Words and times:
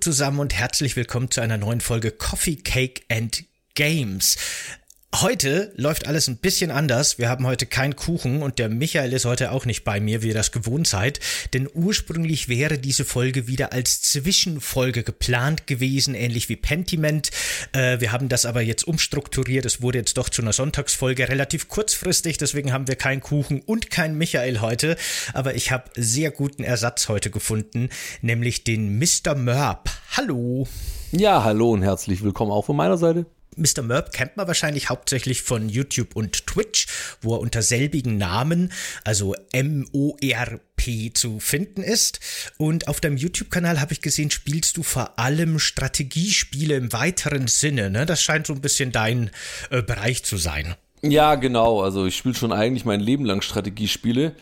zusammen 0.00 0.40
und 0.40 0.54
herzlich 0.54 0.96
willkommen 0.96 1.30
zu 1.30 1.40
einer 1.40 1.58
neuen 1.58 1.80
Folge 1.80 2.10
Coffee 2.10 2.56
Cake 2.56 3.02
and 3.10 3.44
Games. 3.74 4.36
Heute 5.16 5.72
läuft 5.74 6.06
alles 6.06 6.28
ein 6.28 6.36
bisschen 6.36 6.70
anders. 6.70 7.18
Wir 7.18 7.28
haben 7.28 7.44
heute 7.44 7.66
keinen 7.66 7.96
Kuchen 7.96 8.42
und 8.42 8.60
der 8.60 8.68
Michael 8.68 9.12
ist 9.12 9.24
heute 9.24 9.50
auch 9.50 9.66
nicht 9.66 9.82
bei 9.82 9.98
mir, 9.98 10.22
wie 10.22 10.28
ihr 10.28 10.34
das 10.34 10.52
gewohnt 10.52 10.86
seid. 10.86 11.18
Denn 11.52 11.68
ursprünglich 11.74 12.48
wäre 12.48 12.78
diese 12.78 13.04
Folge 13.04 13.48
wieder 13.48 13.72
als 13.72 14.02
Zwischenfolge 14.02 15.02
geplant 15.02 15.66
gewesen, 15.66 16.14
ähnlich 16.14 16.48
wie 16.48 16.54
Pentiment. 16.54 17.30
Äh, 17.72 17.98
wir 17.98 18.12
haben 18.12 18.28
das 18.28 18.46
aber 18.46 18.62
jetzt 18.62 18.84
umstrukturiert. 18.84 19.66
Es 19.66 19.82
wurde 19.82 19.98
jetzt 19.98 20.16
doch 20.16 20.28
zu 20.28 20.42
einer 20.42 20.52
Sonntagsfolge 20.52 21.28
relativ 21.28 21.66
kurzfristig. 21.66 22.38
Deswegen 22.38 22.72
haben 22.72 22.86
wir 22.86 22.94
keinen 22.94 23.20
Kuchen 23.20 23.62
und 23.62 23.90
keinen 23.90 24.16
Michael 24.16 24.60
heute. 24.60 24.96
Aber 25.34 25.56
ich 25.56 25.72
habe 25.72 25.90
sehr 25.96 26.30
guten 26.30 26.62
Ersatz 26.62 27.08
heute 27.08 27.30
gefunden, 27.30 27.88
nämlich 28.22 28.62
den 28.62 29.00
Mr. 29.00 29.34
Mörb. 29.34 29.90
Hallo. 30.16 30.68
Ja, 31.10 31.42
hallo 31.42 31.72
und 31.72 31.82
herzlich 31.82 32.22
willkommen 32.22 32.52
auch 32.52 32.64
von 32.64 32.76
meiner 32.76 32.96
Seite. 32.96 33.26
Mr. 33.56 33.82
Merb 33.82 34.12
kennt 34.12 34.36
man 34.36 34.46
wahrscheinlich 34.46 34.88
hauptsächlich 34.88 35.42
von 35.42 35.68
YouTube 35.68 36.14
und 36.14 36.46
Twitch, 36.46 36.86
wo 37.20 37.34
er 37.34 37.40
unter 37.40 37.62
selbigen 37.62 38.16
Namen, 38.16 38.72
also 39.04 39.34
M-O-R-P, 39.52 41.12
zu 41.12 41.40
finden 41.40 41.82
ist. 41.82 42.20
Und 42.56 42.88
auf 42.88 43.00
deinem 43.00 43.16
YouTube-Kanal 43.16 43.80
habe 43.80 43.92
ich 43.92 44.00
gesehen, 44.00 44.30
spielst 44.30 44.76
du 44.76 44.82
vor 44.82 45.18
allem 45.18 45.58
Strategiespiele 45.58 46.74
im 46.76 46.92
weiteren 46.92 47.48
Sinne. 47.48 47.90
Ne? 47.90 48.06
Das 48.06 48.22
scheint 48.22 48.46
so 48.46 48.54
ein 48.54 48.60
bisschen 48.60 48.92
dein 48.92 49.30
äh, 49.70 49.82
Bereich 49.82 50.22
zu 50.24 50.36
sein. 50.36 50.74
Ja, 51.02 51.34
genau. 51.34 51.82
Also 51.82 52.06
ich 52.06 52.16
spiele 52.16 52.34
schon 52.34 52.52
eigentlich 52.52 52.84
mein 52.84 53.00
Leben 53.00 53.24
lang 53.24 53.42
Strategiespiele. 53.42 54.34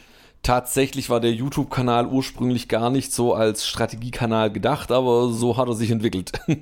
Tatsächlich 0.42 1.10
war 1.10 1.20
der 1.20 1.32
YouTube-Kanal 1.32 2.06
ursprünglich 2.06 2.68
gar 2.68 2.90
nicht 2.90 3.12
so 3.12 3.34
als 3.34 3.66
Strategiekanal 3.66 4.52
gedacht, 4.52 4.92
aber 4.92 5.32
so 5.32 5.56
hat 5.56 5.68
er 5.68 5.74
sich 5.74 5.90
entwickelt. 5.90 6.32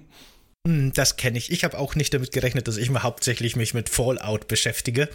Hm, 0.67 0.93
das 0.93 1.17
kenne 1.17 1.39
ich. 1.39 1.53
Ich 1.53 1.63
habe 1.63 1.79
auch 1.79 1.95
nicht 1.95 2.13
damit 2.13 2.33
gerechnet, 2.33 2.67
dass 2.67 2.77
ich 2.77 2.91
mal 2.91 3.05
hauptsächlich 3.05 3.55
mich 3.55 3.73
mit 3.73 3.89
Fallout 3.89 4.49
beschäftige. 4.49 5.09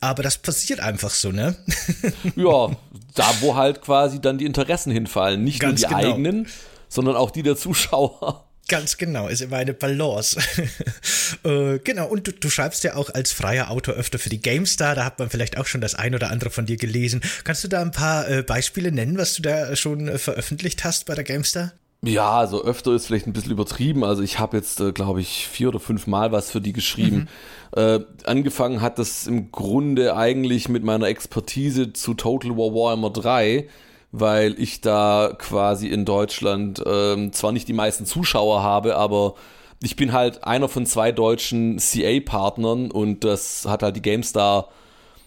Aber 0.00 0.22
das 0.22 0.36
passiert 0.36 0.80
einfach 0.80 1.08
so, 1.08 1.32
ne? 1.32 1.56
ja, 2.36 2.76
da 3.14 3.34
wo 3.40 3.56
halt 3.56 3.80
quasi 3.80 4.20
dann 4.20 4.36
die 4.36 4.44
Interessen 4.44 4.92
hinfallen. 4.92 5.42
Nicht 5.42 5.60
Ganz 5.60 5.80
nur 5.80 5.88
die 5.88 5.94
genau. 5.94 6.12
eigenen, 6.12 6.48
sondern 6.90 7.16
auch 7.16 7.30
die 7.30 7.42
der 7.42 7.56
Zuschauer. 7.56 8.44
Ganz 8.68 8.98
genau, 8.98 9.28
ist 9.28 9.40
immer 9.40 9.56
eine 9.56 9.72
Balance. 9.72 10.38
äh, 11.44 11.78
genau, 11.78 12.06
und 12.08 12.26
du, 12.26 12.32
du, 12.32 12.50
schreibst 12.50 12.84
ja 12.84 12.94
auch 12.96 13.08
als 13.08 13.32
freier 13.32 13.70
Autor 13.70 13.94
öfter 13.94 14.18
für 14.18 14.30
die 14.30 14.40
GameStar, 14.40 14.94
da 14.94 15.04
hat 15.04 15.18
man 15.18 15.30
vielleicht 15.30 15.56
auch 15.56 15.66
schon 15.66 15.80
das 15.80 15.94
ein 15.94 16.14
oder 16.14 16.30
andere 16.30 16.50
von 16.50 16.66
dir 16.66 16.76
gelesen. 16.76 17.22
Kannst 17.44 17.64
du 17.64 17.68
da 17.68 17.80
ein 17.80 17.90
paar 17.90 18.28
äh, 18.28 18.42
Beispiele 18.42 18.92
nennen, 18.92 19.16
was 19.16 19.34
du 19.34 19.42
da 19.42 19.76
schon 19.76 20.08
äh, 20.08 20.18
veröffentlicht 20.18 20.84
hast 20.84 21.06
bei 21.06 21.14
der 21.14 21.24
GameStar? 21.24 21.72
Ja, 22.06 22.38
also 22.38 22.62
öfter 22.62 22.92
ist 22.92 23.06
vielleicht 23.06 23.26
ein 23.26 23.32
bisschen 23.32 23.52
übertrieben. 23.52 24.04
Also 24.04 24.22
ich 24.22 24.38
habe 24.38 24.56
jetzt, 24.56 24.80
äh, 24.80 24.92
glaube 24.92 25.20
ich, 25.20 25.48
vier 25.48 25.68
oder 25.68 25.80
fünf 25.80 26.06
Mal 26.06 26.32
was 26.32 26.50
für 26.50 26.60
die 26.60 26.72
geschrieben. 26.72 27.28
Mhm. 27.74 27.80
Äh, 27.80 28.00
angefangen 28.24 28.80
hat 28.80 28.98
das 28.98 29.26
im 29.26 29.50
Grunde 29.50 30.16
eigentlich 30.16 30.68
mit 30.68 30.84
meiner 30.84 31.06
Expertise 31.06 31.92
zu 31.92 32.14
Total 32.14 32.56
War 32.56 32.74
Warhammer 32.74 33.10
3, 33.10 33.68
weil 34.12 34.54
ich 34.58 34.80
da 34.80 35.34
quasi 35.38 35.88
in 35.88 36.04
Deutschland 36.04 36.78
äh, 36.80 37.30
zwar 37.30 37.52
nicht 37.52 37.68
die 37.68 37.72
meisten 37.72 38.06
Zuschauer 38.06 38.62
habe, 38.62 38.96
aber 38.96 39.34
ich 39.82 39.96
bin 39.96 40.12
halt 40.12 40.44
einer 40.44 40.68
von 40.68 40.86
zwei 40.86 41.12
deutschen 41.12 41.78
CA-Partnern 41.78 42.90
und 42.90 43.24
das 43.24 43.66
hat 43.68 43.82
halt 43.82 43.96
die 43.96 44.02
GameStar 44.02 44.68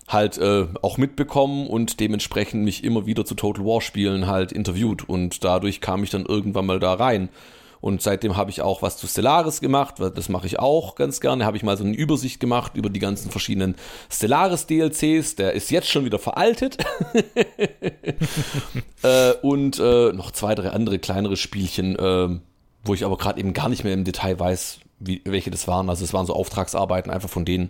halt 0.07 0.37
äh, 0.37 0.67
auch 0.81 0.97
mitbekommen 0.97 1.67
und 1.67 1.99
dementsprechend 1.99 2.63
mich 2.63 2.83
immer 2.83 3.05
wieder 3.05 3.25
zu 3.25 3.35
Total 3.35 3.65
War 3.65 3.81
Spielen 3.81 4.27
halt 4.27 4.51
interviewt 4.51 5.07
und 5.07 5.43
dadurch 5.43 5.81
kam 5.81 6.03
ich 6.03 6.09
dann 6.09 6.25
irgendwann 6.25 6.65
mal 6.65 6.79
da 6.79 6.93
rein. 6.93 7.29
Und 7.79 8.01
seitdem 8.01 8.35
habe 8.35 8.49
ich 8.49 8.61
auch 8.61 8.81
was 8.81 8.97
zu 8.97 9.07
Stellaris 9.07 9.61
gemacht, 9.61 9.95
das 9.99 10.29
mache 10.29 10.47
ich 10.47 10.57
auch 10.59 10.95
ganz 10.95 11.21
gerne. 11.21 11.45
Habe 11.45 11.57
ich 11.57 11.63
mal 11.63 11.77
so 11.77 11.83
eine 11.83 11.95
Übersicht 11.95 12.39
gemacht 12.39 12.75
über 12.75 12.89
die 12.89 12.99
ganzen 12.99 13.29
verschiedenen 13.29 13.75
Stellaris 14.09 14.65
DLCs. 14.65 15.35
Der 15.35 15.53
ist 15.53 15.69
jetzt 15.69 15.87
schon 15.87 16.03
wieder 16.03 16.17
veraltet. 16.17 16.77
äh, 19.03 19.33
und 19.41 19.79
äh, 19.79 20.11
noch 20.11 20.31
zwei, 20.31 20.55
drei 20.55 20.69
andere 20.71 20.97
kleinere 20.97 21.37
Spielchen, 21.37 21.95
äh, 21.97 22.39
wo 22.83 22.93
ich 22.93 23.05
aber 23.05 23.17
gerade 23.17 23.39
eben 23.39 23.53
gar 23.53 23.69
nicht 23.69 23.83
mehr 23.83 23.93
im 23.93 24.05
Detail 24.05 24.39
weiß, 24.39 24.79
wie, 24.99 25.21
welche 25.25 25.51
das 25.51 25.67
waren. 25.67 25.89
Also 25.89 26.03
es 26.03 26.13
waren 26.13 26.25
so 26.25 26.33
Auftragsarbeiten 26.33 27.11
einfach 27.11 27.29
von 27.29 27.45
denen. 27.45 27.69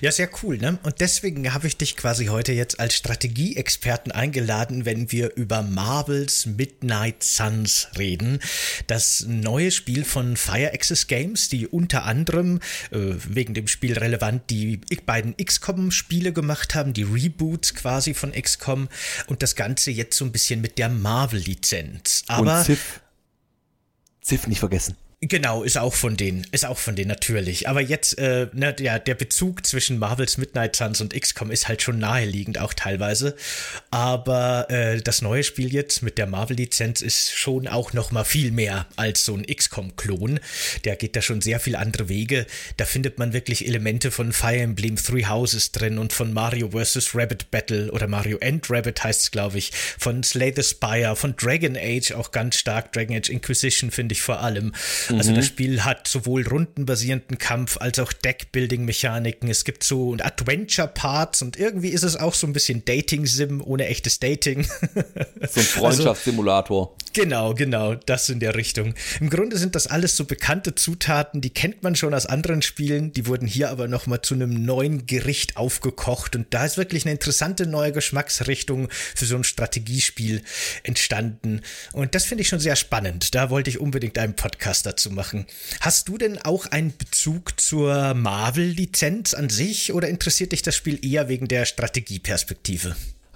Ja, 0.00 0.12
sehr 0.12 0.28
cool, 0.42 0.58
ne? 0.58 0.78
Und 0.82 1.00
deswegen 1.00 1.52
habe 1.52 1.66
ich 1.66 1.76
dich 1.76 1.96
quasi 1.96 2.26
heute 2.26 2.52
jetzt 2.52 2.80
als 2.80 2.94
Strategieexperten 2.94 4.12
eingeladen, 4.12 4.84
wenn 4.84 5.10
wir 5.12 5.36
über 5.36 5.62
Marvels 5.62 6.46
Midnight 6.46 7.22
Suns 7.22 7.88
reden. 7.96 8.40
Das 8.86 9.24
neue 9.26 9.70
Spiel 9.70 10.04
von 10.04 10.36
Fire 10.36 10.72
Access 10.72 11.06
Games, 11.06 11.48
die 11.48 11.66
unter 11.66 12.04
anderem 12.04 12.60
äh, 12.90 12.98
wegen 13.28 13.54
dem 13.54 13.68
Spiel 13.68 13.98
relevant 13.98 14.50
die 14.50 14.80
beiden 15.06 15.36
XCOM-Spiele 15.36 16.32
gemacht 16.32 16.74
haben, 16.74 16.92
die 16.92 17.04
Reboots 17.04 17.74
quasi 17.74 18.14
von 18.14 18.32
XCOM 18.32 18.88
und 19.26 19.42
das 19.42 19.56
Ganze 19.56 19.90
jetzt 19.90 20.16
so 20.16 20.24
ein 20.24 20.32
bisschen 20.32 20.60
mit 20.60 20.78
der 20.78 20.88
Marvel-Lizenz. 20.88 22.24
Aber. 22.26 22.58
Und 22.58 22.64
Civ. 22.64 23.00
Civ 24.22 24.46
nicht 24.46 24.60
vergessen. 24.60 24.96
Genau, 25.22 25.64
ist 25.64 25.76
auch 25.76 25.92
von 25.92 26.16
denen, 26.16 26.46
ist 26.50 26.64
auch 26.64 26.78
von 26.78 26.96
denen 26.96 27.08
natürlich. 27.08 27.68
Aber 27.68 27.82
jetzt, 27.82 28.16
äh, 28.16 28.46
ne, 28.54 28.72
der, 28.72 28.98
der 28.98 29.14
Bezug 29.14 29.66
zwischen 29.66 29.98
Marvels 29.98 30.38
Midnight 30.38 30.76
Suns 30.76 31.02
und 31.02 31.12
XCOM 31.12 31.50
ist 31.50 31.68
halt 31.68 31.82
schon 31.82 31.98
naheliegend, 31.98 32.56
auch 32.56 32.72
teilweise. 32.72 33.36
Aber 33.90 34.70
äh, 34.70 35.02
das 35.02 35.20
neue 35.20 35.44
Spiel 35.44 35.74
jetzt 35.74 36.02
mit 36.02 36.16
der 36.16 36.26
Marvel-Lizenz 36.26 37.02
ist 37.02 37.32
schon 37.32 37.68
auch 37.68 37.92
noch 37.92 38.12
mal 38.12 38.24
viel 38.24 38.50
mehr 38.50 38.86
als 38.96 39.26
so 39.26 39.34
ein 39.34 39.44
XCOM-Klon. 39.44 40.40
Der 40.84 40.96
geht 40.96 41.14
da 41.16 41.20
schon 41.20 41.42
sehr 41.42 41.60
viel 41.60 41.76
andere 41.76 42.08
Wege. 42.08 42.46
Da 42.78 42.86
findet 42.86 43.18
man 43.18 43.34
wirklich 43.34 43.68
Elemente 43.68 44.10
von 44.10 44.32
Fire 44.32 44.56
Emblem 44.56 44.96
Three 44.96 45.26
Houses 45.26 45.70
drin 45.70 45.98
und 45.98 46.14
von 46.14 46.32
Mario 46.32 46.70
vs. 46.70 47.14
Rabbit 47.14 47.50
Battle 47.50 47.92
oder 47.92 48.06
Mario 48.06 48.38
and 48.40 48.70
Rabbit 48.70 49.04
heißt 49.04 49.20
es, 49.20 49.30
glaube 49.30 49.58
ich, 49.58 49.70
von 49.98 50.22
Slay 50.22 50.54
the 50.56 50.62
Spire, 50.62 51.14
von 51.14 51.36
Dragon 51.36 51.76
Age 51.76 52.12
auch 52.12 52.30
ganz 52.30 52.56
stark, 52.56 52.94
Dragon 52.94 53.18
Age 53.18 53.28
Inquisition 53.28 53.90
finde 53.90 54.14
ich 54.14 54.22
vor 54.22 54.40
allem. 54.40 54.72
Also 55.18 55.34
das 55.34 55.44
mhm. 55.44 55.48
Spiel 55.48 55.84
hat 55.84 56.08
sowohl 56.08 56.46
rundenbasierenden 56.46 57.38
Kampf 57.38 57.76
als 57.78 57.98
auch 57.98 58.12
Deckbuilding-Mechaniken. 58.12 59.48
Es 59.48 59.64
gibt 59.64 59.82
so 59.84 60.16
Adventure-Parts 60.18 61.42
und 61.42 61.58
irgendwie 61.58 61.88
ist 61.88 62.02
es 62.02 62.16
auch 62.16 62.34
so 62.34 62.46
ein 62.46 62.52
bisschen 62.52 62.84
Dating-Sim 62.84 63.62
ohne 63.64 63.86
echtes 63.86 64.20
Dating. 64.20 64.64
So 64.64 65.00
ein 65.00 65.04
also 65.40 65.60
Freundschaftssimulator. 65.60 66.90
Also, 66.90 67.09
genau, 67.12 67.54
genau, 67.54 67.94
das 67.94 68.28
in 68.28 68.40
der 68.40 68.54
Richtung. 68.54 68.94
Im 69.20 69.30
Grunde 69.30 69.58
sind 69.58 69.74
das 69.74 69.86
alles 69.86 70.16
so 70.16 70.24
bekannte 70.24 70.74
Zutaten, 70.74 71.40
die 71.40 71.50
kennt 71.50 71.82
man 71.82 71.96
schon 71.96 72.14
aus 72.14 72.26
anderen 72.26 72.62
Spielen, 72.62 73.12
die 73.12 73.26
wurden 73.26 73.46
hier 73.46 73.70
aber 73.70 73.88
nochmal 73.88 74.22
zu 74.22 74.34
einem 74.34 74.64
neuen 74.64 75.06
Gericht 75.06 75.56
aufgekocht 75.56 76.36
und 76.36 76.46
da 76.54 76.64
ist 76.64 76.76
wirklich 76.76 77.04
eine 77.04 77.12
interessante 77.12 77.66
neue 77.66 77.92
Geschmacksrichtung 77.92 78.88
für 78.90 79.26
so 79.26 79.36
ein 79.36 79.44
Strategiespiel 79.44 80.42
entstanden 80.82 81.60
und 81.92 82.14
das 82.14 82.24
finde 82.24 82.42
ich 82.42 82.48
schon 82.48 82.60
sehr 82.60 82.76
spannend. 82.76 83.34
Da 83.34 83.50
wollte 83.50 83.70
ich 83.70 83.80
unbedingt 83.80 84.18
einen 84.18 84.34
Podcast 84.34 84.86
dazu 84.86 85.00
zu 85.00 85.10
machen. 85.10 85.46
Hast 85.80 86.08
du 86.08 86.18
denn 86.18 86.38
auch 86.38 86.66
einen 86.66 86.96
Bezug 86.96 87.60
zur 87.60 88.14
Marvel-Lizenz 88.14 89.34
an 89.34 89.48
sich 89.50 89.92
oder 89.92 90.08
interessiert 90.08 90.52
dich 90.52 90.62
das 90.62 90.76
Spiel 90.76 91.04
eher 91.04 91.28
wegen 91.28 91.48
der 91.48 91.64
Strategieperspektive? 91.64 92.94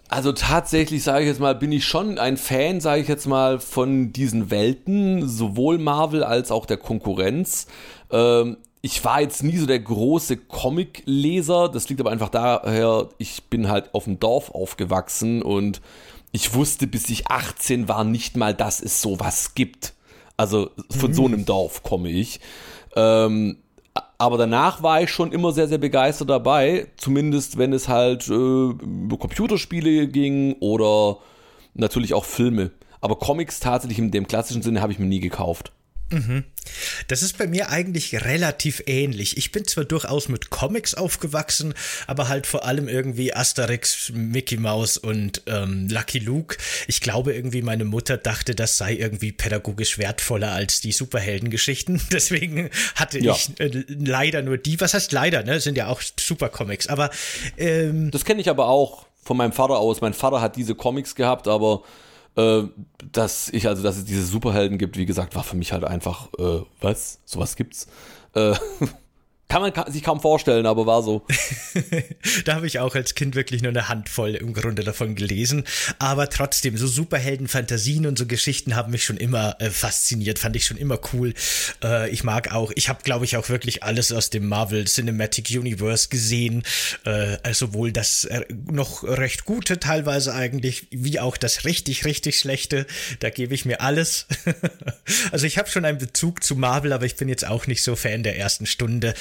Also 0.09 0.33
tatsächlich 0.33 1.03
sage 1.03 1.23
ich 1.23 1.29
jetzt 1.29 1.41
mal, 1.41 1.55
bin 1.55 1.73
ich 1.73 1.85
schon 1.85 2.19
ein 2.19 2.37
Fan, 2.37 2.81
sage 2.81 3.03
ich 3.03 3.09
jetzt 3.09 3.27
mal, 3.27 3.59
von 3.59 4.13
diesen 4.13 4.51
Welten, 4.51 5.27
sowohl 5.29 5.79
Marvel 5.79 6.23
als 6.23 6.51
auch 6.51 6.67
der 6.67 6.77
Konkurrenz. 6.77 7.67
Ähm, 8.11 8.59
ich 8.83 9.03
war 9.03 9.23
jetzt 9.23 9.43
nie 9.43 9.57
so 9.57 9.65
der 9.65 9.81
große 9.81 10.37
Comic-Leser, 10.37 11.71
das 11.71 11.89
liegt 11.89 12.03
aber 12.03 12.11
einfach 12.11 12.29
daher, 12.29 13.09
ich 13.17 13.45
bin 13.45 13.69
halt 13.69 13.95
auf 13.95 14.05
dem 14.05 14.21
Dorf 14.21 14.51
aufgewachsen 14.51 15.41
und 15.41 15.81
ich 16.33 16.53
wusste, 16.53 16.87
bis 16.87 17.09
ich 17.09 17.29
18 17.29 17.89
war, 17.89 18.05
nicht 18.05 18.37
mal, 18.37 18.53
dass 18.53 18.83
es 18.83 19.01
sowas 19.01 19.55
gibt. 19.55 19.95
Also 20.37 20.71
von 20.91 21.13
mhm. 21.13 21.15
so 21.15 21.25
einem 21.25 21.45
Dorf 21.47 21.83
komme 21.83 22.11
ich. 22.11 22.41
Ähm, 22.95 23.57
aber 24.25 24.39
danach 24.39 24.83
war 24.83 25.03
ich 25.03 25.11
schon 25.11 25.33
immer 25.33 25.53
sehr, 25.53 25.69
sehr 25.69 25.79
begeistert 25.79 26.31
dabei. 26.31 26.89
Zumindest 26.97 27.59
wenn 27.59 27.75
es 27.75 27.89
halt 27.89 28.27
äh, 28.29 28.33
über 28.33 29.19
Computerspiele 29.19 30.09
ging 30.09 30.57
oder 30.61 31.19
natürlich 31.75 32.15
auch 32.15 32.25
Filme. 32.25 32.71
Aber 33.03 33.17
Comics 33.17 33.61
tatsächlich 33.61 33.99
in 33.99 34.11
dem 34.11 34.27
klassischen 34.27 34.63
Sinne 34.63 34.81
habe 34.81 34.93
ich 34.93 34.99
mir 34.99 35.07
nie 35.07 35.21
gekauft. 35.21 35.73
Mhm. 36.11 36.45
Das 37.09 37.23
ist 37.23 37.39
bei 37.39 37.47
mir 37.47 37.71
eigentlich 37.71 38.25
relativ 38.25 38.83
ähnlich. 38.87 39.37
Ich 39.37 39.53
bin 39.53 39.67
zwar 39.67 39.85
durchaus 39.85 40.29
mit 40.29 40.51
Comics 40.51 40.95
aufgewachsen, 40.95 41.75
aber 42.07 42.29
halt 42.29 42.47
vor 42.47 42.65
allem 42.65 42.89
irgendwie 42.89 43.35
Asterix, 43.35 44.11
Mickey 44.15 44.57
Mouse 44.57 44.97
und 44.97 45.43
ähm, 45.47 45.89
Lucky 45.89 46.19
Luke. 46.19 46.57
Ich 46.87 47.01
glaube 47.01 47.35
irgendwie, 47.35 47.63
meine 47.63 47.85
Mutter 47.85 48.17
dachte, 48.17 48.55
das 48.55 48.79
sei 48.79 48.95
irgendwie 48.95 49.33
pädagogisch 49.33 49.99
wertvoller 49.99 50.53
als 50.53 50.81
die 50.81 50.93
Superheldengeschichten. 50.93 52.01
Deswegen 52.13 52.71
hatte 52.95 53.19
ja. 53.19 53.35
ich 53.35 53.59
äh, 53.61 53.85
leider 53.89 54.43
nur 54.43 54.59
die. 54.59 54.81
Was 54.81 54.95
heißt 54.95 55.13
leider, 55.13 55.43
ne? 55.43 55.61
Sind 55.61 55.77
ja 55.77 55.89
auch 55.89 56.01
Supercomics. 56.19 56.87
Aber 56.89 57.11
ähm, 57.57 58.11
das 58.11 58.25
kenne 58.25 58.41
ich 58.41 58.49
aber 58.49 58.69
auch 58.69 59.07
von 59.23 59.37
meinem 59.37 59.53
Vater 59.53 59.79
aus. 59.79 60.01
Mein 60.01 60.15
Vater 60.15 60.41
hat 60.41 60.57
diese 60.57 60.75
Comics 60.75 61.15
gehabt, 61.15 61.49
aber 61.49 61.83
Äh, 62.37 62.65
dass 63.13 63.49
ich, 63.51 63.69
also, 63.69 63.83
dass 63.83 63.97
es 63.97 64.05
diese 64.05 64.25
Superhelden 64.25 64.79
gibt, 64.79 64.97
wie 64.97 65.07
gesagt, 65.07 65.37
war 65.37 65.45
für 65.45 65.57
mich 65.57 65.73
halt 65.73 65.85
einfach, 65.85 66.29
äh, 66.39 66.63
was? 66.81 67.21
Sowas 67.25 67.57
gibt's? 67.57 67.87
Äh, 68.35 68.55
kann 69.49 69.63
man 69.63 69.93
sich 69.93 70.03
kaum 70.03 70.21
vorstellen, 70.21 70.67
aber 70.67 70.87
war 70.87 71.03
so. 71.03 71.27
da 72.45 72.55
habe 72.55 72.67
ich 72.67 72.79
auch 72.79 72.95
als 72.95 73.15
Kind 73.15 73.35
wirklich 73.35 73.63
nur 73.63 73.71
eine 73.71 73.89
Handvoll 73.89 74.35
im 74.35 74.53
Grunde 74.55 74.85
davon 74.85 75.15
gelesen. 75.15 75.65
Aber 75.99 76.31
trotzdem, 76.31 76.77
so 76.77 76.87
Superhelden-Fantasien 76.87 78.07
und 78.07 78.19
so 78.19 78.27
Geschichten 78.27 78.77
haben 78.77 78.93
mich 78.93 79.05
schon 79.05 79.17
immer 79.17 79.57
äh, 79.61 79.71
fasziniert, 79.71 80.39
fand 80.39 80.57
ich 80.57 80.65
schon 80.65 80.77
immer 80.77 80.99
cool. 81.13 81.35
Äh, 81.83 82.11
ich 82.11 82.25
mag 82.25 82.53
auch, 82.53 82.73
ich 82.75 82.89
habe, 82.89 83.03
glaube 83.03 83.25
ich, 83.25 83.37
auch 83.37 83.49
wirklich 83.49 83.83
alles 83.83 84.13
aus 84.13 84.31
dem 84.31 84.49
Marvel 84.49 84.87
Cinematic 84.87 85.51
Universe 85.51 86.09
gesehen. 86.09 86.63
Äh, 87.05 87.39
also 87.43 87.65
sowohl 87.65 87.93
das 87.93 88.25
äh, 88.27 88.45
noch 88.71 89.05
recht 89.05 89.45
gute 89.45 89.79
teilweise 89.81 90.35
eigentlich, 90.35 90.87
wie 90.91 91.19
auch 91.19 91.37
das 91.37 91.65
richtig, 91.65 92.05
richtig 92.05 92.39
schlechte. 92.39 92.87
Da 93.21 93.31
gebe 93.31 93.55
ich 93.55 93.65
mir 93.65 93.81
alles. 93.81 94.27
also 95.33 95.47
ich 95.47 95.59
habe 95.59 95.71
schon 95.71 95.85
einen 95.85 95.99
Bezug 95.99 96.45
zu 96.45 96.57
Marvel, 96.57 96.93
aber 96.93 97.07
ich 97.07 97.17
bin 97.17 97.29
jetzt 97.29 97.47
auch 97.47 97.67
nicht 97.67 97.83
so 97.83 97.97
Fan 97.97 98.23
der 98.23 98.39
ersten 98.39 98.67
Stunde 98.67 99.15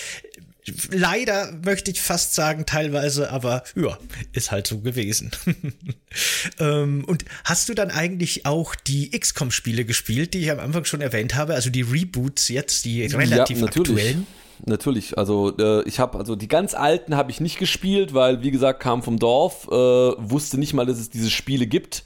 Leider 0.91 1.51
möchte 1.63 1.91
ich 1.91 2.01
fast 2.01 2.35
sagen, 2.35 2.65
teilweise, 2.65 3.31
aber 3.31 3.63
ja, 3.75 3.97
ist 4.31 4.51
halt 4.51 4.65
so 4.65 4.79
gewesen. 4.79 5.31
ähm, 6.59 7.03
und 7.05 7.25
hast 7.43 7.67
du 7.67 7.73
dann 7.73 7.91
eigentlich 7.91 8.45
auch 8.45 8.73
die 8.75 9.11
XCOM-Spiele 9.11 9.83
gespielt, 9.83 10.33
die 10.33 10.39
ich 10.39 10.51
am 10.51 10.59
Anfang 10.59 10.85
schon 10.85 11.01
erwähnt 11.01 11.35
habe, 11.35 11.53
also 11.53 11.69
die 11.69 11.81
Reboots 11.81 12.47
jetzt, 12.47 12.85
die 12.85 13.05
relativ 13.05 13.59
ja, 13.59 13.67
aktuellen? 13.67 14.25
Natürlich, 14.65 15.17
also 15.17 15.57
äh, 15.57 15.83
ich 15.83 15.99
habe 15.99 16.17
also 16.17 16.37
die 16.37 16.47
ganz 16.47 16.73
alten 16.73 17.17
habe 17.17 17.31
ich 17.31 17.41
nicht 17.41 17.59
gespielt, 17.59 18.13
weil 18.13 18.41
wie 18.41 18.51
gesagt 18.51 18.79
kam 18.79 19.03
vom 19.03 19.19
Dorf, 19.19 19.67
äh, 19.67 19.73
wusste 19.73 20.57
nicht 20.57 20.73
mal, 20.73 20.85
dass 20.85 20.99
es 20.99 21.09
diese 21.09 21.29
Spiele 21.29 21.67
gibt. 21.67 22.03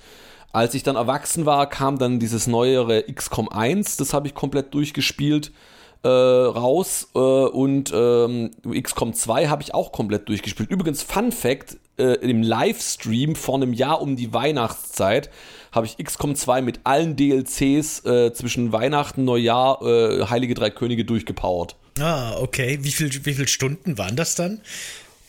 Als 0.51 0.73
ich 0.73 0.81
dann 0.81 0.95
erwachsen 0.95 1.45
war, 1.45 1.69
kam 1.69 1.99
dann 1.99 2.19
dieses 2.19 2.47
neuere 2.47 3.03
XCOM 3.03 3.49
1, 3.49 3.97
das 3.97 4.13
habe 4.13 4.27
ich 4.27 4.33
komplett 4.33 4.73
durchgespielt 4.73 5.51
äh, 6.03 6.07
raus 6.07 7.09
äh, 7.15 7.19
und 7.19 7.91
ähm, 7.93 8.51
XCOM 8.71 9.13
2 9.13 9.47
habe 9.47 9.63
ich 9.63 9.73
auch 9.73 9.91
komplett 9.91 10.29
durchgespielt. 10.29 10.69
Übrigens, 10.69 11.03
Fun 11.03 11.31
Fact, 11.31 11.77
äh, 11.97 12.13
im 12.15 12.43
Livestream 12.43 13.35
vor 13.35 13.55
einem 13.55 13.73
Jahr 13.73 14.01
um 14.01 14.15
die 14.15 14.33
Weihnachtszeit 14.33 15.29
habe 15.71 15.85
ich 15.85 15.97
XCOM 15.97 16.35
2 16.35 16.61
mit 16.61 16.81
allen 16.83 17.15
DLCs 17.15 18.05
äh, 18.05 18.33
zwischen 18.33 18.71
Weihnachten, 18.71 19.25
Neujahr, 19.25 19.81
äh, 19.81 20.25
Heilige 20.25 20.53
Drei 20.53 20.69
Könige 20.69 21.05
durchgepowert. 21.05 21.75
Ah, 21.99 22.37
okay. 22.39 22.79
Wie 22.81 22.91
viele 22.91 23.09
wie 23.25 23.33
viel 23.33 23.47
Stunden 23.47 23.97
waren 23.97 24.15
das 24.15 24.35
dann? 24.35 24.61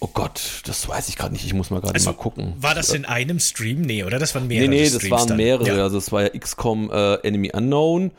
Oh 0.00 0.08
Gott, 0.12 0.62
das 0.64 0.88
weiß 0.88 1.08
ich 1.08 1.16
gerade 1.16 1.32
nicht. 1.32 1.44
Ich 1.44 1.54
muss 1.54 1.70
mal 1.70 1.80
gerade 1.80 1.94
also, 1.94 2.10
mal 2.10 2.16
gucken. 2.16 2.54
War 2.60 2.74
das 2.74 2.90
in 2.90 3.04
einem 3.04 3.40
Stream? 3.40 3.80
Nee, 3.80 4.04
oder? 4.04 4.18
Das 4.18 4.34
waren 4.34 4.46
mehrere. 4.46 4.68
Nee, 4.68 4.82
nee, 4.82 4.84
das 4.84 5.02
Streams 5.02 5.28
waren 5.28 5.36
mehrere. 5.36 5.76
Ja. 5.76 5.82
Also 5.82 5.98
es 5.98 6.12
war 6.12 6.22
ja 6.22 6.28
XCOM 6.28 6.90
äh, 6.90 7.14
Enemy 7.26 7.50
Unknown, 7.52 8.12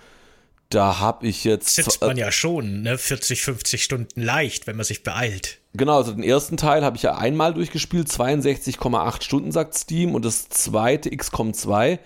da 0.69 0.99
habe 0.99 1.27
ich 1.27 1.43
jetzt. 1.43 1.75
Sitzt 1.75 2.01
man 2.01 2.17
ja 2.17 2.31
schon, 2.31 2.83
ne? 2.83 2.97
40, 2.97 3.41
50 3.41 3.83
Stunden 3.83 4.21
leicht, 4.21 4.67
wenn 4.67 4.75
man 4.75 4.85
sich 4.85 5.03
beeilt. 5.03 5.59
Genau, 5.73 5.97
also 5.97 6.11
den 6.11 6.23
ersten 6.23 6.57
Teil 6.57 6.83
habe 6.83 6.97
ich 6.97 7.03
ja 7.03 7.17
einmal 7.17 7.53
durchgespielt, 7.53 8.07
62,8 8.07 9.23
Stunden 9.23 9.51
sagt 9.51 9.75
Steam 9.75 10.15
und 10.15 10.25
das 10.25 10.49
zweite 10.49 11.15
XCOM 11.15 11.53
2. 11.53 11.99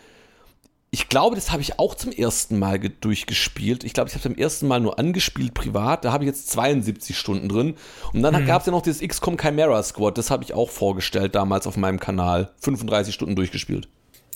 Ich 0.91 1.09
glaube, 1.09 1.35
das 1.35 1.51
habe 1.51 1.61
ich 1.61 1.79
auch 1.79 1.95
zum 1.95 2.11
ersten 2.11 2.59
Mal 2.59 2.77
durchgespielt. 2.77 3.83
Ich 3.83 3.93
glaube, 3.93 4.09
ich 4.09 4.15
habe 4.15 4.27
es 4.27 4.35
beim 4.35 4.37
ersten 4.37 4.67
Mal 4.67 4.79
nur 4.79 4.99
angespielt 4.99 5.55
privat. 5.55 6.05
Da 6.05 6.11
habe 6.11 6.23
ich 6.23 6.27
jetzt 6.27 6.51
72 6.51 7.17
Stunden 7.17 7.49
drin. 7.49 7.75
Und 8.13 8.21
dann 8.21 8.39
mhm. 8.39 8.45
gab 8.45 8.61
es 8.61 8.67
ja 8.67 8.71
noch 8.71 8.83
dieses 8.83 9.01
XCOM 9.01 9.39
Chimera 9.39 9.81
Squad. 9.81 10.19
Das 10.19 10.29
habe 10.29 10.43
ich 10.43 10.53
auch 10.53 10.69
vorgestellt 10.69 11.33
damals 11.33 11.65
auf 11.65 11.77
meinem 11.77 11.99
Kanal. 11.99 12.51
35 12.59 13.15
Stunden 13.15 13.35
durchgespielt. 13.35 13.87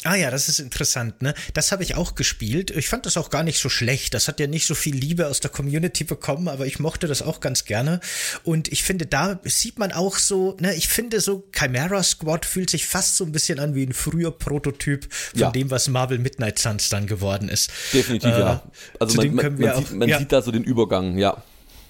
Ah 0.04 0.16
ja, 0.16 0.30
das 0.30 0.48
ist 0.48 0.60
interessant, 0.60 1.22
ne? 1.22 1.34
Das 1.54 1.72
habe 1.72 1.84
ich 1.84 1.96
auch 1.96 2.16
gespielt. 2.16 2.72
Ich 2.72 2.88
fand 2.88 3.06
das 3.06 3.18
auch 3.18 3.30
gar 3.30 3.44
nicht 3.44 3.60
so 3.60 3.68
schlecht. 3.68 4.14
Das 4.14 4.28
hat 4.28 4.40
ja 4.40 4.48
nicht 4.48 4.68
so 4.68 4.76
viel 4.76 4.96
Liebe 4.96 5.28
aus 5.28 5.40
der 5.40 5.50
Community 5.50 6.04
bekommen, 6.04 6.48
aber 6.48 6.66
ich 6.66 6.80
mochte 6.80 7.08
das 7.08 7.22
auch 7.22 7.40
ganz 7.40 7.66
gerne. 7.66 8.00
Und 8.44 8.72
ich 8.72 8.84
finde, 8.84 9.06
da 9.06 9.40
sieht 9.44 9.80
man 9.80 9.92
auch 9.92 10.18
so, 10.18 10.56
ne, 10.60 10.76
ich 10.76 10.88
finde 10.88 11.20
so, 11.20 11.48
Chimera 11.52 12.04
Squad 12.04 12.46
fühlt 12.46 12.70
sich 12.70 12.86
fast 12.86 13.18
so 13.18 13.26
ein 13.26 13.32
bisschen 13.32 13.60
an 13.60 13.76
wie 13.76 13.86
ein 13.86 13.94
früher 13.94 14.32
Prototyp 14.32 15.12
von 15.12 15.40
ja. 15.40 15.52
dem, 15.52 15.72
was 15.72 15.88
Marvel 15.88 16.20
Midnight 16.20 16.60
Suns 16.60 16.90
dann 16.90 17.08
geworden 17.08 17.50
ist. 17.50 17.72
Definitiv, 17.94 18.30
äh, 18.30 18.40
ja. 18.40 18.64
Also 19.00 19.18
man, 19.18 19.36
man, 19.36 19.60
man, 19.60 19.76
sieht, 19.78 19.92
man 19.94 20.10
ja. 20.10 20.20
sieht 20.20 20.32
da 20.32 20.42
so 20.42 20.52
den 20.52 20.64
Übergang, 20.64 21.18
ja. 21.18 21.44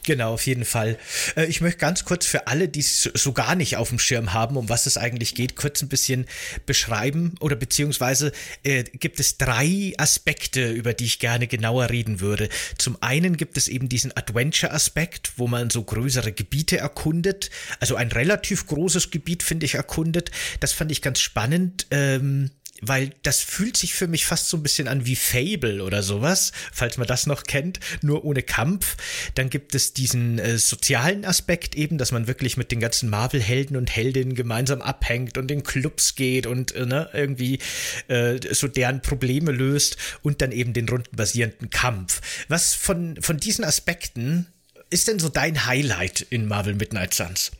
Genau, 0.07 0.36
auf 0.36 0.48
jeden 0.48 0.63
Fall. 0.63 0.98
Äh, 1.36 1.48
ich 1.48 1.59
möchte 1.59 1.80
ganz 1.80 2.06
kurz 2.06 2.25
für 2.25 2.48
alle, 2.48 2.69
die 2.69 2.80
es 2.80 3.09
so 3.13 3.33
gar 3.33 3.56
nicht 3.56 3.75
auf 3.75 3.89
dem 3.89 4.00
Schirm 4.00 4.31
haben, 4.31 4.56
um 4.56 4.69
was 4.69 4.86
es 4.86 4.95
eigentlich 4.95 5.36
geht, 5.36 5.57
kurz 5.57 5.81
ein 5.81 5.89
bisschen 5.89 6.27
beschreiben 6.65 7.36
oder 7.42 7.57
beziehungsweise 7.57 8.31
äh, 8.63 8.86
gibt 8.86 9.19
es 9.19 9.38
drei 9.38 9.94
Aspekte, 9.98 10.71
über 10.71 10.94
die 10.94 11.04
ich 11.04 11.19
gerne 11.19 11.48
genauer 11.48 11.89
reden 11.89 12.21
würde. 12.21 12.48
Zum 12.77 12.95
einen 13.04 13.36
gibt 13.36 13.57
es 13.57 13.68
eben 13.68 13.89
diesen 13.89 14.15
Adventure-Aspekt, 14.15 15.33
wo 15.36 15.48
man 15.48 15.69
so 15.69 15.83
größere 15.83 16.31
Gebiete 16.31 16.77
erkundet. 16.77 17.50
Also 17.81 17.98
ein 17.98 18.09
relativ 18.09 18.65
großes 18.65 19.12
Gebiet, 19.12 19.44
finde 19.44 19.65
ich, 19.65 19.75
erkundet. 19.75 20.31
Das 20.62 20.71
fand 20.71 20.89
ich 20.89 21.01
ganz 21.01 21.19
spannend. 21.19 21.86
Ähm, 21.92 22.51
weil 22.82 23.12
das 23.24 23.40
fühlt 23.40 23.78
sich 23.78 23.94
für 23.94 24.08
mich 24.08 24.26
fast 24.26 24.50
so 24.50 24.58
ein 24.58 24.64
bisschen 24.64 24.88
an 24.88 25.06
wie 25.06 25.16
Fable 25.16 25.84
oder 25.84 26.04
sowas, 26.04 26.52
falls 26.72 26.98
man 26.98 27.08
das 27.08 27.26
noch 27.26 27.44
kennt, 27.44 27.80
nur 28.02 28.26
ohne 28.26 28.44
Kampf. 28.44 28.98
Dann 29.36 29.50
gibt 29.50 29.76
es 29.76 29.94
diesen 29.94 30.40
äh, 30.40 30.58
sozialen 30.58 31.26
Aspekt 31.26 31.76
eben, 31.76 31.98
dass 31.98 32.12
man 32.12 32.28
wirklich 32.28 32.58
mit 32.58 32.72
den 32.72 32.80
ganzen 32.80 33.10
Marvel-Helden 33.10 33.78
und 33.78 33.96
Heldinnen 33.96 34.36
gemeinsam 34.36 34.82
abhängt 34.82 35.38
und 35.38 35.50
in 35.52 35.64
Clubs 35.64 36.16
geht 36.16 36.46
und 36.46 36.74
äh, 36.76 36.86
ne, 36.86 37.10
irgendwie 37.14 37.60
äh, 38.08 38.40
so 38.54 38.68
deren 38.68 39.02
Probleme 39.02 39.52
löst 39.52 39.98
und 40.22 40.42
dann 40.42 40.52
eben 40.52 40.74
den 40.74 40.90
rundenbasierenden 40.90 41.70
Kampf. 41.70 42.22
Was 42.48 42.76
von, 42.76 43.22
von 43.22 43.38
diesen 43.38 43.64
Aspekten 43.64 44.48
ist 44.90 45.08
denn 45.08 45.20
so 45.20 45.30
dein 45.30 45.66
Highlight 45.66 46.22
in 46.22 46.48
Marvel 46.48 46.76
Midnight 46.76 47.14
Suns? 47.14 47.52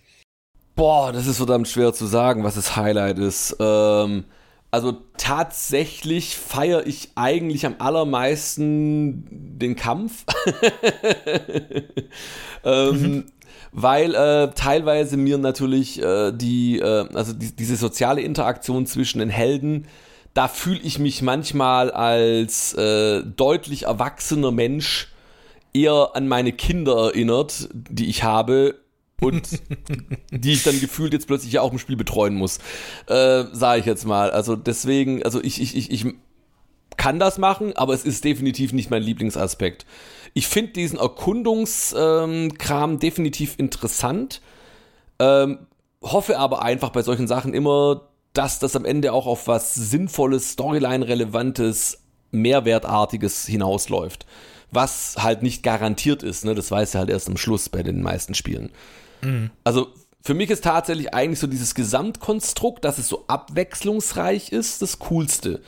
Boah, 0.76 1.12
das 1.12 1.26
ist 1.26 1.38
verdammt 1.38 1.68
schwer 1.68 1.92
zu 1.94 2.06
sagen, 2.06 2.44
was 2.44 2.56
das 2.56 2.76
Highlight 2.76 3.18
ist. 3.18 3.56
Ähm 3.60 4.26
also 4.70 4.98
tatsächlich 5.18 6.36
feiere 6.36 6.86
ich 6.86 7.10
eigentlich 7.16 7.66
am 7.66 7.76
allermeisten 7.80 9.58
den 9.58 9.76
Kampf. 9.76 10.26
ähm, 12.64 13.02
mhm. 13.02 13.26
Weil 13.72 14.16
äh, 14.16 14.52
teilweise 14.56 15.18
mir 15.18 15.38
natürlich 15.38 16.02
äh, 16.02 16.32
die, 16.32 16.80
äh, 16.80 17.06
also 17.14 17.34
die, 17.34 17.56
diese 17.56 17.76
soziale 17.76 18.22
Interaktion 18.22 18.86
zwischen 18.86 19.20
den 19.20 19.30
Helden, 19.30 19.88
da 20.34 20.48
fühle 20.48 20.80
ich 20.84 21.00
mich 21.00 21.22
manchmal 21.22 21.92
als 21.92 22.74
äh, 22.74 23.24
deutlich 23.24 23.84
erwachsener 23.84 24.52
Mensch 24.52 25.10
eher 25.74 26.12
an 26.14 26.28
meine 26.28 26.54
Kinder 26.54 27.08
erinnert, 27.08 27.70
die 27.74 28.08
ich 28.08 28.24
habe, 28.24 28.76
und 29.22 29.62
die 30.32 30.54
ich 30.54 30.64
dann 30.64 30.80
gefühlt 30.80 31.14
jetzt 31.14 31.28
plötzlich 31.28 31.54
ja 31.54 31.62
auch 31.62 31.72
im 31.72 31.80
Spiel 31.80 31.98
betreuen 31.98 32.36
muss, 32.36 32.60
äh, 33.08 33.46
sage 33.52 33.80
ich 33.80 33.86
jetzt 33.86 34.06
mal. 34.06 34.32
Also 34.32 34.56
deswegen, 34.56 35.24
also 35.24 35.44
ich, 35.44 35.62
ich, 35.62 35.76
ich, 35.76 35.92
ich 35.92 36.06
kann 36.98 37.20
das 37.20 37.38
machen, 37.38 37.76
aber 37.76 37.94
es 37.94 38.06
ist 38.06 38.24
definitiv 38.24 38.74
nicht 38.74 38.90
mein 38.90 39.04
Lieblingsaspekt. 39.04 39.86
Ich 40.34 40.48
finde 40.48 40.74
diesen 40.74 41.00
Erkundungskram 41.00 42.92
ähm, 42.92 43.00
definitiv 43.00 43.56
interessant, 43.58 44.42
ähm, 45.20 45.60
hoffe 46.02 46.38
aber 46.38 46.62
einfach 46.62 46.90
bei 46.90 47.02
solchen 47.02 47.28
Sachen 47.28 47.54
immer, 47.54 48.10
dass 48.34 48.60
das 48.60 48.76
am 48.76 48.86
Ende 48.86 49.14
auch 49.14 49.26
auf 49.26 49.48
was 49.48 49.74
Sinnvolles, 49.74 50.52
Storyline-relevantes, 50.52 52.04
Mehrwertartiges 52.32 53.48
hinausläuft. 53.48 54.28
Was 54.70 55.16
halt 55.18 55.44
nicht 55.44 55.64
garantiert 55.64 56.24
ist, 56.24 56.46
ne? 56.46 56.54
das 56.54 56.70
weiß 56.70 56.96
er 56.96 57.00
halt 57.00 57.10
erst 57.10 57.30
am 57.30 57.38
Schluss 57.38 57.70
bei 57.70 57.84
den 57.84 58.04
meisten 58.04 58.34
Spielen. 58.36 58.70
Mhm. 59.22 59.52
Also 59.64 59.88
für 60.22 60.34
mich 60.34 60.50
ist 60.50 60.66
tatsächlich 60.66 61.14
eigentlich 61.14 61.40
so 61.40 61.48
dieses 61.48 61.74
Gesamtkonstrukt, 61.74 62.84
dass 62.84 62.98
es 62.98 63.08
so 63.08 63.24
abwechslungsreich 63.28 64.52
ist, 64.52 64.82
das 64.82 65.00
Coolste. 65.00 65.62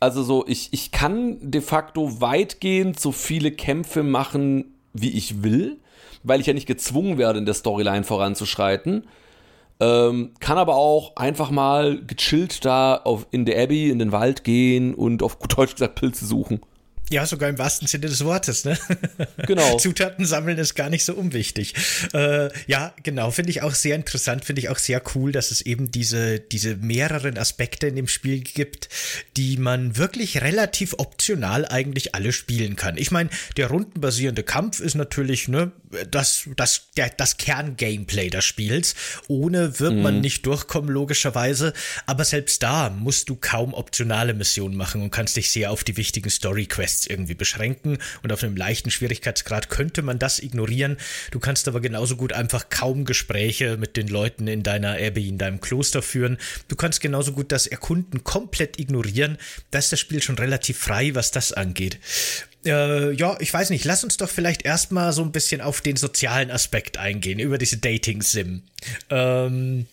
Also 0.00 0.22
so, 0.22 0.44
ich, 0.46 0.68
ich 0.72 0.90
kann 0.90 1.38
de 1.40 1.60
facto 1.60 2.20
weitgehend 2.20 3.00
so 3.00 3.12
viele 3.12 3.52
Kämpfe 3.52 4.02
machen, 4.02 4.74
wie 4.92 5.10
ich 5.10 5.42
will, 5.42 5.80
weil 6.24 6.40
ich 6.40 6.46
ja 6.46 6.52
nicht 6.52 6.66
gezwungen 6.66 7.18
werde, 7.18 7.38
in 7.38 7.46
der 7.46 7.54
Storyline 7.54 8.04
voranzuschreiten. 8.04 9.06
Ähm, 9.80 10.32
kann 10.40 10.58
aber 10.58 10.76
auch 10.76 11.16
einfach 11.16 11.50
mal 11.50 12.04
gechillt 12.04 12.64
da 12.64 12.96
auf, 12.96 13.26
in 13.30 13.46
der 13.46 13.62
Abbey, 13.62 13.90
in 13.90 13.98
den 13.98 14.12
Wald 14.12 14.44
gehen 14.44 14.94
und 14.94 15.22
auf 15.22 15.38
gut 15.38 15.56
Deutsch 15.56 15.72
gesagt 15.72 15.94
Pilze 15.94 16.26
suchen. 16.26 16.60
Ja, 17.12 17.26
sogar 17.26 17.50
im 17.50 17.58
wahrsten 17.58 17.86
Sinne 17.86 18.06
des 18.06 18.24
Wortes, 18.24 18.64
ne? 18.64 18.78
Genau. 19.46 19.76
Zutaten 19.76 20.24
sammeln 20.24 20.56
ist 20.58 20.74
gar 20.74 20.88
nicht 20.88 21.04
so 21.04 21.14
unwichtig. 21.14 21.74
Äh, 22.14 22.48
ja, 22.66 22.94
genau, 23.02 23.30
finde 23.30 23.50
ich 23.50 23.62
auch 23.62 23.74
sehr 23.74 23.96
interessant, 23.96 24.44
finde 24.44 24.60
ich 24.60 24.68
auch 24.70 24.78
sehr 24.78 25.02
cool, 25.14 25.30
dass 25.30 25.50
es 25.50 25.60
eben 25.60 25.90
diese, 25.90 26.40
diese 26.40 26.76
mehreren 26.76 27.36
Aspekte 27.36 27.88
in 27.88 27.96
dem 27.96 28.08
Spiel 28.08 28.40
gibt, 28.40 28.88
die 29.36 29.58
man 29.58 29.96
wirklich 29.98 30.40
relativ 30.40 30.94
optional 30.96 31.66
eigentlich 31.66 32.14
alle 32.14 32.32
spielen 32.32 32.76
kann. 32.76 32.96
Ich 32.96 33.10
meine, 33.10 33.28
der 33.56 33.66
rundenbasierende 33.66 34.42
Kampf 34.42 34.80
ist 34.80 34.94
natürlich, 34.94 35.48
ne, 35.48 35.72
das, 36.10 36.48
das, 36.56 36.90
der, 36.96 37.10
das 37.10 37.36
Kern-Gameplay 37.36 38.30
des 38.30 38.44
Spiels. 38.44 38.94
Ohne 39.28 39.78
wird 39.80 39.94
mhm. 39.94 40.02
man 40.02 40.20
nicht 40.20 40.46
durchkommen, 40.46 40.90
logischerweise. 40.90 41.72
Aber 42.06 42.24
selbst 42.24 42.62
da 42.62 42.90
musst 42.90 43.28
du 43.28 43.36
kaum 43.36 43.74
optionale 43.74 44.34
Missionen 44.34 44.76
machen 44.76 45.02
und 45.02 45.10
kannst 45.10 45.36
dich 45.36 45.50
sehr 45.50 45.70
auf 45.70 45.84
die 45.84 45.96
wichtigen 45.96 46.30
Story-Quests 46.30 47.01
irgendwie 47.06 47.34
beschränken. 47.34 47.98
Und 48.22 48.32
auf 48.32 48.42
einem 48.42 48.56
leichten 48.56 48.90
Schwierigkeitsgrad 48.90 49.70
könnte 49.70 50.02
man 50.02 50.18
das 50.18 50.40
ignorieren. 50.40 50.96
Du 51.30 51.40
kannst 51.40 51.68
aber 51.68 51.80
genauso 51.80 52.16
gut 52.16 52.32
einfach 52.32 52.68
kaum 52.70 53.04
Gespräche 53.04 53.76
mit 53.76 53.96
den 53.96 54.08
Leuten 54.08 54.46
in 54.48 54.62
deiner 54.62 54.92
Abbey, 54.92 55.28
in 55.28 55.38
deinem 55.38 55.60
Kloster 55.60 56.02
führen. 56.02 56.38
Du 56.68 56.76
kannst 56.76 57.00
genauso 57.00 57.32
gut 57.32 57.52
das 57.52 57.66
Erkunden 57.66 58.24
komplett 58.24 58.78
ignorieren. 58.78 59.38
Da 59.70 59.78
ist 59.78 59.92
das 59.92 60.00
Spiel 60.00 60.22
schon 60.22 60.38
relativ 60.38 60.78
frei, 60.78 61.14
was 61.14 61.30
das 61.30 61.52
angeht. 61.52 61.98
Äh, 62.64 63.12
ja, 63.12 63.36
ich 63.40 63.52
weiß 63.52 63.70
nicht, 63.70 63.84
lass 63.84 64.04
uns 64.04 64.16
doch 64.16 64.30
vielleicht 64.30 64.64
erstmal 64.64 65.12
so 65.12 65.22
ein 65.22 65.32
bisschen 65.32 65.60
auf 65.60 65.80
den 65.80 65.96
sozialen 65.96 66.50
Aspekt 66.50 66.96
eingehen, 66.96 67.38
über 67.38 67.58
diese 67.58 67.78
Dating-Sim. 67.78 68.62
Ähm, 69.10 69.86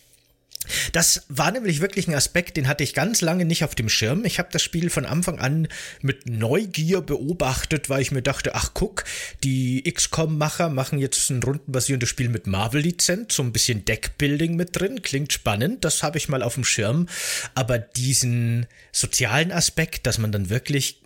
das 0.92 1.24
war 1.28 1.50
nämlich 1.50 1.80
wirklich 1.80 2.08
ein 2.08 2.14
Aspekt, 2.14 2.56
den 2.56 2.68
hatte 2.68 2.84
ich 2.84 2.94
ganz 2.94 3.20
lange 3.20 3.44
nicht 3.44 3.64
auf 3.64 3.74
dem 3.74 3.88
Schirm. 3.88 4.24
Ich 4.24 4.38
habe 4.38 4.48
das 4.52 4.62
Spiel 4.62 4.90
von 4.90 5.06
Anfang 5.06 5.38
an 5.38 5.68
mit 6.02 6.28
Neugier 6.28 7.00
beobachtet, 7.00 7.88
weil 7.88 8.02
ich 8.02 8.12
mir 8.12 8.22
dachte, 8.22 8.54
ach 8.54 8.70
guck, 8.74 9.04
die 9.44 9.82
XCOM-Macher 9.82 10.68
machen 10.68 10.98
jetzt 10.98 11.30
ein 11.30 11.42
rundenbasierendes 11.42 12.08
Spiel 12.08 12.28
mit 12.28 12.46
Marvel-Lizenz, 12.46 13.34
so 13.34 13.42
ein 13.42 13.52
bisschen 13.52 13.84
Deckbuilding 13.84 14.56
mit 14.56 14.78
drin, 14.78 15.02
klingt 15.02 15.32
spannend, 15.32 15.84
das 15.84 16.02
habe 16.02 16.18
ich 16.18 16.28
mal 16.28 16.42
auf 16.42 16.54
dem 16.54 16.64
Schirm. 16.64 17.06
Aber 17.54 17.78
diesen 17.78 18.66
sozialen 18.92 19.52
Aspekt, 19.52 20.06
dass 20.06 20.18
man 20.18 20.32
dann 20.32 20.50
wirklich 20.50 21.00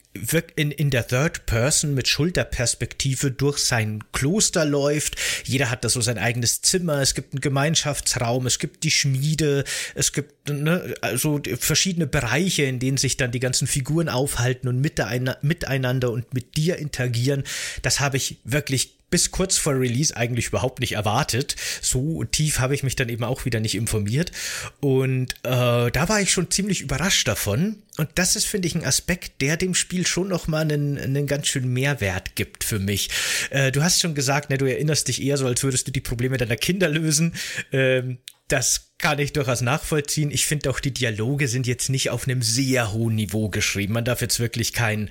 in, 0.57 0.71
in 0.71 0.91
der 0.91 1.07
Third 1.07 1.47
Person 1.47 1.95
mit 1.95 2.09
Schulterperspektive 2.09 3.31
durch 3.31 3.59
sein 3.59 4.05
Kloster 4.13 4.65
läuft. 4.65 5.17
Jeder 5.45 5.71
hat 5.71 5.85
da 5.85 5.89
so 5.89 6.01
sein 6.01 6.19
eigenes 6.19 6.63
Zimmer, 6.63 7.01
es 7.01 7.15
gibt 7.15 7.35
einen 7.35 7.41
Gemeinschaftsraum, 7.41 8.47
es 8.47 8.59
gibt 8.59 8.85
die 8.85 8.91
Schmiede, 8.91 9.65
es 9.95 10.13
gibt 10.13 10.34
ne, 10.49 10.95
also 11.01 11.41
verschiedene 11.59 12.07
Bereiche, 12.07 12.65
in 12.65 12.79
denen 12.79 12.97
sich 12.97 13.17
dann 13.17 13.33
die 13.33 13.41
ganzen 13.41 13.67
Figuren 13.67 14.09
aufhalten 14.09 14.69
und 14.69 14.81
miteinander 14.81 16.11
und 16.11 16.35
mit 16.35 16.57
dir 16.57 16.77
interagieren. 16.77 17.45
Das 17.83 18.01
habe 18.01 18.17
ich 18.17 18.39
wirklich 18.45 18.97
bis 19.15 19.31
kurz 19.31 19.59
vor 19.59 19.79
Release 19.79 20.17
eigentlich 20.17 20.49
überhaupt 20.49 20.81
nicht 20.81 20.95
erwartet. 20.95 21.55
So 21.81 22.25
tief 22.25 22.59
habe 22.59 22.75
ich 22.75 22.83
mich 22.83 22.97
dann 22.97 23.09
eben 23.09 23.23
auch 23.23 23.45
wieder 23.45 23.61
nicht 23.61 23.77
informiert. 23.77 24.33
Und 24.81 25.35
äh, 25.45 25.91
da 25.93 26.09
war 26.09 26.21
ich 26.21 26.33
schon 26.33 26.51
ziemlich 26.51 26.81
überrascht 26.81 27.29
davon. 27.29 27.77
Und 27.97 28.09
das 28.17 28.35
ist, 28.35 28.47
finde 28.47 28.67
ich, 28.67 28.75
ein 28.75 28.85
Aspekt, 28.85 29.41
der 29.41 29.57
dem 29.57 29.75
Spiel 29.75 30.05
schon 30.05 30.27
nochmal 30.27 30.63
einen, 30.63 30.99
einen 30.99 31.29
ganz 31.29 31.47
schönen 31.47 31.73
Mehrwert 31.73 32.35
gibt 32.35 32.65
für 32.65 32.81
mich. 32.81 33.09
Äh, 33.51 33.71
du 33.71 33.85
hast 33.85 34.01
schon 34.01 34.17
gesagt, 34.17 34.51
ne, 34.51 34.59
du 34.59 34.65
erinnerst 34.65 35.07
dich 35.07 35.23
eher 35.23 35.37
so, 35.37 35.47
als 35.47 35.63
würdest 35.63 35.87
du 35.87 35.93
die 35.93 36.01
Probleme 36.01 36.37
deiner 36.37 36.57
Kinder 36.57 36.89
lösen. 36.89 37.35
Ähm, 37.71 38.19
das 38.49 38.93
kann 38.99 39.19
ich 39.19 39.33
durchaus 39.33 39.61
nachvollziehen. 39.61 40.31
Ich 40.31 40.47
finde 40.47 40.71
auch, 40.71 40.81
die 40.81 40.93
Dialoge 40.93 41.49
sind 41.49 41.67
jetzt 41.67 41.89
nicht 41.89 42.11
auf 42.11 42.27
einem 42.27 42.43
sehr 42.43 42.93
hohen 42.93 43.15
Niveau 43.15 43.49
geschrieben. 43.49 43.95
Man 43.95 44.05
darf 44.05 44.21
jetzt 44.21 44.41
wirklich 44.41 44.73
kein, 44.73 45.11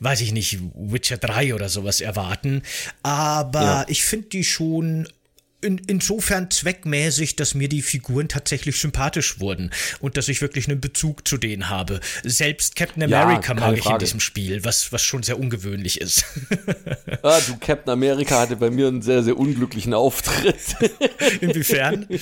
weiß 0.00 0.20
ich 0.20 0.32
nicht, 0.32 0.58
Witcher 0.74 1.16
3 1.16 1.54
oder 1.54 1.68
sowas 1.68 2.00
erwarten. 2.00 2.62
Aber 3.02 3.60
ja. 3.60 3.84
ich 3.88 4.04
finde 4.04 4.28
die 4.28 4.44
schon 4.44 5.08
in, 5.62 5.78
insofern 5.86 6.50
zweckmäßig, 6.50 7.36
dass 7.36 7.54
mir 7.54 7.68
die 7.68 7.82
Figuren 7.82 8.28
tatsächlich 8.28 8.78
sympathisch 8.78 9.40
wurden 9.40 9.70
und 10.00 10.16
dass 10.16 10.28
ich 10.28 10.40
wirklich 10.40 10.68
einen 10.68 10.80
Bezug 10.80 11.26
zu 11.26 11.38
denen 11.38 11.68
habe. 11.68 12.00
Selbst 12.22 12.76
Captain 12.76 13.02
America 13.02 13.54
ja, 13.54 13.60
mag 13.60 13.76
ich 13.76 13.82
Frage. 13.82 13.96
in 13.96 13.98
diesem 14.00 14.20
Spiel, 14.20 14.64
was, 14.64 14.92
was 14.92 15.02
schon 15.02 15.22
sehr 15.22 15.38
ungewöhnlich 15.38 16.00
ist. 16.00 16.24
ah, 17.22 17.40
du, 17.46 17.56
Captain 17.58 17.92
America 17.92 18.40
hatte 18.40 18.56
bei 18.56 18.70
mir 18.70 18.88
einen 18.88 19.02
sehr, 19.02 19.22
sehr 19.22 19.36
unglücklichen 19.36 19.94
Auftritt. 19.94 20.76
Inwiefern? 21.40 22.06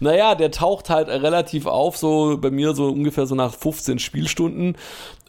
Naja, 0.00 0.34
der 0.34 0.50
taucht 0.50 0.90
halt 0.90 1.08
relativ 1.08 1.66
auf, 1.66 1.96
so 1.96 2.38
bei 2.38 2.50
mir 2.50 2.74
so 2.74 2.88
ungefähr 2.88 3.26
so 3.26 3.34
nach 3.34 3.54
15 3.54 3.98
Spielstunden 3.98 4.76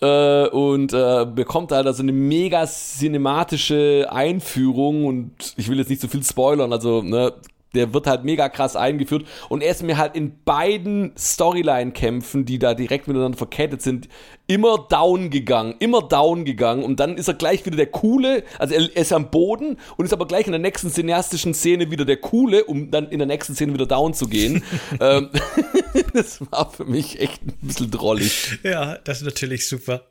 äh, 0.02 0.48
und 0.48 0.94
äh, 0.94 1.26
bekommt 1.26 1.72
halt 1.72 1.88
also 1.88 2.04
eine 2.04 2.12
mega 2.12 2.66
cinematische 2.66 4.08
Einführung 4.10 5.06
und 5.06 5.54
ich 5.58 5.70
will 5.70 5.78
jetzt 5.78 5.90
nicht 5.90 6.02
so 6.02 6.08
viel 6.08 6.24
spoilern, 6.24 6.74
also 6.74 7.02
ne, 7.02 7.34
der 7.78 7.94
wird 7.94 8.08
halt 8.08 8.24
mega 8.24 8.50
krass 8.50 8.76
eingeführt 8.76 9.26
und 9.50 9.62
er 9.62 9.72
ist 9.72 9.84
mir 9.84 9.98
halt 9.98 10.16
in 10.16 10.44
beiden 10.44 11.14
Storyline-Kämpfen, 11.18 12.46
die 12.46 12.60
da 12.60 12.74
direkt 12.74 13.08
miteinander 13.08 13.38
verkettet 13.38 13.82
sind, 13.82 14.10
immer 14.48 14.88
down 14.90 15.30
gegangen, 15.30 15.76
immer 15.80 16.02
down 16.02 16.44
gegangen 16.46 16.84
und 16.84 17.00
dann 17.00 17.18
ist 17.18 17.28
er 17.28 17.36
gleich 17.36 17.66
wieder 17.66 17.78
der 17.78 17.88
Coole, 17.88 18.44
also 18.58 18.74
er, 18.74 18.96
ist 18.96 19.14
am 19.14 19.30
Boden 19.30 19.78
und 19.96 20.06
ist 20.06 20.14
aber 20.14 20.26
gleich 20.26 20.48
in 20.48 20.52
der 20.52 20.60
nächsten 20.60 20.90
cineastischen 20.90 21.54
Szene 21.54 21.92
wieder 21.92 22.06
der 22.06 22.18
Coole, 22.18 22.66
um 22.66 22.92
dann 22.92 23.10
in 23.10 23.20
der 23.20 23.28
nächsten 23.28 23.56
Szene 23.56 23.74
wieder 23.74 23.86
down 23.86 24.14
zu 24.14 24.28
gehen. 24.28 24.64
ähm, 25.00 25.30
das 26.14 26.42
war 26.52 26.72
für 26.72 26.86
mich 26.86 27.20
echt 27.20 27.44
ein 27.46 27.58
bisschen 27.62 27.92
drollig. 27.92 28.60
Ja, 28.64 28.98
das 29.04 29.20
ist 29.20 29.26
natürlich 29.26 29.68
super. 29.68 30.02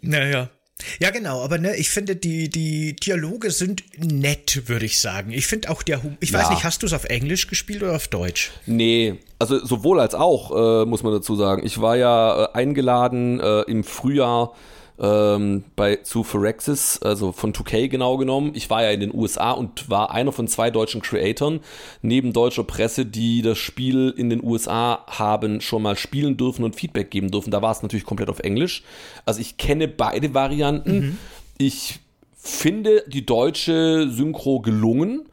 Naja. 0.00 0.50
Ja, 0.98 1.10
genau, 1.10 1.42
aber 1.42 1.58
ne, 1.58 1.76
ich 1.76 1.90
finde, 1.90 2.16
die, 2.16 2.48
die 2.48 2.94
Dialoge 2.94 3.50
sind 3.50 3.82
nett, 3.98 4.62
würde 4.66 4.86
ich 4.86 5.00
sagen. 5.00 5.32
Ich 5.32 5.46
finde 5.46 5.70
auch 5.70 5.82
der 5.82 6.02
Hum 6.02 6.16
Ich 6.20 6.30
ja. 6.30 6.38
weiß 6.38 6.50
nicht, 6.50 6.64
hast 6.64 6.82
du 6.82 6.86
es 6.86 6.92
auf 6.92 7.04
Englisch 7.04 7.46
gespielt 7.46 7.82
oder 7.82 7.96
auf 7.96 8.08
Deutsch? 8.08 8.50
Nee, 8.66 9.16
also 9.38 9.64
sowohl 9.64 10.00
als 10.00 10.14
auch, 10.14 10.82
äh, 10.82 10.86
muss 10.86 11.02
man 11.02 11.12
dazu 11.12 11.36
sagen. 11.36 11.64
Ich 11.64 11.80
war 11.80 11.96
ja 11.96 12.44
äh, 12.44 12.48
eingeladen 12.54 13.40
äh, 13.40 13.62
im 13.62 13.84
Frühjahr 13.84 14.54
ähm, 15.00 15.64
bei 15.76 15.96
zu 15.96 16.22
Phyrexis, 16.22 17.00
also 17.02 17.32
von 17.32 17.52
2K 17.52 17.88
genau 17.88 18.18
genommen. 18.18 18.52
Ich 18.54 18.68
war 18.68 18.82
ja 18.82 18.90
in 18.90 19.00
den 19.00 19.14
USA 19.14 19.52
und 19.52 19.88
war 19.88 20.10
einer 20.10 20.30
von 20.30 20.46
zwei 20.46 20.70
deutschen 20.70 21.00
Creatoren, 21.00 21.60
neben 22.02 22.32
deutscher 22.32 22.64
Presse, 22.64 23.06
die 23.06 23.40
das 23.40 23.58
Spiel 23.58 24.12
in 24.16 24.28
den 24.28 24.44
USA 24.44 25.04
haben 25.06 25.60
schon 25.62 25.82
mal 25.82 25.96
spielen 25.96 26.36
dürfen 26.36 26.64
und 26.64 26.76
Feedback 26.76 27.10
geben 27.10 27.30
dürfen. 27.30 27.50
Da 27.50 27.62
war 27.62 27.72
es 27.72 27.82
natürlich 27.82 28.04
komplett 28.04 28.28
auf 28.28 28.40
Englisch. 28.40 28.82
Also 29.24 29.40
ich 29.40 29.56
kenne 29.56 29.88
beide 29.88 30.34
Varianten. 30.34 30.98
Mhm. 30.98 31.18
Ich 31.56 32.00
finde 32.36 33.04
die 33.06 33.24
deutsche 33.24 34.08
Synchro 34.10 34.60
gelungen 34.60 35.26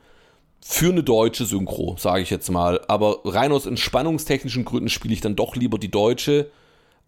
für 0.61 0.89
eine 0.91 1.03
deutsche 1.03 1.45
Synchro, 1.45 1.95
sage 1.97 2.21
ich 2.21 2.29
jetzt 2.29 2.49
mal. 2.49 2.81
Aber 2.87 3.19
rein 3.25 3.51
aus 3.51 3.65
entspannungstechnischen 3.65 4.65
Gründen 4.65 4.89
spiele 4.89 5.13
ich 5.13 5.21
dann 5.21 5.35
doch 5.35 5.55
lieber 5.55 5.77
die 5.77 5.91
deutsche 5.91 6.51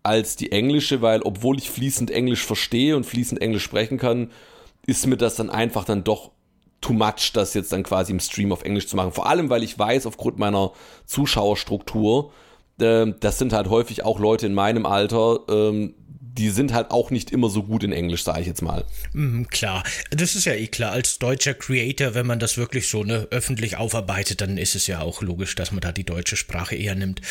als 0.10 0.36
die 0.36 0.52
englische, 0.52 1.04
weil 1.04 1.22
obwohl 1.22 1.60
ich 1.60 1.70
fließend 1.70 2.10
Englisch 2.10 2.44
verstehe 2.44 2.98
und 2.98 3.06
fließend 3.06 3.40
Englisch 3.42 3.64
sprechen 3.64 4.00
kann, 4.00 4.32
ist 4.88 5.06
mir 5.06 5.18
das 5.18 5.36
dann 5.36 5.52
einfach 5.52 5.86
dann 5.86 6.04
doch 6.04 6.32
too 6.82 6.94
much, 6.94 7.32
das 7.34 7.54
jetzt 7.54 7.72
dann 7.72 7.84
quasi 7.84 8.12
im 8.12 8.20
Stream 8.20 8.52
auf 8.52 8.64
Englisch 8.64 8.88
zu 8.88 8.96
machen. 8.96 9.12
Vor 9.12 9.28
allem, 9.28 9.52
weil 9.52 9.62
ich 9.62 9.78
weiß, 9.78 10.08
aufgrund 10.08 10.40
meiner 10.40 10.72
Zuschauerstruktur, 11.06 12.34
äh, 12.80 13.06
das 13.20 13.38
sind 13.38 13.54
halt 13.54 13.70
häufig 13.70 14.04
auch 14.04 14.20
Leute 14.20 14.48
in 14.48 14.56
meinem 14.56 14.88
Alter, 14.88 15.42
ähm, 15.48 15.94
die 16.20 16.50
sind 16.50 16.74
halt 16.74 16.90
auch 16.90 17.12
nicht 17.12 17.30
immer 17.32 17.50
so 17.50 17.64
gut 17.64 17.84
in 17.84 17.92
Englisch, 17.92 18.24
sage 18.24 18.42
ich 18.42 18.48
jetzt 18.48 18.62
mal. 18.62 18.86
Mm, 19.14 19.44
klar, 19.44 19.84
das 20.10 20.36
ist 20.36 20.46
ja 20.46 20.54
eh 20.54 20.68
klar. 20.68 20.94
Als 20.94 21.20
deutscher 21.20 21.54
Creator, 21.54 22.16
wenn 22.16 22.26
man 22.26 22.40
das 22.40 22.58
wirklich 22.58 22.88
so 22.88 23.04
ne, 23.04 23.28
öffentlich 23.30 23.78
aufarbeitet, 23.78 24.42
dann 24.42 24.58
ist 24.58 24.74
es 24.74 24.88
ja 24.88 25.02
auch 25.02 25.22
logisch, 25.22 25.54
dass 25.56 25.72
man 25.72 25.82
da 25.82 25.92
die 25.92 26.06
deutsche 26.06 26.38
Sprache 26.38 26.76
eher 26.76 26.96
nimmt. 26.96 27.22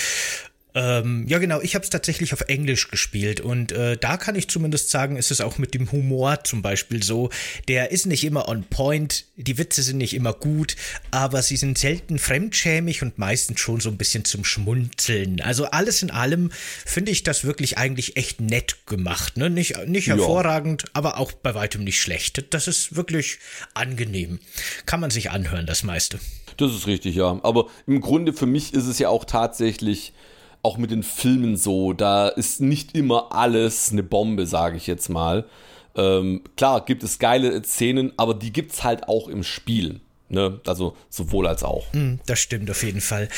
Ähm, 0.78 1.26
ja, 1.26 1.38
genau, 1.38 1.60
ich 1.60 1.74
habe 1.74 1.82
es 1.82 1.90
tatsächlich 1.90 2.32
auf 2.32 2.42
Englisch 2.42 2.88
gespielt 2.88 3.40
und 3.40 3.72
äh, 3.72 3.96
da 3.96 4.16
kann 4.16 4.36
ich 4.36 4.46
zumindest 4.46 4.90
sagen, 4.90 5.16
ist 5.16 5.32
es 5.32 5.40
auch 5.40 5.58
mit 5.58 5.74
dem 5.74 5.90
Humor 5.90 6.44
zum 6.44 6.62
Beispiel 6.62 7.02
so. 7.02 7.30
Der 7.66 7.90
ist 7.90 8.06
nicht 8.06 8.22
immer 8.22 8.48
on 8.48 8.62
point, 8.62 9.24
die 9.34 9.58
Witze 9.58 9.82
sind 9.82 9.98
nicht 9.98 10.14
immer 10.14 10.32
gut, 10.32 10.76
aber 11.10 11.42
sie 11.42 11.56
sind 11.56 11.78
selten 11.78 12.20
fremdschämig 12.20 13.02
und 13.02 13.18
meistens 13.18 13.58
schon 13.58 13.80
so 13.80 13.88
ein 13.88 13.96
bisschen 13.96 14.24
zum 14.24 14.44
Schmunzeln. 14.44 15.40
Also 15.40 15.64
alles 15.64 16.00
in 16.02 16.12
allem 16.12 16.52
finde 16.86 17.10
ich 17.10 17.24
das 17.24 17.42
wirklich 17.42 17.76
eigentlich 17.76 18.16
echt 18.16 18.40
nett 18.40 18.86
gemacht. 18.86 19.36
Ne? 19.36 19.50
Nicht, 19.50 19.84
nicht 19.88 20.06
hervorragend, 20.06 20.82
ja. 20.82 20.88
aber 20.92 21.18
auch 21.18 21.32
bei 21.32 21.56
weitem 21.56 21.82
nicht 21.82 22.00
schlecht. 22.00 22.44
Das 22.50 22.68
ist 22.68 22.94
wirklich 22.94 23.40
angenehm. 23.74 24.38
Kann 24.86 25.00
man 25.00 25.10
sich 25.10 25.32
anhören, 25.32 25.66
das 25.66 25.82
meiste. 25.82 26.20
Das 26.56 26.72
ist 26.72 26.86
richtig, 26.86 27.16
ja. 27.16 27.40
Aber 27.42 27.66
im 27.88 28.00
Grunde 28.00 28.32
für 28.32 28.46
mich 28.46 28.74
ist 28.74 28.86
es 28.86 29.00
ja 29.00 29.08
auch 29.08 29.24
tatsächlich 29.24 30.12
auch 30.62 30.78
mit 30.78 30.90
den 30.90 31.02
Filmen 31.02 31.56
so. 31.56 31.92
Da 31.92 32.28
ist 32.28 32.60
nicht 32.60 32.94
immer 32.94 33.32
alles 33.32 33.92
eine 33.92 34.02
Bombe, 34.02 34.46
sage 34.46 34.76
ich 34.76 34.86
jetzt 34.86 35.08
mal. 35.08 35.46
Ähm, 35.96 36.42
klar, 36.56 36.84
gibt 36.84 37.02
es 37.02 37.18
geile 37.18 37.62
Szenen, 37.62 38.12
aber 38.16 38.34
die 38.34 38.52
gibt 38.52 38.72
es 38.72 38.84
halt 38.84 39.08
auch 39.08 39.28
im 39.28 39.42
Spiel. 39.42 40.00
Ne? 40.30 40.60
Also 40.66 40.94
sowohl 41.08 41.46
als 41.46 41.62
auch. 41.62 41.92
Mm, 41.94 42.16
das 42.26 42.38
stimmt 42.40 42.70
auf 42.70 42.82
jeden 42.82 43.00
Fall. 43.00 43.30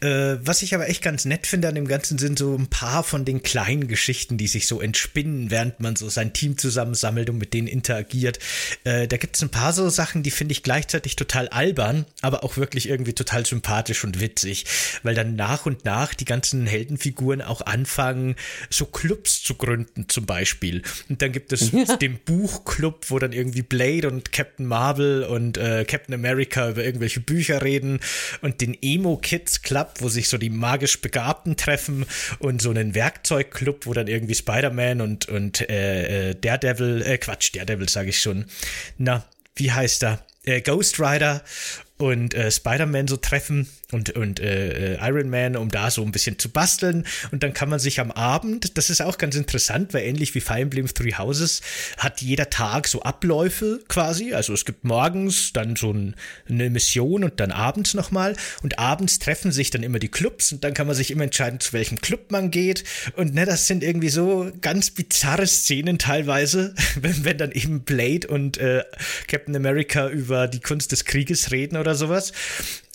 Äh, 0.00 0.36
was 0.42 0.62
ich 0.62 0.74
aber 0.74 0.88
echt 0.88 1.02
ganz 1.02 1.24
nett 1.24 1.46
finde 1.46 1.66
an 1.68 1.74
dem 1.74 1.88
Ganzen 1.88 2.18
sind 2.18 2.38
so 2.38 2.54
ein 2.54 2.68
paar 2.68 3.02
von 3.02 3.24
den 3.24 3.42
kleinen 3.42 3.88
Geschichten, 3.88 4.38
die 4.38 4.46
sich 4.46 4.68
so 4.68 4.80
entspinnen, 4.80 5.50
während 5.50 5.80
man 5.80 5.96
so 5.96 6.08
sein 6.08 6.32
Team 6.32 6.56
zusammensammelt 6.56 7.30
und 7.30 7.38
mit 7.38 7.52
denen 7.52 7.66
interagiert. 7.66 8.38
Äh, 8.84 9.08
da 9.08 9.16
gibt 9.16 9.34
es 9.34 9.42
ein 9.42 9.48
paar 9.48 9.72
so 9.72 9.88
Sachen, 9.88 10.22
die 10.22 10.30
finde 10.30 10.52
ich 10.52 10.62
gleichzeitig 10.62 11.16
total 11.16 11.48
albern, 11.48 12.06
aber 12.22 12.44
auch 12.44 12.56
wirklich 12.56 12.88
irgendwie 12.88 13.12
total 13.12 13.44
sympathisch 13.44 14.04
und 14.04 14.20
witzig, 14.20 14.66
weil 15.02 15.16
dann 15.16 15.34
nach 15.34 15.66
und 15.66 15.84
nach 15.84 16.14
die 16.14 16.26
ganzen 16.26 16.66
Heldenfiguren 16.66 17.42
auch 17.42 17.62
anfangen, 17.62 18.36
so 18.70 18.86
Clubs 18.86 19.42
zu 19.42 19.56
gründen 19.56 20.08
zum 20.08 20.26
Beispiel. 20.26 20.82
Und 21.08 21.22
dann 21.22 21.32
gibt 21.32 21.52
es 21.52 21.72
ja. 21.72 21.96
den 21.96 22.20
Buchclub, 22.24 23.06
wo 23.08 23.18
dann 23.18 23.32
irgendwie 23.32 23.62
Blade 23.62 24.08
und 24.08 24.30
Captain 24.30 24.66
Marvel 24.66 25.24
und 25.24 25.58
äh, 25.58 25.84
Captain 25.84 26.14
America 26.14 26.35
America 26.36 26.68
über 26.68 26.84
irgendwelche 26.84 27.20
Bücher 27.20 27.62
reden 27.62 28.00
und 28.42 28.60
den 28.60 28.76
Emo 28.82 29.16
Kids 29.16 29.62
Club, 29.62 29.94
wo 30.00 30.08
sich 30.08 30.28
so 30.28 30.36
die 30.36 30.50
magisch 30.50 31.00
Begabten 31.00 31.56
treffen 31.56 32.04
und 32.38 32.60
so 32.60 32.70
einen 32.70 32.94
Werkzeugclub, 32.94 33.86
wo 33.86 33.94
dann 33.94 34.06
irgendwie 34.06 34.34
Spider-Man 34.34 35.00
und, 35.00 35.28
und 35.28 35.68
äh, 35.68 36.30
äh 36.30 36.34
Daredevil, 36.34 37.02
äh, 37.02 37.18
Quatsch, 37.18 37.54
Daredevil 37.54 37.88
sage 37.88 38.10
ich 38.10 38.20
schon. 38.20 38.44
Na, 38.98 39.24
wie 39.54 39.72
heißt 39.72 40.04
er? 40.04 40.20
Äh, 40.44 40.60
Ghost 40.60 41.00
Rider 41.00 41.42
und 41.98 42.34
äh, 42.34 42.50
Spider-Man 42.50 43.08
so 43.08 43.16
treffen 43.16 43.68
und, 43.92 44.10
und 44.10 44.40
äh, 44.40 44.94
äh, 44.94 44.98
Iron 45.00 45.30
Man, 45.30 45.56
um 45.56 45.70
da 45.70 45.90
so 45.90 46.02
ein 46.02 46.12
bisschen 46.12 46.38
zu 46.38 46.50
basteln. 46.50 47.06
Und 47.30 47.42
dann 47.42 47.54
kann 47.54 47.68
man 47.68 47.78
sich 47.78 48.00
am 48.00 48.10
Abend, 48.10 48.76
das 48.76 48.90
ist 48.90 49.00
auch 49.00 49.16
ganz 49.16 49.36
interessant, 49.36 49.94
weil 49.94 50.02
ähnlich 50.02 50.34
wie 50.34 50.40
Fire 50.40 50.60
Emblem 50.60 50.92
Three 50.92 51.14
Houses 51.14 51.62
hat 51.98 52.20
jeder 52.20 52.50
Tag 52.50 52.88
so 52.88 53.02
Abläufe 53.02 53.80
quasi. 53.88 54.34
Also 54.34 54.52
es 54.52 54.64
gibt 54.64 54.84
morgens 54.84 55.52
dann 55.52 55.76
so 55.76 55.92
ein, 55.92 56.16
eine 56.48 56.68
Mission 56.68 57.24
und 57.24 57.40
dann 57.40 57.52
abends 57.52 57.94
nochmal. 57.94 58.36
Und 58.62 58.78
abends 58.78 59.18
treffen 59.18 59.52
sich 59.52 59.70
dann 59.70 59.82
immer 59.82 59.98
die 59.98 60.08
Clubs 60.08 60.52
und 60.52 60.64
dann 60.64 60.74
kann 60.74 60.86
man 60.86 60.96
sich 60.96 61.10
immer 61.10 61.24
entscheiden, 61.24 61.60
zu 61.60 61.72
welchem 61.72 62.00
Club 62.00 62.30
man 62.30 62.50
geht. 62.50 62.84
Und 63.14 63.34
ne, 63.34 63.46
das 63.46 63.68
sind 63.68 63.82
irgendwie 63.82 64.10
so 64.10 64.50
ganz 64.60 64.90
bizarre 64.90 65.46
Szenen 65.46 65.98
teilweise, 65.98 66.74
wenn, 67.00 67.24
wenn 67.24 67.38
dann 67.38 67.52
eben 67.52 67.80
Blade 67.82 68.26
und 68.26 68.58
äh, 68.58 68.84
Captain 69.28 69.54
America 69.54 70.08
über 70.08 70.48
die 70.48 70.60
Kunst 70.60 70.92
des 70.92 71.04
Krieges 71.04 71.52
reden 71.52 71.76
oder 71.86 71.94
sowas 71.94 72.32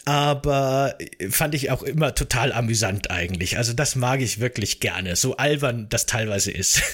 aber 0.06 0.96
fand 1.30 1.54
ich 1.54 1.70
auch 1.70 1.84
immer 1.84 2.16
total 2.16 2.52
amüsant 2.54 3.12
eigentlich. 3.12 3.58
Also 3.58 3.74
das 3.74 3.96
mag 3.96 4.20
ich 4.22 4.40
wirklich 4.40 4.80
gerne, 4.80 5.16
so 5.16 5.38
albern 5.38 5.88
das 5.90 6.06
teilweise 6.06 6.52
ist. 6.52 6.82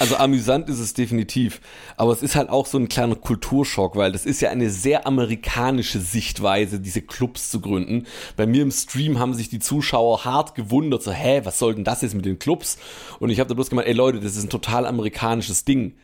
Also 0.00 0.16
amüsant 0.16 0.68
ist 0.68 0.80
es 0.80 0.92
definitiv, 0.92 1.60
aber 1.96 2.10
es 2.10 2.20
ist 2.20 2.34
halt 2.34 2.48
auch 2.48 2.66
so 2.66 2.78
ein 2.78 2.88
kleiner 2.88 3.14
Kulturschock, 3.14 3.94
weil 3.94 4.10
das 4.10 4.26
ist 4.26 4.40
ja 4.40 4.50
eine 4.50 4.68
sehr 4.68 5.06
amerikanische 5.06 6.00
Sichtweise, 6.00 6.80
diese 6.80 7.00
Clubs 7.00 7.48
zu 7.50 7.60
gründen. 7.60 8.06
Bei 8.36 8.44
mir 8.44 8.62
im 8.62 8.72
Stream 8.72 9.20
haben 9.20 9.34
sich 9.34 9.50
die 9.50 9.60
Zuschauer 9.60 10.24
hart 10.24 10.56
gewundert, 10.56 11.04
so, 11.04 11.12
hä, 11.12 11.42
was 11.44 11.60
soll 11.60 11.76
denn 11.76 11.84
das 11.84 12.02
jetzt 12.02 12.16
mit 12.16 12.24
den 12.24 12.40
Clubs? 12.40 12.76
Und 13.20 13.30
ich 13.30 13.38
habe 13.38 13.46
da 13.46 13.54
bloß 13.54 13.70
gemeint, 13.70 13.86
ey 13.86 13.94
Leute, 13.94 14.18
das 14.18 14.34
ist 14.34 14.42
ein 14.42 14.50
total 14.50 14.86
amerikanisches 14.86 15.64
Ding. 15.64 15.94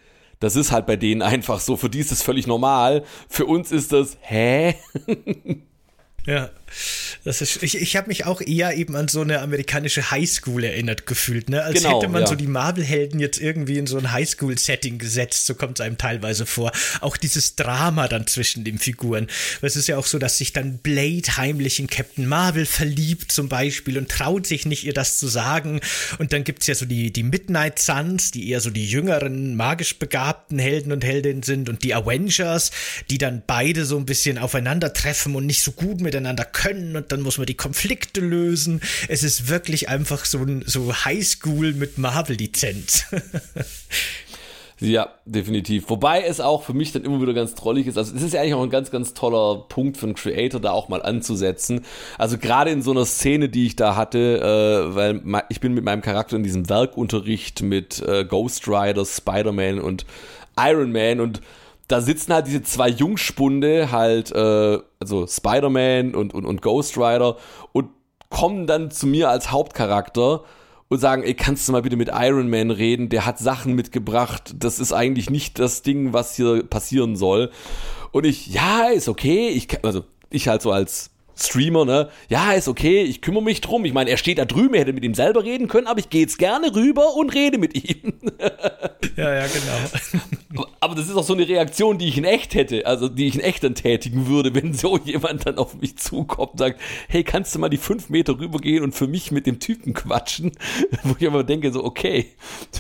Das 0.41 0.57
ist 0.57 0.73
halt 0.73 0.87
bei 0.87 0.97
denen 0.97 1.23
einfach 1.23 1.61
so, 1.61 1.77
für 1.77 1.91
die 1.91 2.01
ist 2.01 2.11
das 2.11 2.23
völlig 2.23 2.47
normal. 2.47 3.05
Für 3.29 3.47
uns 3.47 3.71
ist 3.71 3.93
das, 3.93 4.17
hä? 4.23 4.75
Ja. 6.27 6.51
Das 7.25 7.43
ist, 7.43 7.62
ich 7.62 7.77
ich 7.77 7.97
habe 7.97 8.09
mich 8.09 8.25
auch 8.25 8.41
eher 8.41 8.77
eben 8.77 8.97
an 8.97 9.09
so 9.09 9.21
eine 9.21 9.41
amerikanische 9.41 10.11
Highschool 10.11 10.65
erinnert 10.65 11.07
gefühlt, 11.07 11.50
ne? 11.50 11.62
Als 11.62 11.75
genau, 11.75 11.97
hätte 11.97 12.11
man 12.11 12.23
ja. 12.23 12.29
so 12.29 12.35
die 12.35 12.47
Marvel-Helden 12.47 13.19
jetzt 13.21 13.41
irgendwie 13.41 13.79
in 13.79 13.87
so 13.87 13.99
ein 13.99 14.12
Highschool-Setting 14.12 14.99
gesetzt, 14.99 15.47
so 15.47 15.55
kommt 15.55 15.81
es 15.81 15.85
einem 15.85 15.99
teilweise 15.99 16.47
vor. 16.47 16.73
Auch 17.00 17.17
dieses 17.17 17.57
Drama 17.57 18.09
dann 18.09 18.27
zwischen 18.27 18.65
den 18.65 18.79
Figuren. 18.79 19.27
Es 19.61 19.77
ist 19.77 19.89
ja 19.89 19.99
auch 19.99 20.07
so, 20.07 20.19
dass 20.19 20.39
sich 20.39 20.53
dann 20.53 20.79
Blade 20.79 21.37
heimlich 21.37 21.81
in 21.81 21.89
Captain 21.89 22.27
Marvel 22.27 22.65
verliebt 22.65 23.33
zum 23.33 23.49
Beispiel 23.49 23.99
und 23.99 24.09
traut 24.09 24.47
sich 24.47 24.65
nicht, 24.65 24.85
ihr 24.85 24.95
das 24.95 25.19
zu 25.19 25.27
sagen. 25.27 25.81
Und 26.19 26.33
dann 26.33 26.45
gibt 26.45 26.62
es 26.62 26.69
ja 26.69 26.75
so 26.75 26.87
die, 26.87 27.12
die 27.12 27.23
Midnight 27.23 27.79
Suns, 27.79 28.31
die 28.31 28.49
eher 28.49 28.61
so 28.61 28.71
die 28.71 28.87
jüngeren, 28.87 29.57
magisch 29.57 29.99
begabten 29.99 30.59
Helden 30.59 30.93
und 30.93 31.05
Heldinnen 31.05 31.43
sind 31.43 31.69
und 31.69 31.83
die 31.83 31.95
Avengers, 31.95 32.71
die 33.11 33.19
dann 33.19 33.43
beide 33.47 33.85
so 33.85 33.99
ein 33.99 34.07
bisschen 34.07 34.39
aufeinandertreffen 34.39 35.35
und 35.35 35.47
nicht 35.47 35.62
so 35.62 35.73
gut 35.73 36.00
miteinander 36.00 36.45
können 36.45 36.60
und 36.97 37.12
dann 37.12 37.23
muss 37.23 37.38
man 37.38 37.47
die 37.47 37.57
Konflikte 37.57 38.21
lösen. 38.21 38.81
Es 39.09 39.23
ist 39.23 39.49
wirklich 39.49 39.88
einfach 39.88 40.25
so 40.25 40.38
ein 40.38 40.62
so 40.67 40.95
Highschool 41.05 41.73
mit 41.73 41.99
Marvel-Lizenz. 41.99 43.05
Ja, 44.83 45.11
definitiv. 45.26 45.90
Wobei 45.90 46.23
es 46.23 46.40
auch 46.40 46.62
für 46.62 46.73
mich 46.73 46.90
dann 46.93 47.05
immer 47.05 47.21
wieder 47.21 47.35
ganz 47.35 47.55
trollig 47.55 47.87
ist. 47.87 47.99
Also 47.99 48.17
es 48.17 48.23
ist 48.23 48.33
ja 48.33 48.40
eigentlich 48.40 48.55
auch 48.55 48.62
ein 48.62 48.71
ganz, 48.71 48.90
ganz 48.90 49.12
toller 49.12 49.67
Punkt 49.69 49.99
für 49.99 50.07
einen 50.07 50.14
Creator, 50.14 50.59
da 50.59 50.71
auch 50.71 50.88
mal 50.88 51.02
anzusetzen. 51.02 51.85
Also 52.17 52.38
gerade 52.38 52.71
in 52.71 52.81
so 52.81 52.90
einer 52.90 53.05
Szene, 53.05 53.50
die 53.50 53.67
ich 53.67 53.76
da 53.76 53.95
hatte, 53.95 54.41
äh, 54.41 54.95
weil 54.95 55.45
ich 55.50 55.61
bin 55.61 55.75
mit 55.75 55.85
meinem 55.85 56.00
Charakter 56.00 56.37
in 56.37 56.43
diesem 56.43 56.71
Werkunterricht 56.71 57.61
mit 57.61 58.00
äh, 58.00 58.25
Ghost 58.25 58.69
Rider, 58.69 59.04
Spider-Man 59.04 59.80
und 59.80 60.06
Iron 60.58 60.93
Man 60.93 61.21
und 61.21 61.43
da 61.91 62.00
sitzen 62.00 62.33
halt 62.33 62.47
diese 62.47 62.63
zwei 62.63 62.89
Jungspunde, 62.89 63.91
halt, 63.91 64.31
äh, 64.33 64.79
also 65.00 65.26
Spider-Man 65.26 66.15
und, 66.15 66.33
und, 66.33 66.45
und 66.45 66.63
Ghost 66.63 66.97
Rider, 66.97 67.37
und 67.73 67.89
kommen 68.29 68.67
dann 68.67 68.91
zu 68.91 69.07
mir 69.07 69.29
als 69.29 69.50
Hauptcharakter 69.50 70.45
und 70.89 70.99
sagen, 70.99 71.23
ey, 71.25 71.35
kannst 71.35 71.67
du 71.67 71.73
mal 71.73 71.83
bitte 71.83 71.97
mit 71.97 72.11
Iron 72.13 72.49
Man 72.49 72.71
reden? 72.71 73.09
Der 73.09 73.26
hat 73.26 73.39
Sachen 73.39 73.75
mitgebracht. 73.75 74.55
Das 74.59 74.79
ist 74.79 74.93
eigentlich 74.93 75.31
nicht 75.31 75.59
das 75.59 75.83
Ding, 75.83 76.13
was 76.13 76.37
hier 76.37 76.65
passieren 76.65 77.17
soll. 77.17 77.50
Und 78.13 78.25
ich, 78.25 78.49
ja, 78.49 78.89
ist 78.89 79.09
okay. 79.09 79.49
Ich, 79.49 79.85
also 79.85 80.05
ich 80.31 80.49
halt 80.49 80.63
so 80.63 80.71
als 80.71 81.11
Streamer, 81.41 81.85
ne? 81.85 82.09
Ja, 82.29 82.53
ist 82.53 82.69
okay, 82.69 83.03
ich 83.03 83.21
kümmere 83.21 83.43
mich 83.43 83.61
drum. 83.61 83.85
Ich 83.85 83.93
meine, 83.93 84.11
er 84.11 84.17
steht 84.17 84.39
da 84.39 84.45
drüben, 84.45 84.75
er 84.75 84.81
hätte 84.81 84.93
mit 84.93 85.05
ihm 85.05 85.15
selber 85.15 85.45
reden 85.45 85.69
können, 85.69 85.87
aber 85.87 86.00
ich 86.00 86.11
gehe 86.11 86.23
jetzt 86.23 86.39
gerne 86.39 86.75
rüber 86.75 87.15
und 87.17 87.35
rede 87.35 87.59
mit 87.59 87.75
ihm. 87.75 88.13
ja, 89.17 89.35
ja, 89.35 89.47
genau. 89.47 90.67
Aber 90.81 90.95
das 90.95 91.09
ist 91.09 91.15
auch 91.15 91.25
so 91.25 91.35
eine 91.35 91.47
Reaktion, 91.47 91.99
die 91.99 92.09
ich 92.09 92.19
in 92.19 92.25
echt 92.25 92.55
hätte, 92.55 92.87
also 92.87 93.09
die 93.09 93.26
ich 93.26 93.35
in 93.35 93.41
echt 93.41 93.63
dann 93.63 93.75
tätigen 93.75 94.26
würde, 94.26 94.55
wenn 94.55 94.75
so 94.75 94.99
jemand 94.99 95.47
dann 95.47 95.59
auf 95.59 95.81
mich 95.81 95.97
zukommt 95.97 96.53
und 96.53 96.59
sagt, 96.59 96.81
hey, 97.09 97.23
kannst 97.23 97.55
du 97.55 97.59
mal 97.59 97.69
die 97.69 97.76
fünf 97.76 98.09
Meter 98.09 98.39
rübergehen 98.39 98.83
und 98.83 98.95
für 98.95 99.07
mich 99.07 99.31
mit 99.31 99.47
dem 99.47 99.61
Typen 99.61 99.95
quatschen? 99.95 100.53
Wo 101.05 101.15
ich 101.19 101.23
immer 101.23 101.45
denke, 101.45 101.73
so, 101.73 101.85
okay, 101.85 102.26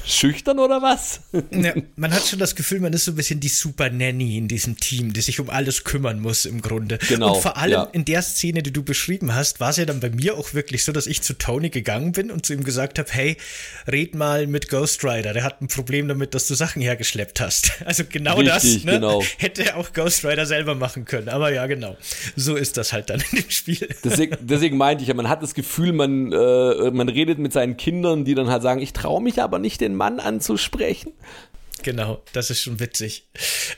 schüchtern 0.04 0.58
oder 0.58 0.82
was? 0.82 1.20
Ja, 1.50 1.74
man 1.96 2.12
hat 2.12 2.26
schon 2.26 2.38
das 2.38 2.56
Gefühl, 2.56 2.80
man 2.80 2.92
ist 2.92 3.04
so 3.04 3.12
ein 3.12 3.16
bisschen 3.16 3.40
die 3.40 3.48
Super 3.48 3.90
Nanny 3.90 4.36
in 4.36 4.48
diesem 4.48 4.76
Team, 4.76 5.12
die 5.12 5.20
sich 5.20 5.38
um 5.38 5.48
alles 5.48 5.84
kümmern 5.84 6.20
muss 6.20 6.44
im 6.44 6.60
Grunde. 6.60 6.98
Genau. 7.08 7.34
Und 7.34 7.42
vor 7.42 7.56
allem 7.56 7.72
ja. 7.72 7.82
in 7.92 8.04
der 8.04 8.22
Szene, 8.22 8.49
Szene, 8.50 8.64
die 8.64 8.72
du 8.72 8.82
beschrieben 8.82 9.32
hast, 9.32 9.60
war 9.60 9.70
es 9.70 9.76
ja 9.76 9.84
dann 9.84 10.00
bei 10.00 10.10
mir 10.10 10.36
auch 10.36 10.54
wirklich 10.54 10.82
so, 10.82 10.90
dass 10.90 11.06
ich 11.06 11.22
zu 11.22 11.34
Tony 11.34 11.70
gegangen 11.70 12.10
bin 12.10 12.32
und 12.32 12.44
zu 12.44 12.52
ihm 12.52 12.64
gesagt 12.64 12.98
habe, 12.98 13.08
hey, 13.12 13.36
red 13.86 14.16
mal 14.16 14.48
mit 14.48 14.68
Ghost 14.68 15.04
Rider, 15.04 15.32
der 15.32 15.44
hat 15.44 15.62
ein 15.62 15.68
Problem 15.68 16.08
damit, 16.08 16.34
dass 16.34 16.48
du 16.48 16.54
Sachen 16.54 16.82
hergeschleppt 16.82 17.40
hast. 17.40 17.72
Also 17.90 18.04
genau 18.08 18.36
Richtig, 18.36 18.54
das 18.54 18.84
ne, 18.84 18.92
genau. 18.92 19.22
hätte 19.38 19.74
auch 19.74 19.92
Ghost 19.92 20.24
Rider 20.24 20.46
selber 20.46 20.74
machen 20.76 21.06
können. 21.06 21.28
Aber 21.28 21.52
ja, 21.52 21.66
genau. 21.66 21.96
So 22.36 22.54
ist 22.54 22.76
das 22.76 22.92
halt 22.92 23.10
dann 23.10 23.20
in 23.32 23.42
dem 23.42 23.50
Spiel. 23.50 23.88
Deswegen, 24.04 24.36
deswegen 24.40 24.76
meinte 24.76 25.02
ich 25.02 25.08
ja, 25.08 25.14
man 25.14 25.28
hat 25.28 25.42
das 25.42 25.54
Gefühl, 25.54 25.92
man, 25.92 26.32
äh, 26.32 26.90
man 26.92 27.08
redet 27.08 27.38
mit 27.38 27.52
seinen 27.52 27.76
Kindern, 27.76 28.24
die 28.24 28.34
dann 28.34 28.48
halt 28.48 28.62
sagen, 28.62 28.80
ich 28.80 28.92
traue 28.92 29.20
mich 29.22 29.42
aber 29.42 29.58
nicht, 29.58 29.80
den 29.80 29.96
Mann 29.96 30.20
anzusprechen. 30.20 31.12
Genau, 31.82 32.22
das 32.32 32.50
ist 32.50 32.62
schon 32.62 32.80
witzig. 32.80 33.26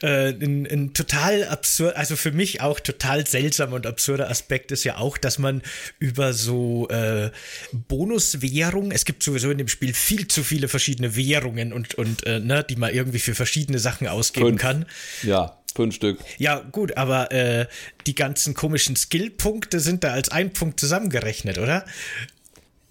Äh, 0.02 0.30
ein, 0.30 0.66
ein, 0.66 0.94
total 0.94 1.44
absurd, 1.44 1.96
also 1.96 2.16
für 2.16 2.32
mich 2.32 2.60
auch 2.60 2.80
total 2.80 3.26
seltsamer 3.26 3.76
und 3.76 3.86
absurder 3.86 4.30
Aspekt 4.30 4.72
ist 4.72 4.84
ja 4.84 4.96
auch, 4.96 5.18
dass 5.18 5.38
man 5.38 5.62
über 5.98 6.32
so 6.32 6.88
äh, 6.88 7.30
Bonuswährung, 7.72 8.90
es 8.90 9.04
gibt 9.04 9.22
sowieso 9.22 9.50
in 9.50 9.58
dem 9.58 9.68
Spiel 9.68 9.94
viel 9.94 10.28
zu 10.28 10.42
viele 10.42 10.68
verschiedene 10.68 11.16
Währungen 11.16 11.72
und, 11.72 11.94
und 11.94 12.26
äh, 12.26 12.40
ne, 12.40 12.64
die 12.68 12.76
man 12.76 12.92
irgendwie 12.92 13.20
für 13.20 13.34
verschiedene 13.34 13.78
Sachen 13.78 14.08
ausgeben 14.08 14.46
Fünf. 14.46 14.60
kann. 14.60 14.86
Ja. 15.22 15.58
Fünf 15.74 15.94
Stück. 15.94 16.18
Ja, 16.36 16.58
gut, 16.58 16.98
aber 16.98 17.32
äh, 17.32 17.66
die 18.06 18.14
ganzen 18.14 18.52
komischen 18.52 18.94
Skillpunkte 18.94 19.80
sind 19.80 20.04
da 20.04 20.12
als 20.12 20.28
ein 20.28 20.52
Punkt 20.52 20.78
zusammengerechnet, 20.78 21.56
oder? 21.56 21.86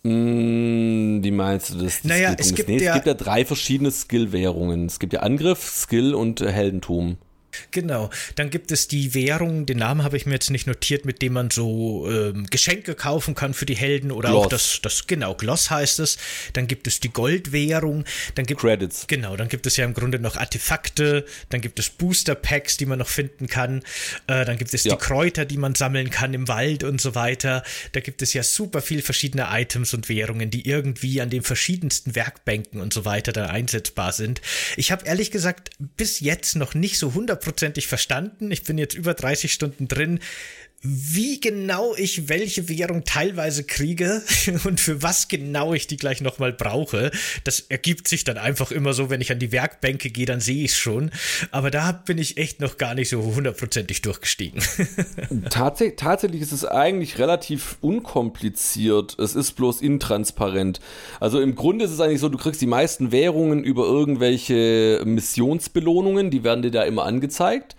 Mm, 0.03 1.23
wie 1.23 1.31
meinst 1.31 1.73
du 1.73 1.77
das? 1.77 2.03
Naja, 2.03 2.33
es 2.37 2.55
gibt, 2.55 2.69
nee, 2.69 2.83
es 2.83 2.93
gibt 2.93 3.05
ja 3.05 3.13
drei 3.13 3.45
verschiedene 3.45 3.91
Skill-Währungen. 3.91 4.87
Es 4.87 4.99
gibt 4.99 5.13
ja 5.13 5.19
Angriff, 5.19 5.69
Skill 5.69 6.15
und 6.15 6.41
Heldentum. 6.41 7.17
Genau. 7.71 8.09
Dann 8.35 8.49
gibt 8.49 8.71
es 8.71 8.87
die 8.87 9.13
Währung, 9.13 9.65
den 9.65 9.77
Namen 9.77 10.03
habe 10.03 10.17
ich 10.17 10.25
mir 10.25 10.33
jetzt 10.33 10.49
nicht 10.49 10.67
notiert, 10.67 11.05
mit 11.05 11.21
dem 11.21 11.33
man 11.33 11.49
so 11.51 12.09
ähm, 12.09 12.45
Geschenke 12.47 12.95
kaufen 12.95 13.35
kann 13.35 13.53
für 13.53 13.65
die 13.65 13.75
Helden 13.75 14.11
oder 14.11 14.29
Gloss. 14.29 14.45
auch 14.45 14.49
das, 14.49 14.79
das, 14.81 15.07
genau, 15.07 15.35
Gloss 15.35 15.69
heißt 15.69 15.99
es. 15.99 16.17
Dann 16.53 16.67
gibt 16.67 16.87
es 16.87 16.99
die 16.99 17.09
Goldwährung. 17.09 18.05
Dann 18.35 18.45
gibt, 18.45 18.61
Credits. 18.61 19.05
Genau, 19.07 19.35
dann 19.35 19.49
gibt 19.49 19.67
es 19.67 19.77
ja 19.77 19.85
im 19.85 19.93
Grunde 19.93 20.19
noch 20.19 20.37
Artefakte. 20.37 21.25
Dann 21.49 21.61
gibt 21.61 21.79
es 21.79 21.89
Booster 21.89 22.35
Packs, 22.35 22.77
die 22.77 22.85
man 22.85 22.99
noch 22.99 23.07
finden 23.07 23.47
kann. 23.47 23.83
Äh, 24.27 24.45
dann 24.45 24.57
gibt 24.57 24.73
es 24.73 24.83
ja. 24.83 24.95
die 24.95 24.97
Kräuter, 24.97 25.45
die 25.45 25.57
man 25.57 25.75
sammeln 25.75 26.09
kann 26.09 26.33
im 26.33 26.47
Wald 26.47 26.83
und 26.83 27.01
so 27.01 27.15
weiter. 27.15 27.63
Da 27.91 27.99
gibt 27.99 28.21
es 28.21 28.33
ja 28.33 28.43
super 28.43 28.81
viel 28.81 29.01
verschiedene 29.01 29.47
Items 29.51 29.93
und 29.93 30.09
Währungen, 30.09 30.49
die 30.49 30.67
irgendwie 30.67 31.21
an 31.21 31.29
den 31.29 31.43
verschiedensten 31.43 32.15
Werkbänken 32.15 32.81
und 32.81 32.93
so 32.93 33.05
weiter 33.05 33.31
dann 33.31 33.49
einsetzbar 33.49 34.11
sind. 34.11 34.41
Ich 34.77 34.91
habe 34.91 35.05
ehrlich 35.05 35.31
gesagt 35.31 35.71
bis 35.97 36.19
jetzt 36.19 36.55
noch 36.55 36.73
nicht 36.73 36.97
so 36.97 37.09
100 37.09 37.43
hundertprozentig 37.51 37.87
verstanden. 37.87 38.51
Ich 38.51 38.63
bin 38.63 38.77
jetzt 38.77 38.95
über 38.95 39.13
30 39.13 39.51
Stunden 39.51 39.87
drin 39.87 40.19
wie 40.83 41.39
genau 41.39 41.93
ich 41.95 42.27
welche 42.27 42.67
Währung 42.67 43.03
teilweise 43.03 43.63
kriege 43.63 44.23
und 44.63 44.79
für 44.79 45.03
was 45.03 45.27
genau 45.27 45.73
ich 45.73 45.85
die 45.85 45.97
gleich 45.97 46.21
nochmal 46.21 46.53
brauche. 46.53 47.11
Das 47.43 47.59
ergibt 47.59 48.07
sich 48.07 48.23
dann 48.23 48.37
einfach 48.37 48.71
immer 48.71 48.93
so, 48.93 49.09
wenn 49.09 49.21
ich 49.21 49.31
an 49.31 49.39
die 49.39 49.51
Werkbänke 49.51 50.09
gehe, 50.09 50.25
dann 50.25 50.39
sehe 50.39 50.63
ich 50.63 50.71
es 50.71 50.77
schon. 50.77 51.11
Aber 51.51 51.69
da 51.69 51.91
bin 51.91 52.17
ich 52.17 52.37
echt 52.37 52.61
noch 52.61 52.77
gar 52.77 52.95
nicht 52.95 53.09
so 53.09 53.21
hundertprozentig 53.23 54.01
durchgestiegen. 54.01 54.61
Tatsächlich, 55.49 55.97
tatsächlich 55.97 56.41
ist 56.41 56.51
es 56.51 56.65
eigentlich 56.65 57.19
relativ 57.19 57.77
unkompliziert. 57.81 59.17
Es 59.19 59.35
ist 59.35 59.53
bloß 59.53 59.81
intransparent. 59.81 60.79
Also 61.19 61.39
im 61.41 61.55
Grunde 61.55 61.85
ist 61.85 61.91
es 61.91 61.99
eigentlich 61.99 62.19
so, 62.19 62.29
du 62.29 62.37
kriegst 62.37 62.61
die 62.61 62.67
meisten 62.67 63.11
Währungen 63.11 63.63
über 63.63 63.85
irgendwelche 63.85 65.01
Missionsbelohnungen, 65.05 66.31
die 66.31 66.43
werden 66.43 66.63
dir 66.63 66.71
da 66.71 66.83
immer 66.83 67.05
angezeigt. 67.05 67.75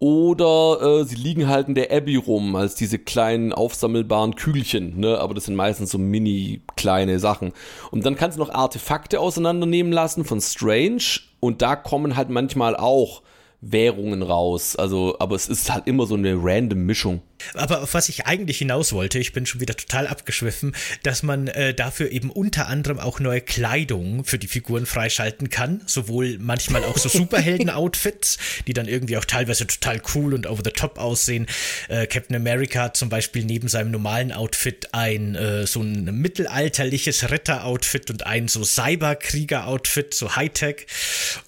Oder 0.00 0.80
äh, 0.80 1.04
sie 1.04 1.16
liegen 1.16 1.48
halt 1.48 1.66
in 1.66 1.74
der 1.74 1.90
Abbey 1.90 2.16
rum, 2.16 2.54
als 2.54 2.76
diese 2.76 3.00
kleinen 3.00 3.52
aufsammelbaren 3.52 4.36
Kügelchen, 4.36 5.00
ne? 5.00 5.18
Aber 5.18 5.34
das 5.34 5.46
sind 5.46 5.56
meistens 5.56 5.90
so 5.90 5.98
mini 5.98 6.60
kleine 6.76 7.18
Sachen. 7.18 7.52
Und 7.90 8.06
dann 8.06 8.14
kannst 8.14 8.38
du 8.38 8.42
noch 8.42 8.54
Artefakte 8.54 9.18
auseinandernehmen 9.18 9.92
lassen 9.92 10.24
von 10.24 10.40
Strange. 10.40 11.20
Und 11.40 11.62
da 11.62 11.74
kommen 11.74 12.16
halt 12.16 12.30
manchmal 12.30 12.76
auch 12.76 13.22
Währungen 13.60 14.22
raus. 14.22 14.76
Also, 14.76 15.16
aber 15.18 15.34
es 15.34 15.48
ist 15.48 15.70
halt 15.70 15.86
immer 15.86 16.06
so 16.06 16.14
eine 16.14 16.36
random 16.36 16.80
Mischung. 16.80 17.22
Aber 17.54 17.82
auf 17.82 17.94
was 17.94 18.08
ich 18.08 18.26
eigentlich 18.26 18.58
hinaus 18.58 18.92
wollte, 18.92 19.18
ich 19.18 19.32
bin 19.32 19.46
schon 19.46 19.60
wieder 19.60 19.76
total 19.76 20.06
abgeschwiffen, 20.06 20.74
dass 21.02 21.22
man 21.22 21.48
äh, 21.48 21.74
dafür 21.74 22.10
eben 22.10 22.30
unter 22.30 22.68
anderem 22.68 22.98
auch 22.98 23.20
neue 23.20 23.40
Kleidung 23.40 24.24
für 24.24 24.38
die 24.38 24.48
Figuren 24.48 24.86
freischalten 24.86 25.50
kann. 25.50 25.82
Sowohl 25.86 26.38
manchmal 26.38 26.84
auch 26.84 26.98
so 26.98 27.08
Superhelden-Outfits, 27.18 28.38
die 28.66 28.72
dann 28.72 28.88
irgendwie 28.88 29.16
auch 29.16 29.24
teilweise 29.24 29.66
total 29.66 30.00
cool 30.14 30.34
und 30.34 30.46
over 30.46 30.62
the 30.64 30.70
top 30.70 30.98
aussehen. 30.98 31.46
Äh, 31.88 32.06
Captain 32.06 32.36
America 32.36 32.84
hat 32.84 32.96
zum 32.96 33.08
Beispiel 33.08 33.44
neben 33.44 33.68
seinem 33.68 33.90
normalen 33.90 34.32
Outfit 34.32 34.88
ein 34.92 35.34
äh, 35.34 35.66
so 35.66 35.80
ein 35.80 36.04
mittelalterliches 36.04 37.30
Ritter-Outfit 37.30 38.10
und 38.10 38.26
ein 38.26 38.48
so 38.48 38.64
Cyberkrieger-Outfit, 38.64 40.14
so 40.14 40.36
Hightech. 40.36 40.86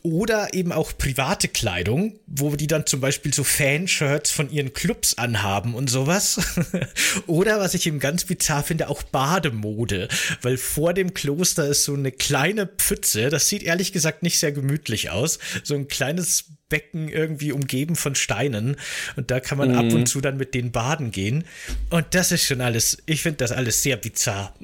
Oder 0.03 0.55
eben 0.55 0.73
auch 0.73 0.92
private 0.96 1.49
Kleidung, 1.49 1.99
wo 2.26 2.54
die 2.56 2.66
dann 2.66 2.86
zum 2.86 3.00
Beispiel 3.00 3.32
so 3.32 3.44
Fanshirts 3.44 4.30
von 4.30 4.50
ihren 4.50 4.72
Clubs 4.72 5.18
anhaben 5.18 5.74
und 5.74 5.90
sowas. 5.90 6.40
Oder 7.26 7.60
was 7.60 7.74
ich 7.74 7.86
eben 7.86 7.98
ganz 7.98 8.24
bizarr 8.24 8.62
finde, 8.62 8.88
auch 8.88 9.02
Bademode, 9.02 10.08
weil 10.42 10.56
vor 10.56 10.94
dem 10.94 11.14
Kloster 11.14 11.66
ist 11.66 11.84
so 11.84 11.94
eine 11.94 12.12
kleine 12.12 12.66
Pfütze, 12.66 13.28
das 13.28 13.48
sieht 13.48 13.62
ehrlich 13.62 13.92
gesagt 13.92 14.22
nicht 14.22 14.38
sehr 14.38 14.52
gemütlich 14.52 15.10
aus, 15.10 15.38
so 15.62 15.74
ein 15.74 15.88
kleines 15.88 16.44
Becken 16.70 17.09
irgendwie 17.09 17.52
umgeben 17.52 17.96
von 17.96 18.14
Steinen 18.14 18.76
und 19.16 19.30
da 19.30 19.40
kann 19.40 19.59
man 19.59 19.72
mhm. 19.72 19.78
ab 19.78 19.92
und 19.92 20.06
zu 20.06 20.22
dann 20.22 20.38
mit 20.38 20.54
denen 20.54 20.72
baden 20.72 21.11
gehen 21.11 21.44
und 21.90 22.06
das 22.12 22.33
ist 22.33 22.44
schon 22.44 22.62
alles, 22.62 23.02
ich 23.04 23.20
finde 23.20 23.38
das 23.38 23.52
alles 23.52 23.83
sehr 23.83 23.98
bizarr. 23.98 24.54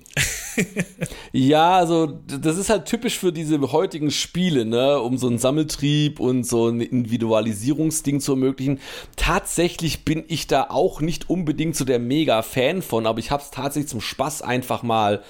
ja, 1.33 1.77
also 1.77 2.19
das 2.27 2.57
ist 2.57 2.71
halt 2.71 2.87
typisch 2.87 3.19
für 3.19 3.33
diese 3.33 3.61
heutigen 3.73 4.11
Spiele, 4.11 4.65
ne, 4.65 4.99
um 4.99 5.19
so 5.19 5.27
einen 5.27 5.39
Sammeltrieb 5.39 6.21
und 6.21 6.45
so 6.45 6.69
ein 6.69 6.81
Individualisierungsding 6.81 8.21
zu 8.21 8.33
ermöglichen. 8.33 8.81
Tatsächlich 9.17 10.05
bin 10.05 10.25
ich 10.29 10.47
da 10.47 10.69
auch 10.71 11.01
nicht 11.01 11.29
unbedingt 11.29 11.77
so 11.77 11.85
der 11.85 11.99
Mega-Fan 11.99 12.81
von, 12.83 13.07
aber 13.07 13.19
ich 13.19 13.31
habe 13.31 13.43
es 13.43 13.51
tatsächlich 13.51 13.91
zum 13.91 14.01
Spaß 14.01 14.43
einfach 14.43 14.83
mal 14.83 15.23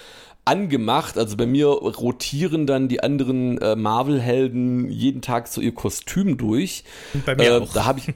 angemacht. 0.46 1.18
Also 1.18 1.36
bei 1.36 1.44
mir 1.46 1.66
rotieren 1.66 2.66
dann 2.66 2.88
die 2.88 3.02
anderen 3.02 3.58
äh, 3.58 3.76
Marvel-Helden 3.76 4.88
jeden 4.90 5.20
Tag 5.20 5.48
so 5.48 5.60
ihr 5.60 5.74
Kostüm 5.74 6.38
durch. 6.38 6.84
Bei 7.26 7.34
mir 7.34 7.44
äh, 7.44 7.58
auch. 7.58 7.70
Da, 7.72 7.84
hab 7.84 7.98
ich, 7.98 8.06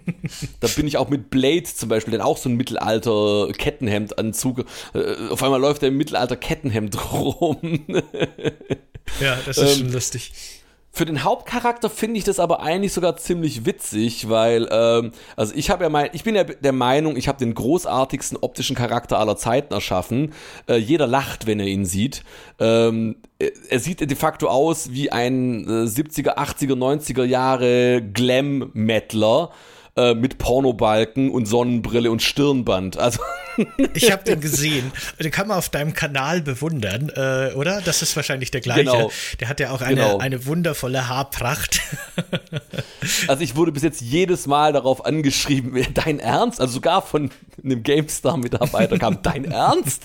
da 0.61 0.69
bin 0.69 0.87
ich 0.87 0.97
auch 0.97 1.11
mit 1.11 1.31
Blade 1.31 1.65
zum 1.65 1.89
Beispiel, 1.89 2.13
der 2.13 2.25
auch 2.25 2.39
so 2.39 2.49
ein 2.49 2.55
Mittelalter-Kettenhemdanzug. 2.57 4.65
Äh, 4.95 5.29
auf 5.31 5.43
einmal 5.43 5.61
läuft 5.61 5.83
er 5.83 5.89
im 5.89 5.97
Mittelalter-Kettenhemd 5.97 7.13
rum. 7.13 7.81
ja, 9.21 9.37
das 9.45 9.59
ist 9.59 9.73
ähm, 9.73 9.79
schon 9.79 9.91
lustig. 9.93 10.33
Für 10.93 11.05
den 11.05 11.23
Hauptcharakter 11.23 11.89
finde 11.89 12.19
ich 12.19 12.25
das 12.25 12.41
aber 12.41 12.63
eigentlich 12.63 12.93
sogar 12.93 13.17
ziemlich 13.17 13.65
witzig, 13.65 14.29
weil, 14.29 14.69
ähm, 14.73 15.13
also 15.37 15.55
ich 15.55 15.71
habe 15.71 15.85
ja 15.85 15.89
mein, 15.89 16.11
ich 16.13 16.25
bin 16.25 16.35
ja 16.35 16.43
der 16.43 16.73
Meinung, 16.73 17.17
ich 17.17 17.29
habe 17.29 17.39
den 17.39 17.55
großartigsten 17.55 18.39
optischen 18.41 18.75
Charakter 18.75 19.19
aller 19.19 19.37
Zeiten 19.37 19.73
erschaffen. 19.73 20.33
Äh, 20.69 20.77
jeder 20.77 21.07
lacht, 21.07 21.47
wenn 21.47 21.61
er 21.61 21.67
ihn 21.67 21.85
sieht. 21.85 22.25
Ähm, 22.59 23.17
er 23.39 23.79
sieht 23.79 24.01
de 24.01 24.17
facto 24.17 24.49
aus 24.49 24.91
wie 24.93 25.13
ein 25.13 25.65
äh, 25.65 25.87
70er, 25.87 26.37
80er, 26.37 26.75
90er 26.75 27.25
Jahre 27.25 28.03
Glam-Mettler 28.03 29.53
äh, 29.97 30.15
mit 30.15 30.39
Pornobalken 30.39 31.31
und 31.31 31.47
Sonnenbrille 31.47 32.11
und 32.11 32.23
Stirnband. 32.23 32.97
Also 32.97 33.21
ich 33.95 34.11
habe 34.13 34.25
den 34.25 34.41
gesehen. 34.41 34.93
Den 35.19 35.31
kann 35.31 35.49
man 35.49 35.59
auf 35.59 35.69
deinem 35.69 35.95
Kanal 35.95 36.43
bewundern, 36.43 37.11
äh, 37.15 37.53
oder? 37.55 37.81
Das 37.81 38.03
ist 38.03 38.15
wahrscheinlich 38.17 38.51
der 38.51 38.61
gleiche. 38.61 38.85
Genau. 38.85 39.11
Der 39.41 39.49
hat 39.49 39.61
ja 39.61 39.71
auch 39.71 39.81
eine, 39.81 39.97
genau. 39.97 40.19
eine 40.19 40.47
wundervolle 40.47 41.09
Haarpracht. 41.09 41.81
also 43.29 43.43
ich 43.43 43.57
wurde 43.57 43.73
bis 43.73 43.83
jetzt 43.83 44.01
jedes 44.01 44.47
Mal 44.47 44.73
darauf 44.73 45.05
angeschrieben, 45.05 45.85
dein 45.95 46.21
Ernst? 46.21 46.61
Also 46.61 46.75
sogar 46.75 47.03
von 47.03 47.31
einem 47.63 47.83
GameStar-Mitarbeiter 47.83 48.99
kam, 48.99 49.23
dein 49.23 49.45
Ernst? 49.45 50.05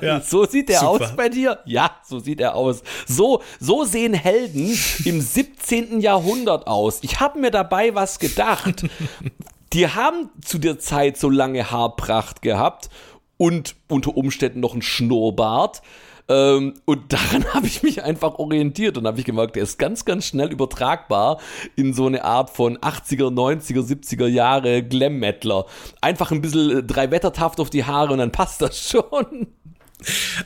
ja, 0.00 0.20
so 0.20 0.46
sieht 0.46 0.68
der 0.68 0.80
super. 0.80 0.90
aus 0.90 1.16
bei 1.16 1.28
dir? 1.28 1.60
Ja, 1.66 1.96
so 2.04 2.18
sieht 2.18 2.40
er 2.40 2.54
aus. 2.54 2.82
So, 3.06 3.42
so 3.60 3.84
sehen 3.84 4.14
Helden 4.14 4.76
im 5.04 5.20
17. 5.64 6.00
Jahrhundert 6.00 6.66
aus. 6.66 6.98
Ich 7.02 7.20
habe 7.20 7.38
mir 7.38 7.50
dabei 7.50 7.94
was 7.94 8.18
gedacht. 8.18 8.86
Die 9.72 9.88
haben 9.88 10.28
zu 10.44 10.58
der 10.58 10.78
Zeit 10.78 11.16
so 11.16 11.30
lange 11.30 11.70
Haarpracht 11.70 12.42
gehabt 12.42 12.90
und 13.38 13.74
unter 13.88 14.16
Umständen 14.16 14.60
noch 14.60 14.74
ein 14.74 14.82
Schnurrbart. 14.82 15.82
Ähm, 16.28 16.74
und 16.84 17.12
daran 17.12 17.44
habe 17.54 17.66
ich 17.66 17.82
mich 17.82 18.02
einfach 18.02 18.34
orientiert 18.34 18.98
und 18.98 19.06
habe 19.06 19.18
ich 19.18 19.24
gemerkt, 19.24 19.56
der 19.56 19.62
ist 19.62 19.78
ganz, 19.78 20.04
ganz 20.04 20.26
schnell 20.26 20.50
übertragbar 20.50 21.38
in 21.76 21.94
so 21.94 22.06
eine 22.06 22.24
Art 22.24 22.50
von 22.50 22.78
80er, 22.78 23.32
90er, 23.32 23.80
70er 23.80 24.26
Jahre 24.26 24.82
Glam-Mettler. 24.82 25.66
Einfach 26.00 26.30
ein 26.30 26.40
bisschen 26.40 26.78
äh, 26.78 26.82
drei 26.82 27.10
Wettertaft 27.10 27.60
auf 27.60 27.70
die 27.70 27.84
Haare 27.84 28.12
und 28.12 28.18
dann 28.18 28.32
passt 28.32 28.62
das 28.62 28.78
schon. 28.90 29.48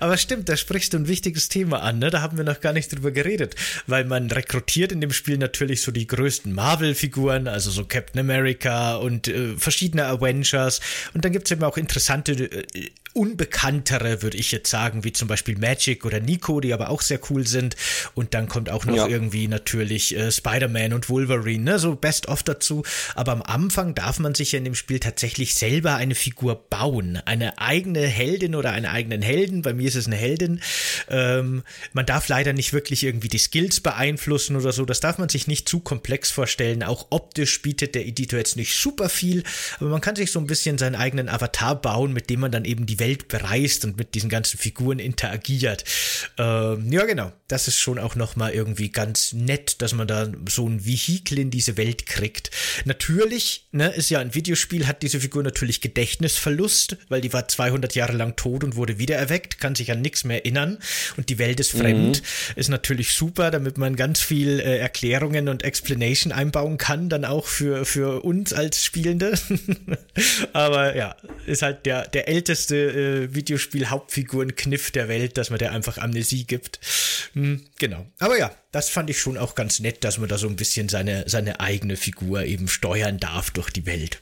Aber 0.01 0.17
stimmt, 0.17 0.49
da 0.49 0.57
sprichst 0.57 0.93
du 0.93 0.99
ein 0.99 1.09
wichtiges 1.09 1.49
Thema 1.49 1.83
an, 1.83 1.99
ne? 1.99 2.11
Da 2.11 2.23
haben 2.23 2.37
wir 2.37 2.45
noch 2.45 2.61
gar 2.61 2.73
nicht 2.73 2.93
drüber 2.93 3.11
geredet, 3.11 3.55
weil 3.87 4.05
man 4.05 4.31
rekrutiert 4.31 4.93
in 4.93 5.01
dem 5.01 5.13
Spiel 5.13 5.39
natürlich 5.39 5.83
so 5.83 5.93
die 5.93 6.07
größten 6.07 6.53
Marvel-Figuren, 6.53 7.49
also 7.49 7.71
so 7.71 7.85
Captain 7.85 8.21
America 8.21 8.97
und 8.97 9.29
äh, 9.29 9.57
verschiedene 9.57 10.07
Avengers. 10.07 10.81
Und 11.15 11.25
dann 11.25 11.33
gibt 11.33 11.47
es 11.47 11.53
eben 11.53 11.65
auch 11.65 11.77
interessante 11.77 12.33
äh, 12.33 12.91
unbekanntere, 13.17 14.23
würde 14.23 14.37
ich 14.37 14.53
jetzt 14.53 14.71
sagen, 14.71 15.03
wie 15.03 15.13
zum 15.13 15.27
Beispiel 15.27 15.57
Magic 15.57 16.05
oder 16.05 16.21
Nico, 16.21 16.61
die 16.61 16.75
aber 16.75 16.91
auch 16.91 17.01
sehr 17.01 17.19
cool 17.31 17.47
sind. 17.47 17.75
Und 18.15 18.35
dann 18.35 18.47
kommt 18.47 18.69
auch 18.69 18.85
noch 18.85 18.95
ja. 18.95 19.09
irgendwie 19.09 19.49
natürlich 19.49 20.15
äh, 20.15 20.31
Spider-Man 20.31 20.93
und 20.93 21.09
Wolverine, 21.09 21.65
ne? 21.65 21.79
so 21.79 21.97
Best 21.97 22.29
of 22.29 22.43
dazu. 22.43 22.83
Aber 23.15 23.33
am 23.33 23.43
Anfang 23.43 23.95
darf 23.95 24.19
man 24.19 24.35
sich 24.35 24.53
ja 24.53 24.59
in 24.59 24.65
dem 24.65 24.75
Spiel 24.75 25.01
tatsächlich 25.01 25.55
selber 25.55 25.95
eine 25.95 26.15
Figur 26.15 26.67
bauen. 26.69 27.19
Eine 27.25 27.59
eigene 27.59 28.07
Heldin 28.07 28.55
oder 28.55 28.73
einen 28.73 28.87
eigenen 28.87 29.23
Helden. 29.23 29.63
Bei 29.63 29.73
mir 29.73 29.89
ist 29.89 29.97
es 29.97 30.07
eine 30.07 30.17
Heldin. 30.17 30.61
Ähm, 31.09 31.63
man 31.95 32.05
darf 32.05 32.29
leider 32.29 32.53
nicht 32.53 32.75
wirklich 32.75 33.03
irgendwie 33.03 33.29
die 33.29 33.39
Skills 33.39 33.81
beeinflussen 33.81 34.57
oder 34.57 34.73
so. 34.73 34.85
Das 34.85 35.01
darf 35.01 35.17
man 35.17 35.31
sich 35.31 35.47
nicht 35.47 35.71
zu 35.71 35.81
komplex 35.81 36.31
vorstellen. 36.31 36.83
Auch 36.83 37.07
optisch 37.09 37.63
bietet 37.63 37.95
der 37.95 38.07
Editor 38.07 38.39
jetzt 38.39 38.57
nicht 38.57 38.75
super 38.75 39.09
viel, 39.09 39.43
aber 39.81 39.89
man 39.89 40.03
kann 40.03 40.17
sich 40.17 40.31
so 40.31 40.39
ein 40.39 40.47
bisschen 40.47 40.77
seinen 40.77 40.97
eigenen 40.97 41.31
Avatar 41.31 41.81
bauen, 41.81 42.13
mit 42.13 42.29
dem 42.29 42.41
man 42.41 42.53
dann 42.53 42.67
eben 42.67 42.85
die 42.85 42.99
Welt 42.99 43.06
Welt 43.07 43.29
bereist 43.29 43.85
und 43.85 43.97
mit 43.97 44.15
diesen 44.15 44.29
ganzen 44.29 44.59
Figuren 44.59 44.99
interagiert. 44.99 45.85
Ähm, 46.39 46.91
ja, 46.91 47.05
genau. 47.05 47.33
Das 47.49 47.69
ist 47.69 47.79
schon 47.79 48.01
auch 48.01 48.17
nochmal 48.17 48.53
irgendwie 48.53 48.91
ganz 48.91 49.33
nett, 49.33 49.81
dass 49.81 49.93
man 49.93 50.09
da 50.09 50.29
so 50.49 50.69
ein 50.69 50.85
Vehikel 50.85 51.39
in 51.39 51.51
diese 51.51 51.77
Welt 51.77 52.07
kriegt. 52.07 52.51
Natürlich, 52.85 53.67
ne, 53.71 53.89
ist 53.95 54.11
ja 54.11 54.19
ein 54.19 54.35
Videospiel, 54.35 54.89
hat 54.89 55.03
diese 55.03 55.21
Figur 55.21 55.45
natürlich 55.45 55.81
Gedächtnisverlust, 55.81 56.97
weil 57.09 57.21
die 57.21 57.33
war 57.33 57.47
200 57.47 57.95
Jahre 57.95 58.15
lang 58.15 58.35
tot 58.35 58.65
und 58.65 58.75
wurde 58.75 58.99
wiedererweckt, 58.99 59.61
kann 59.61 59.77
sich 59.77 59.93
an 59.93 60.03
nichts 60.03 60.25
mehr 60.25 60.45
erinnern 60.45 60.79
und 61.17 61.29
die 61.29 61.39
Welt 61.39 61.61
ist 61.61 61.71
fremd. 61.71 62.21
Mhm. 62.21 62.61
Ist 62.61 62.69
natürlich 62.69 63.13
super, 63.13 63.53
damit 63.53 63.79
man 63.79 63.95
ganz 63.95 64.21
viel 64.21 64.59
äh, 64.59 64.79
Erklärungen 64.79 65.49
und 65.49 65.63
Explanation 65.63 66.33
einbauen 66.33 66.79
kann, 66.79 67.09
dann 67.09 67.25
auch 67.25 67.47
für, 67.47 67.85
für 67.85 68.25
uns 68.25 68.53
als 68.53 68.85
Spielende. 68.85 69.39
Aber 70.53 70.97
ja, 70.97 71.15
ist 71.47 71.63
halt 71.63 71.87
der, 71.87 72.09
der 72.09 72.27
älteste 72.27 72.96
äh, 72.97 73.35
Videospiel-Hauptfiguren-Kniff 73.35 74.91
der 74.91 75.09
Welt, 75.09 75.37
dass 75.37 75.51
man 75.51 75.59
der 75.59 75.73
einfach 75.73 75.99
Amnesie 75.99 76.45
gibt. 76.45 76.81
Hm, 77.35 77.63
genau. 77.79 78.07
Aber 78.19 78.39
ja, 78.39 78.55
das 78.73 78.89
fand 78.89 79.11
ich 79.11 79.21
schon 79.21 79.39
auch 79.39 79.55
ganz 79.55 79.81
nett, 79.81 80.05
dass 80.05 80.19
man 80.19 80.29
da 80.29 80.39
so 80.39 80.49
ein 80.49 80.57
bisschen 80.57 80.89
seine, 80.89 81.29
seine 81.29 81.61
eigene 81.61 81.97
Figur 81.97 82.45
eben 82.45 82.69
steuern 82.69 83.19
darf 83.19 83.51
durch 83.51 83.71
die 83.71 83.87
Welt. 83.87 84.21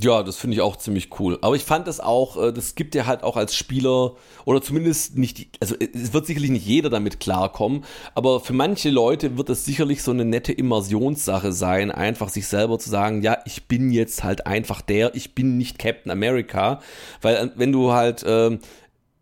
Ja, 0.00 0.22
das 0.22 0.36
finde 0.36 0.54
ich 0.54 0.62
auch 0.62 0.76
ziemlich 0.76 1.10
cool. 1.20 1.38
Aber 1.42 1.54
ich 1.54 1.64
fand 1.64 1.86
das 1.86 2.00
auch, 2.00 2.42
äh, 2.42 2.52
das 2.52 2.74
gibt 2.74 2.94
dir 2.94 3.06
halt 3.06 3.22
auch 3.22 3.36
als 3.36 3.54
Spieler, 3.54 4.14
oder 4.44 4.62
zumindest 4.62 5.18
nicht, 5.18 5.48
also 5.60 5.74
es 5.78 6.12
wird 6.12 6.26
sicherlich 6.26 6.50
nicht 6.50 6.66
jeder 6.66 6.88
damit 6.88 7.20
klarkommen, 7.20 7.84
aber 8.14 8.40
für 8.40 8.54
manche 8.54 8.90
Leute 8.90 9.36
wird 9.36 9.50
es 9.50 9.64
sicherlich 9.64 10.02
so 10.02 10.10
eine 10.10 10.24
nette 10.24 10.52
Immersionssache 10.52 11.52
sein, 11.52 11.90
einfach 11.90 12.30
sich 12.30 12.46
selber 12.46 12.78
zu 12.78 12.88
sagen, 12.88 13.22
ja, 13.22 13.38
ich 13.44 13.68
bin 13.68 13.90
jetzt 13.90 14.24
halt 14.24 14.46
einfach 14.46 14.80
der, 14.80 15.14
ich 15.14 15.34
bin 15.34 15.58
nicht 15.58 15.78
Captain 15.78 16.10
America. 16.10 16.80
Weil 17.20 17.36
äh, 17.36 17.50
wenn 17.56 17.72
du 17.72 17.92
halt 17.92 18.22
äh, 18.22 18.58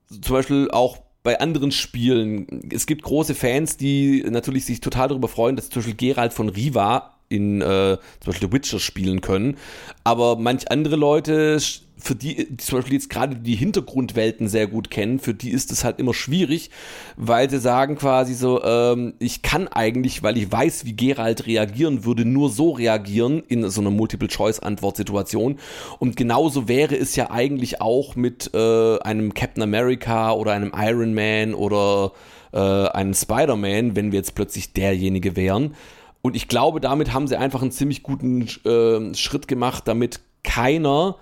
zum 0.08 0.34
Beispiel 0.34 0.70
auch 0.70 0.98
bei 1.22 1.40
anderen 1.40 1.72
Spielen, 1.72 2.70
es 2.72 2.86
gibt 2.86 3.02
große 3.02 3.34
Fans, 3.34 3.76
die 3.76 4.24
natürlich 4.28 4.64
sich 4.64 4.80
total 4.80 5.08
darüber 5.08 5.28
freuen, 5.28 5.56
dass 5.56 5.68
zum 5.68 5.82
Beispiel 5.82 5.96
Gerald 5.96 6.32
von 6.32 6.48
Riva 6.48 7.19
in 7.30 7.62
äh, 7.62 7.96
zum 8.20 8.32
Beispiel 8.32 8.48
The 8.48 8.52
Witcher 8.52 8.80
spielen 8.80 9.22
können. 9.22 9.56
Aber 10.04 10.36
manch 10.36 10.70
andere 10.70 10.96
Leute, 10.96 11.58
für 12.00 12.14
die, 12.14 12.48
die 12.48 12.56
zum 12.56 12.78
Beispiel 12.78 12.94
jetzt 12.94 13.10
gerade 13.10 13.36
die 13.36 13.54
Hintergrundwelten 13.54 14.48
sehr 14.48 14.66
gut 14.66 14.90
kennen, 14.90 15.18
für 15.18 15.34
die 15.34 15.50
ist 15.50 15.70
es 15.70 15.84
halt 15.84 15.98
immer 15.98 16.14
schwierig, 16.14 16.70
weil 17.16 17.48
sie 17.48 17.58
sagen 17.58 17.96
quasi 17.96 18.34
so, 18.34 18.62
ähm, 18.64 19.14
ich 19.18 19.42
kann 19.42 19.68
eigentlich, 19.68 20.22
weil 20.22 20.36
ich 20.36 20.50
weiß, 20.50 20.84
wie 20.86 20.96
Geralt 20.96 21.46
reagieren 21.46 22.04
würde, 22.04 22.24
nur 22.24 22.50
so 22.50 22.70
reagieren 22.70 23.42
in 23.48 23.68
so 23.70 23.80
einer 23.80 23.90
Multiple-Choice-Antwort-Situation. 23.90 25.58
Und 25.98 26.16
genauso 26.16 26.68
wäre 26.68 26.96
es 26.96 27.16
ja 27.16 27.30
eigentlich 27.30 27.80
auch 27.80 28.16
mit 28.16 28.50
äh, 28.54 28.98
einem 29.00 29.34
Captain 29.34 29.62
America 29.62 30.32
oder 30.32 30.52
einem 30.52 30.72
Iron 30.76 31.14
Man 31.14 31.54
oder 31.54 32.12
äh, 32.52 32.58
einem 32.58 33.14
Spider-Man, 33.14 33.94
wenn 33.94 34.12
wir 34.12 34.18
jetzt 34.18 34.34
plötzlich 34.34 34.72
derjenige 34.72 35.36
wären. 35.36 35.74
Und 36.22 36.36
ich 36.36 36.48
glaube, 36.48 36.80
damit 36.80 37.12
haben 37.12 37.26
sie 37.26 37.36
einfach 37.36 37.62
einen 37.62 37.70
ziemlich 37.70 38.02
guten 38.02 38.46
äh, 38.64 39.14
Schritt 39.14 39.48
gemacht, 39.48 39.88
damit 39.88 40.20
keiner 40.42 41.16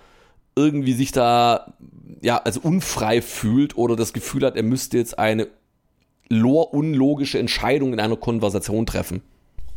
irgendwie 0.55 0.93
sich 0.93 1.11
da 1.11 1.73
ja 2.21 2.37
also 2.37 2.59
unfrei 2.61 3.21
fühlt 3.21 3.77
oder 3.77 3.95
das 3.95 4.13
Gefühl 4.13 4.45
hat, 4.45 4.57
er 4.57 4.63
müsste 4.63 4.97
jetzt 4.97 5.17
eine 5.17 5.47
unlogische 6.29 7.39
Entscheidung 7.39 7.93
in 7.93 7.99
einer 7.99 8.17
Konversation 8.17 8.85
treffen. 8.85 9.21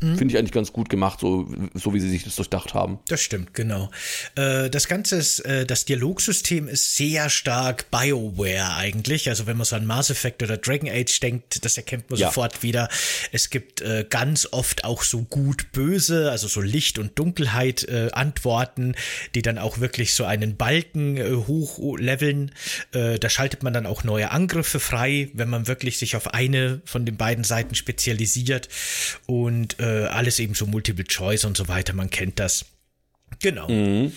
Mhm. 0.03 0.19
Finde 0.19 0.33
ich 0.33 0.38
eigentlich 0.38 0.53
ganz 0.53 0.73
gut 0.73 0.88
gemacht, 0.88 1.21
so, 1.21 1.49
so 1.75 1.95
wie 1.95 2.01
sie 2.01 2.09
sich 2.09 2.25
das 2.25 2.37
durchdacht 2.37 2.75
haben. 2.75 2.99
Das 3.09 3.21
stimmt, 3.23 3.55
genau. 3.55 3.91
Äh, 4.35 4.69
das 4.69 4.88
Ganze 4.88 5.17
ist, 5.17 5.41
äh, 5.41 5.65
das 5.65 5.85
Dialogsystem 5.85 6.69
ist 6.69 6.97
sehr 6.97 7.31
stark 7.31 7.91
BioWare 7.91 8.77
eigentlich. 8.77 9.29
Also 9.29 9.47
wenn 9.47 9.57
man 9.57 9.65
so 9.65 9.77
an 9.77 9.87
Mass 9.87 10.11
Effect 10.11 10.43
oder 10.43 10.57
Dragon 10.57 10.88
Age 10.88 11.21
denkt, 11.21 11.65
das 11.65 11.77
erkennt 11.77 12.11
man 12.11 12.19
ja. 12.19 12.29
sofort 12.29 12.62
wieder. 12.62 12.88
Es 13.31 13.51
gibt 13.51 13.81
äh, 13.81 14.05
ganz 14.09 14.49
oft 14.51 14.85
auch 14.85 15.03
so 15.03 15.23
gut 15.23 15.73
böse, 15.73 16.31
also 16.31 16.49
so 16.49 16.61
Licht 16.61 16.99
und 16.99 17.19
Dunkelheit 17.19 17.85
äh, 17.85 18.11
Antworten, 18.12 18.95
die 19.35 19.43
dann 19.43 19.59
auch 19.59 19.79
wirklich 19.79 20.15
so 20.15 20.25
einen 20.25 20.57
Balken 20.57 21.17
äh, 21.17 21.33
hochleveln. 21.33 22.53
Äh, 22.93 23.19
da 23.19 23.29
schaltet 23.29 23.62
man 23.62 23.73
dann 23.73 23.87
auch 23.87 24.05
neue 24.05 24.31
Angriffe 24.31 24.81
frei, 24.81 25.31
wenn 25.35 25.49
man 25.49 25.69
wirklich 25.69 25.99
sich 25.99 26.17
auf 26.17 26.35
eine 26.35 26.81
von 26.85 27.07
den 27.07 27.17
beiden 27.17 27.45
Seiten 27.45 27.75
spezialisiert. 27.75 28.69
Und 29.27 29.79
äh, 29.81 29.92
äh, 29.93 30.07
alles 30.07 30.39
eben 30.39 30.55
so 30.55 30.67
Multiple 30.67 31.05
Choice 31.05 31.45
und 31.45 31.57
so 31.57 31.69
weiter, 31.69 31.93
man 31.93 32.11
kennt 32.11 32.39
das. 32.39 32.65
Genau. 33.41 33.69
Mhm. 33.69 34.13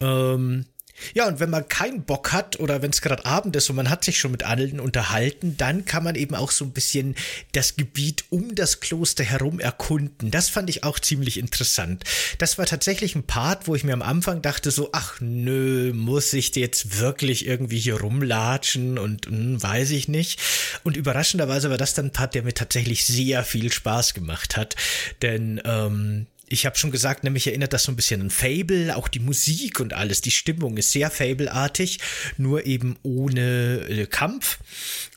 Ähm, 0.00 0.66
ja, 1.14 1.26
und 1.26 1.40
wenn 1.40 1.50
man 1.50 1.68
keinen 1.68 2.02
Bock 2.02 2.32
hat 2.32 2.58
oder 2.60 2.82
wenn 2.82 2.90
es 2.90 3.00
gerade 3.00 3.24
Abend 3.24 3.56
ist 3.56 3.68
und 3.70 3.76
man 3.76 3.90
hat 3.90 4.04
sich 4.04 4.18
schon 4.18 4.30
mit 4.30 4.44
allen 4.44 4.80
unterhalten, 4.80 5.56
dann 5.56 5.84
kann 5.84 6.04
man 6.04 6.14
eben 6.14 6.34
auch 6.34 6.50
so 6.50 6.64
ein 6.64 6.72
bisschen 6.72 7.14
das 7.52 7.76
Gebiet 7.76 8.24
um 8.30 8.54
das 8.54 8.80
Kloster 8.80 9.24
herum 9.24 9.60
erkunden. 9.60 10.30
Das 10.30 10.48
fand 10.48 10.70
ich 10.70 10.84
auch 10.84 10.98
ziemlich 10.98 11.38
interessant. 11.38 12.04
Das 12.38 12.58
war 12.58 12.66
tatsächlich 12.66 13.14
ein 13.14 13.24
Part, 13.24 13.68
wo 13.68 13.74
ich 13.74 13.84
mir 13.84 13.92
am 13.92 14.02
Anfang 14.02 14.42
dachte 14.42 14.70
so, 14.70 14.90
ach 14.92 15.20
nö, 15.20 15.92
muss 15.92 16.32
ich 16.32 16.54
jetzt 16.56 16.98
wirklich 16.98 17.46
irgendwie 17.46 17.78
hier 17.78 18.00
rumlatschen 18.00 18.98
und 18.98 19.26
hm, 19.26 19.62
weiß 19.62 19.90
ich 19.90 20.08
nicht. 20.08 20.40
Und 20.84 20.96
überraschenderweise 20.96 21.70
war 21.70 21.78
das 21.78 21.94
dann 21.94 22.06
ein 22.06 22.12
Part, 22.12 22.34
der 22.34 22.42
mir 22.42 22.54
tatsächlich 22.54 23.04
sehr 23.04 23.44
viel 23.44 23.72
Spaß 23.72 24.14
gemacht 24.14 24.56
hat. 24.56 24.76
Denn 25.22 25.60
ähm, 25.64 26.26
ich 26.48 26.66
habe 26.66 26.76
schon 26.76 26.90
gesagt, 26.90 27.24
nämlich 27.24 27.46
erinnert 27.46 27.72
das 27.72 27.84
so 27.84 27.92
ein 27.92 27.96
bisschen 27.96 28.20
an 28.20 28.30
Fable, 28.30 28.96
auch 28.96 29.08
die 29.08 29.18
Musik 29.18 29.80
und 29.80 29.92
alles, 29.92 30.20
die 30.20 30.30
Stimmung 30.30 30.76
ist 30.76 30.92
sehr 30.92 31.10
Fable-artig, 31.10 31.98
nur 32.36 32.66
eben 32.66 32.96
ohne 33.02 33.86
äh, 33.88 34.06
Kampf. 34.06 34.58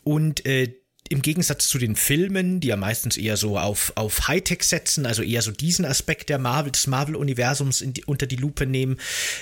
Und 0.03 0.45
äh, 0.45 0.73
im 1.09 1.23
Gegensatz 1.23 1.67
zu 1.67 1.79
den 1.79 1.95
Filmen, 1.95 2.59
die 2.59 2.67
ja 2.67 2.75
meistens 2.75 3.17
eher 3.17 3.35
so 3.35 3.57
auf, 3.57 3.91
auf 3.95 4.27
Hightech 4.27 4.63
setzen, 4.63 5.07
also 5.07 5.23
eher 5.23 5.41
so 5.41 5.51
diesen 5.51 5.83
Aspekt 5.83 6.29
der 6.29 6.37
Marvel, 6.37 6.71
des 6.71 6.85
Marvel-Universums 6.85 7.83
unter 8.05 8.27
die 8.27 8.35
Lupe 8.35 8.67
nehmen, 8.67 8.97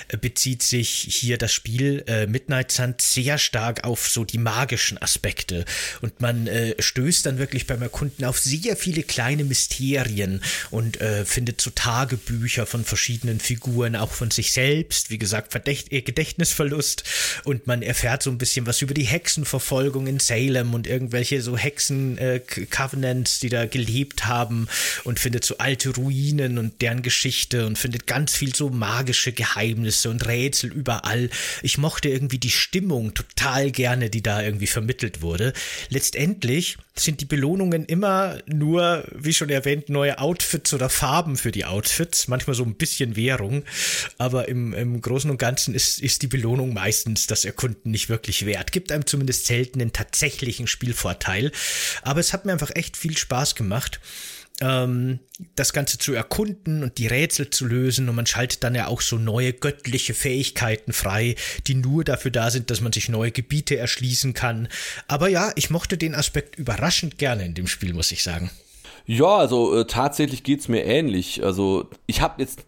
äh, 0.08 0.16
bezieht 0.16 0.62
sich 0.62 0.88
hier 0.88 1.36
das 1.36 1.52
Spiel 1.52 2.04
äh, 2.06 2.26
Midnight 2.26 2.72
Sun 2.72 2.94
sehr 2.98 3.36
stark 3.36 3.84
auf 3.84 4.08
so 4.08 4.24
die 4.24 4.38
magischen 4.38 5.00
Aspekte. 5.00 5.66
Und 6.00 6.22
man 6.22 6.46
äh, 6.46 6.74
stößt 6.78 7.26
dann 7.26 7.38
wirklich 7.38 7.66
beim 7.66 7.82
Erkunden 7.82 8.24
auf 8.24 8.38
sehr 8.38 8.74
viele 8.76 9.02
kleine 9.02 9.44
Mysterien 9.44 10.42
und 10.70 11.00
äh, 11.02 11.26
findet 11.26 11.60
so 11.60 11.70
Tagebücher 11.70 12.64
von 12.64 12.84
verschiedenen 12.84 13.40
Figuren, 13.40 13.94
auch 13.94 14.12
von 14.12 14.30
sich 14.30 14.52
selbst, 14.52 15.10
wie 15.10 15.18
gesagt, 15.18 15.52
Verdächt 15.52 15.92
äh, 15.92 16.00
Gedächtnisverlust. 16.00 17.04
Und 17.44 17.66
man 17.66 17.82
erfährt 17.82 18.22
so 18.22 18.30
ein 18.30 18.38
bisschen 18.38 18.66
was 18.66 18.80
über 18.80 18.94
die 18.94 19.04
Hexenverfolgung 19.04 20.06
in 20.06 20.18
Salem 20.18 20.72
und 20.72 20.86
irgendwelche 20.86 21.42
so 21.42 21.57
Hexen-Covenants, 21.58 23.36
äh, 23.36 23.40
die 23.40 23.48
da 23.48 23.66
gelebt 23.66 24.26
haben 24.26 24.68
und 25.04 25.20
findet 25.20 25.44
so 25.44 25.58
alte 25.58 25.90
Ruinen 25.90 26.58
und 26.58 26.80
deren 26.80 27.02
Geschichte 27.02 27.66
und 27.66 27.78
findet 27.78 28.06
ganz 28.06 28.34
viel 28.34 28.54
so 28.54 28.70
magische 28.70 29.32
Geheimnisse 29.32 30.10
und 30.10 30.26
Rätsel 30.26 30.72
überall. 30.72 31.30
Ich 31.62 31.78
mochte 31.78 32.08
irgendwie 32.08 32.38
die 32.38 32.50
Stimmung 32.50 33.14
total 33.14 33.70
gerne, 33.70 34.10
die 34.10 34.22
da 34.22 34.42
irgendwie 34.42 34.66
vermittelt 34.66 35.22
wurde. 35.22 35.52
Letztendlich 35.88 36.78
sind 36.96 37.20
die 37.20 37.24
Belohnungen 37.26 37.84
immer 37.84 38.38
nur, 38.46 39.04
wie 39.14 39.32
schon 39.32 39.50
erwähnt, 39.50 39.88
neue 39.88 40.18
Outfits 40.18 40.74
oder 40.74 40.88
Farben 40.88 41.36
für 41.36 41.52
die 41.52 41.64
Outfits, 41.64 42.28
manchmal 42.28 42.54
so 42.54 42.64
ein 42.64 42.74
bisschen 42.74 43.16
Währung, 43.16 43.64
aber 44.18 44.48
im, 44.48 44.72
im 44.72 45.00
Großen 45.00 45.30
und 45.30 45.38
Ganzen 45.38 45.74
ist, 45.74 46.00
ist 46.00 46.22
die 46.22 46.26
Belohnung 46.26 46.72
meistens 46.74 47.26
das 47.26 47.44
Erkunden 47.44 47.90
nicht 47.90 48.08
wirklich 48.08 48.46
wert. 48.46 48.72
Gibt 48.72 48.92
einem 48.92 49.06
zumindest 49.06 49.46
selten 49.46 49.80
einen 49.80 49.92
tatsächlichen 49.92 50.66
Spielvorteil, 50.66 51.47
aber 52.02 52.20
es 52.20 52.32
hat 52.32 52.44
mir 52.44 52.52
einfach 52.52 52.70
echt 52.74 52.96
viel 52.96 53.16
Spaß 53.16 53.54
gemacht 53.54 54.00
ähm, 54.60 55.20
das 55.54 55.72
Ganze 55.72 55.98
zu 55.98 56.14
erkunden 56.14 56.82
und 56.82 56.98
die 56.98 57.06
Rätsel 57.06 57.50
zu 57.50 57.66
lösen 57.66 58.08
und 58.08 58.16
man 58.16 58.26
schaltet 58.26 58.64
dann 58.64 58.74
ja 58.74 58.88
auch 58.88 59.00
so 59.00 59.16
neue 59.16 59.52
göttliche 59.52 60.14
Fähigkeiten 60.14 60.92
frei, 60.92 61.36
die 61.66 61.74
nur 61.74 62.04
dafür 62.04 62.30
da 62.30 62.50
sind, 62.50 62.70
dass 62.70 62.80
man 62.80 62.92
sich 62.92 63.08
neue 63.08 63.30
Gebiete 63.30 63.76
erschließen 63.76 64.34
kann. 64.34 64.68
Aber 65.06 65.28
ja, 65.28 65.52
ich 65.54 65.70
mochte 65.70 65.96
den 65.96 66.14
Aspekt 66.14 66.56
überraschend 66.56 67.18
gerne 67.18 67.44
in 67.44 67.54
dem 67.54 67.66
Spiel, 67.66 67.94
muss 67.94 68.12
ich 68.12 68.22
sagen. 68.22 68.50
Ja, 69.06 69.36
also 69.36 69.78
äh, 69.78 69.86
tatsächlich 69.86 70.42
geht's 70.42 70.68
mir 70.68 70.84
ähnlich. 70.84 71.42
Also 71.42 71.88
ich 72.06 72.20
habe 72.20 72.42
jetzt 72.42 72.64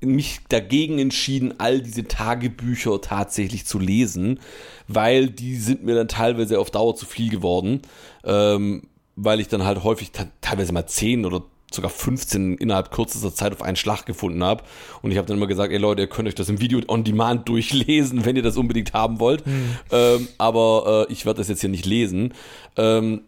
mich 0.00 0.40
dagegen 0.48 0.98
entschieden, 0.98 1.54
all 1.58 1.80
diese 1.80 2.04
Tagebücher 2.04 3.00
tatsächlich 3.00 3.66
zu 3.66 3.78
lesen, 3.78 4.40
weil 4.88 5.28
die 5.28 5.56
sind 5.56 5.84
mir 5.84 5.94
dann 5.94 6.08
teilweise 6.08 6.60
auf 6.60 6.70
Dauer 6.70 6.94
zu 6.94 7.06
viel 7.06 7.30
geworden. 7.30 7.82
Ähm, 8.24 8.82
weil 9.16 9.40
ich 9.40 9.48
dann 9.48 9.64
halt 9.64 9.84
häufig 9.84 10.10
teilweise 10.40 10.72
mal 10.72 10.86
10 10.86 11.24
oder 11.24 11.42
sogar 11.72 11.90
15 11.90 12.56
innerhalb 12.56 12.90
kürzester 12.90 13.34
Zeit 13.34 13.52
auf 13.52 13.62
einen 13.62 13.76
Schlag 13.76 14.06
gefunden 14.06 14.44
habe. 14.44 14.62
Und 15.02 15.10
ich 15.10 15.18
habe 15.18 15.26
dann 15.26 15.36
immer 15.36 15.46
gesagt, 15.46 15.72
ey 15.72 15.78
Leute, 15.78 16.02
ihr 16.02 16.08
könnt 16.08 16.28
euch 16.28 16.34
das 16.34 16.48
im 16.48 16.60
Video 16.60 16.80
on 16.88 17.04
Demand 17.04 17.48
durchlesen, 17.48 18.24
wenn 18.24 18.36
ihr 18.36 18.42
das 18.42 18.56
unbedingt 18.56 18.92
haben 18.92 19.20
wollt. 19.20 19.46
Mhm. 19.46 19.70
Ähm, 19.90 20.28
aber 20.38 21.06
äh, 21.08 21.12
ich 21.12 21.26
werde 21.26 21.38
das 21.38 21.48
jetzt 21.48 21.60
hier 21.60 21.70
nicht 21.70 21.86
lesen. 21.86 22.34
Ähm, 22.76 23.22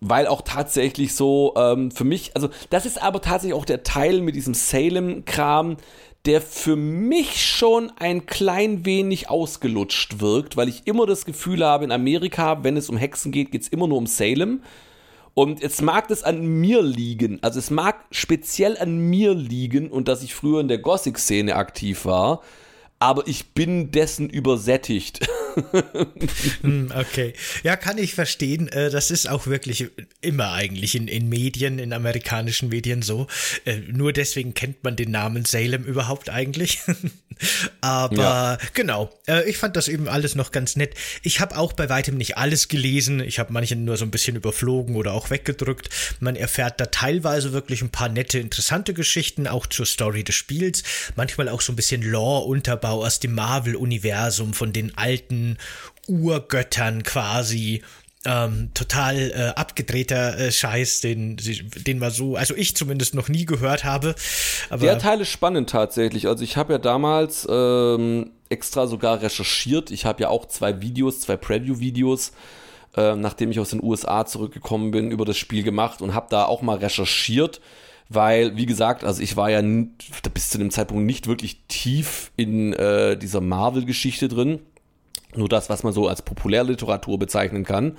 weil 0.00 0.26
auch 0.26 0.42
tatsächlich 0.42 1.14
so 1.14 1.54
ähm, 1.56 1.90
für 1.90 2.04
mich, 2.04 2.32
also 2.34 2.48
das 2.70 2.86
ist 2.86 3.02
aber 3.02 3.22
tatsächlich 3.22 3.54
auch 3.54 3.64
der 3.64 3.82
Teil 3.82 4.20
mit 4.20 4.34
diesem 4.34 4.54
Salem-Kram, 4.54 5.76
der 6.26 6.40
für 6.40 6.76
mich 6.76 7.44
schon 7.44 7.92
ein 7.98 8.26
klein 8.26 8.84
wenig 8.86 9.28
ausgelutscht 9.28 10.20
wirkt, 10.20 10.56
weil 10.56 10.68
ich 10.68 10.86
immer 10.86 11.06
das 11.06 11.26
Gefühl 11.26 11.64
habe, 11.64 11.84
in 11.84 11.92
Amerika, 11.92 12.64
wenn 12.64 12.76
es 12.76 12.88
um 12.88 12.96
Hexen 12.96 13.30
geht, 13.30 13.52
geht 13.52 13.62
es 13.62 13.68
immer 13.68 13.86
nur 13.86 13.98
um 13.98 14.06
Salem. 14.06 14.62
Und 15.34 15.60
jetzt 15.60 15.82
mag 15.82 16.08
das 16.08 16.22
an 16.22 16.46
mir 16.46 16.80
liegen, 16.80 17.40
also 17.42 17.58
es 17.58 17.70
mag 17.70 18.04
speziell 18.12 18.78
an 18.78 18.96
mir 18.96 19.34
liegen 19.34 19.90
und 19.90 20.06
dass 20.06 20.22
ich 20.22 20.32
früher 20.32 20.60
in 20.60 20.68
der 20.68 20.78
Gothic-Szene 20.78 21.56
aktiv 21.56 22.04
war, 22.04 22.40
aber 23.04 23.28
ich 23.28 23.52
bin 23.52 23.90
dessen 23.90 24.30
übersättigt. 24.30 25.20
Hm, 26.62 26.92
okay. 26.96 27.32
Ja, 27.62 27.76
kann 27.76 27.96
ich 27.96 28.14
verstehen. 28.14 28.66
Äh, 28.68 28.90
das 28.90 29.12
ist 29.12 29.28
auch 29.28 29.46
wirklich 29.46 29.86
immer 30.20 30.52
eigentlich 30.52 30.96
in, 30.96 31.06
in 31.06 31.28
Medien, 31.28 31.78
in 31.78 31.92
amerikanischen 31.92 32.70
Medien 32.70 33.02
so. 33.02 33.28
Äh, 33.64 33.76
nur 33.86 34.12
deswegen 34.12 34.54
kennt 34.54 34.82
man 34.82 34.96
den 34.96 35.12
Namen 35.12 35.44
Salem 35.44 35.84
überhaupt 35.84 36.28
eigentlich. 36.28 36.80
Aber 37.80 38.16
ja. 38.16 38.58
genau, 38.74 39.10
äh, 39.26 39.48
ich 39.48 39.58
fand 39.58 39.76
das 39.76 39.88
eben 39.88 40.08
alles 40.08 40.34
noch 40.34 40.52
ganz 40.52 40.76
nett. 40.76 40.94
Ich 41.22 41.40
habe 41.40 41.56
auch 41.56 41.72
bei 41.72 41.88
weitem 41.88 42.16
nicht 42.16 42.36
alles 42.36 42.68
gelesen. 42.68 43.20
Ich 43.20 43.38
habe 43.38 43.52
manche 43.52 43.76
nur 43.76 43.96
so 43.96 44.04
ein 44.04 44.10
bisschen 44.10 44.36
überflogen 44.36 44.96
oder 44.96 45.12
auch 45.12 45.30
weggedrückt. 45.30 45.90
Man 46.20 46.36
erfährt 46.36 46.80
da 46.80 46.86
teilweise 46.86 47.52
wirklich 47.52 47.82
ein 47.82 47.90
paar 47.90 48.08
nette, 48.08 48.38
interessante 48.38 48.94
Geschichten, 48.94 49.46
auch 49.46 49.66
zur 49.66 49.86
Story 49.86 50.24
des 50.24 50.34
Spiels. 50.34 50.82
Manchmal 51.16 51.48
auch 51.48 51.60
so 51.60 51.72
ein 51.72 51.76
bisschen 51.76 52.02
Lore-Unterbau 52.02 52.93
aus 53.02 53.20
dem 53.20 53.34
Marvel-Universum 53.34 54.54
von 54.54 54.72
den 54.72 54.96
alten 54.96 55.58
Urgöttern 56.06 57.02
quasi 57.02 57.82
ähm, 58.26 58.70
total 58.74 59.16
äh, 59.16 59.58
abgedrehter 59.58 60.38
äh, 60.38 60.52
Scheiß, 60.52 61.00
den, 61.00 61.36
den 61.36 61.98
man 61.98 62.10
so, 62.10 62.36
also 62.36 62.54
ich 62.54 62.74
zumindest 62.74 63.14
noch 63.14 63.28
nie 63.28 63.44
gehört 63.44 63.84
habe. 63.84 64.14
Der 64.70 64.98
Teil 64.98 65.20
ist 65.20 65.28
spannend 65.28 65.70
tatsächlich. 65.70 66.26
Also 66.26 66.42
ich 66.42 66.56
habe 66.56 66.72
ja 66.72 66.78
damals 66.78 67.46
ähm, 67.50 68.30
extra 68.48 68.86
sogar 68.86 69.20
recherchiert. 69.20 69.90
Ich 69.90 70.06
habe 70.06 70.22
ja 70.22 70.28
auch 70.28 70.46
zwei 70.46 70.80
Videos, 70.80 71.20
zwei 71.20 71.36
Preview-Videos, 71.36 72.32
äh, 72.96 73.14
nachdem 73.14 73.50
ich 73.50 73.60
aus 73.60 73.70
den 73.70 73.82
USA 73.82 74.24
zurückgekommen 74.24 74.90
bin, 74.90 75.10
über 75.10 75.24
das 75.24 75.36
Spiel 75.36 75.62
gemacht 75.62 76.00
und 76.00 76.14
habe 76.14 76.26
da 76.30 76.46
auch 76.46 76.62
mal 76.62 76.78
recherchiert. 76.78 77.60
Weil, 78.08 78.56
wie 78.56 78.66
gesagt, 78.66 79.02
also 79.02 79.22
ich 79.22 79.36
war 79.36 79.50
ja 79.50 79.62
bis 79.62 80.50
zu 80.50 80.58
dem 80.58 80.70
Zeitpunkt 80.70 81.04
nicht 81.04 81.26
wirklich 81.26 81.62
tief 81.68 82.32
in 82.36 82.72
äh, 82.74 83.16
dieser 83.16 83.40
Marvel-Geschichte 83.40 84.28
drin 84.28 84.60
nur 85.36 85.48
das, 85.48 85.68
was 85.68 85.82
man 85.82 85.92
so 85.92 86.08
als 86.08 86.22
Populärliteratur 86.22 87.18
bezeichnen 87.18 87.64
kann. 87.64 87.96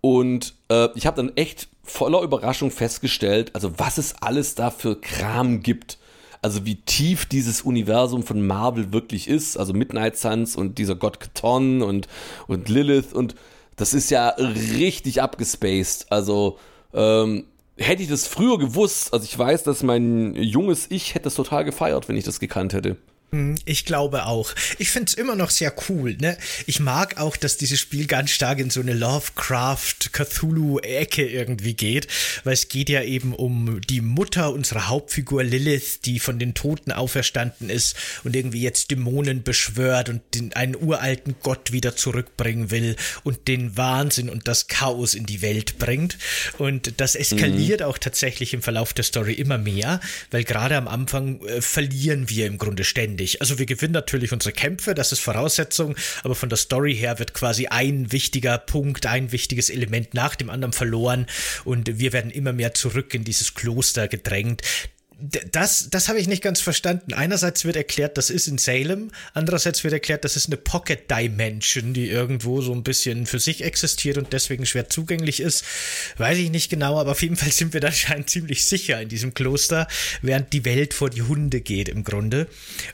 Und 0.00 0.54
äh, 0.68 0.88
ich 0.94 1.06
habe 1.06 1.16
dann 1.16 1.36
echt 1.36 1.68
voller 1.82 2.22
Überraschung 2.22 2.70
festgestellt, 2.70 3.54
also 3.54 3.78
was 3.78 3.98
es 3.98 4.14
alles 4.20 4.54
da 4.54 4.70
für 4.70 5.00
Kram 5.00 5.62
gibt. 5.62 5.98
Also 6.42 6.64
wie 6.64 6.76
tief 6.76 7.26
dieses 7.26 7.62
Universum 7.62 8.22
von 8.22 8.46
Marvel 8.46 8.92
wirklich 8.92 9.26
ist. 9.26 9.56
Also 9.56 9.72
Midnight 9.72 10.16
Suns 10.16 10.54
und 10.54 10.78
dieser 10.78 10.94
Gott 10.94 11.18
Katon 11.18 11.82
und, 11.82 12.08
und 12.46 12.68
Lilith 12.68 13.12
und 13.12 13.34
das 13.74 13.94
ist 13.94 14.10
ja 14.10 14.28
richtig 14.28 15.20
abgespaced. 15.22 16.06
Also 16.10 16.58
ähm, 16.94 17.44
hätte 17.76 18.02
ich 18.02 18.08
das 18.08 18.26
früher 18.26 18.58
gewusst, 18.58 19.12
also 19.12 19.24
ich 19.24 19.38
weiß, 19.38 19.62
dass 19.64 19.82
mein 19.82 20.34
junges 20.34 20.90
Ich 20.90 21.14
hätte 21.14 21.24
das 21.24 21.34
total 21.34 21.64
gefeiert, 21.64 22.08
wenn 22.08 22.16
ich 22.16 22.24
das 22.24 22.40
gekannt 22.40 22.72
hätte. 22.72 22.96
Hm, 23.32 23.56
ich 23.64 23.84
glaube 23.84 24.26
auch. 24.26 24.54
Ich 24.78 24.90
finde 24.90 25.08
es 25.08 25.14
immer 25.14 25.34
noch 25.34 25.50
sehr 25.50 25.74
cool. 25.88 26.16
Ne? 26.20 26.38
Ich 26.66 26.78
mag 26.78 27.18
auch, 27.18 27.36
dass 27.36 27.56
dieses 27.56 27.80
Spiel 27.80 28.06
ganz 28.06 28.30
stark 28.30 28.60
in 28.60 28.70
so 28.70 28.78
eine 28.80 28.94
Lovecraft-Cthulhu-Ecke 28.94 31.26
irgendwie 31.26 31.74
geht, 31.74 32.06
weil 32.44 32.52
es 32.52 32.68
geht 32.68 32.88
ja 32.88 33.02
eben 33.02 33.34
um 33.34 33.80
die 33.80 34.00
Mutter 34.00 34.52
unserer 34.52 34.86
Hauptfigur 34.86 35.42
Lilith, 35.42 36.02
die 36.04 36.20
von 36.20 36.38
den 36.38 36.54
Toten 36.54 36.92
auferstanden 36.92 37.68
ist 37.68 37.96
und 38.22 38.36
irgendwie 38.36 38.62
jetzt 38.62 38.92
Dämonen 38.92 39.42
beschwört 39.42 40.08
und 40.08 40.22
den, 40.34 40.52
einen 40.52 40.76
uralten 40.76 41.34
Gott 41.42 41.72
wieder 41.72 41.96
zurückbringen 41.96 42.70
will 42.70 42.94
und 43.24 43.48
den 43.48 43.76
Wahnsinn 43.76 44.28
und 44.28 44.46
das 44.46 44.68
Chaos 44.68 45.14
in 45.14 45.26
die 45.26 45.42
Welt 45.42 45.78
bringt. 45.78 46.16
Und 46.58 47.00
das 47.00 47.16
eskaliert 47.16 47.80
mhm. 47.80 47.86
auch 47.86 47.98
tatsächlich 47.98 48.54
im 48.54 48.62
Verlauf 48.62 48.92
der 48.92 49.02
Story 49.02 49.32
immer 49.32 49.58
mehr, 49.58 49.98
weil 50.30 50.44
gerade 50.44 50.76
am 50.76 50.86
Anfang 50.86 51.40
äh, 51.40 51.60
verlieren 51.60 52.30
wir 52.30 52.46
im 52.46 52.58
Grunde 52.58 52.84
ständig 52.84 53.15
ständig. 53.16 53.40
Also 53.40 53.58
wir 53.58 53.66
gewinnen 53.66 53.92
natürlich 53.92 54.32
unsere 54.32 54.52
Kämpfe, 54.52 54.94
das 54.94 55.12
ist 55.12 55.20
Voraussetzung, 55.20 55.96
aber 56.22 56.34
von 56.34 56.48
der 56.48 56.58
Story 56.58 56.94
her 56.94 57.18
wird 57.18 57.32
quasi 57.34 57.66
ein 57.66 58.12
wichtiger 58.12 58.58
Punkt, 58.58 59.06
ein 59.06 59.32
wichtiges 59.32 59.70
Element 59.70 60.14
nach 60.14 60.36
dem 60.36 60.50
anderen 60.50 60.72
verloren 60.72 61.26
und 61.64 61.98
wir 61.98 62.12
werden 62.12 62.30
immer 62.30 62.52
mehr 62.52 62.74
zurück 62.74 63.14
in 63.14 63.24
dieses 63.24 63.54
Kloster 63.54 64.08
gedrängt 64.08 64.62
das, 65.18 65.88
das 65.90 66.08
habe 66.08 66.18
ich 66.18 66.28
nicht 66.28 66.42
ganz 66.42 66.60
verstanden. 66.60 67.14
Einerseits 67.14 67.64
wird 67.64 67.76
erklärt, 67.76 68.18
das 68.18 68.28
ist 68.28 68.48
in 68.48 68.58
Salem, 68.58 69.10
andererseits 69.32 69.82
wird 69.82 69.94
erklärt, 69.94 70.24
das 70.24 70.36
ist 70.36 70.46
eine 70.46 70.58
Pocket 70.58 71.10
Dimension, 71.10 71.94
die 71.94 72.10
irgendwo 72.10 72.60
so 72.60 72.72
ein 72.72 72.82
bisschen 72.82 73.24
für 73.24 73.38
sich 73.38 73.64
existiert 73.64 74.18
und 74.18 74.34
deswegen 74.34 74.66
schwer 74.66 74.90
zugänglich 74.90 75.40
ist. 75.40 75.64
Weiß 76.18 76.36
ich 76.36 76.50
nicht 76.50 76.68
genau, 76.68 77.00
aber 77.00 77.12
auf 77.12 77.22
jeden 77.22 77.36
Fall 77.36 77.50
sind 77.50 77.72
wir 77.72 77.80
da 77.80 77.88
anscheinend 77.88 78.28
ziemlich 78.28 78.66
sicher 78.66 79.00
in 79.00 79.08
diesem 79.08 79.32
Kloster, 79.32 79.88
während 80.20 80.52
die 80.52 80.66
Welt 80.66 80.92
vor 80.92 81.08
die 81.08 81.22
Hunde 81.22 81.62
geht 81.62 81.88
im 81.88 82.04
Grunde. 82.04 82.46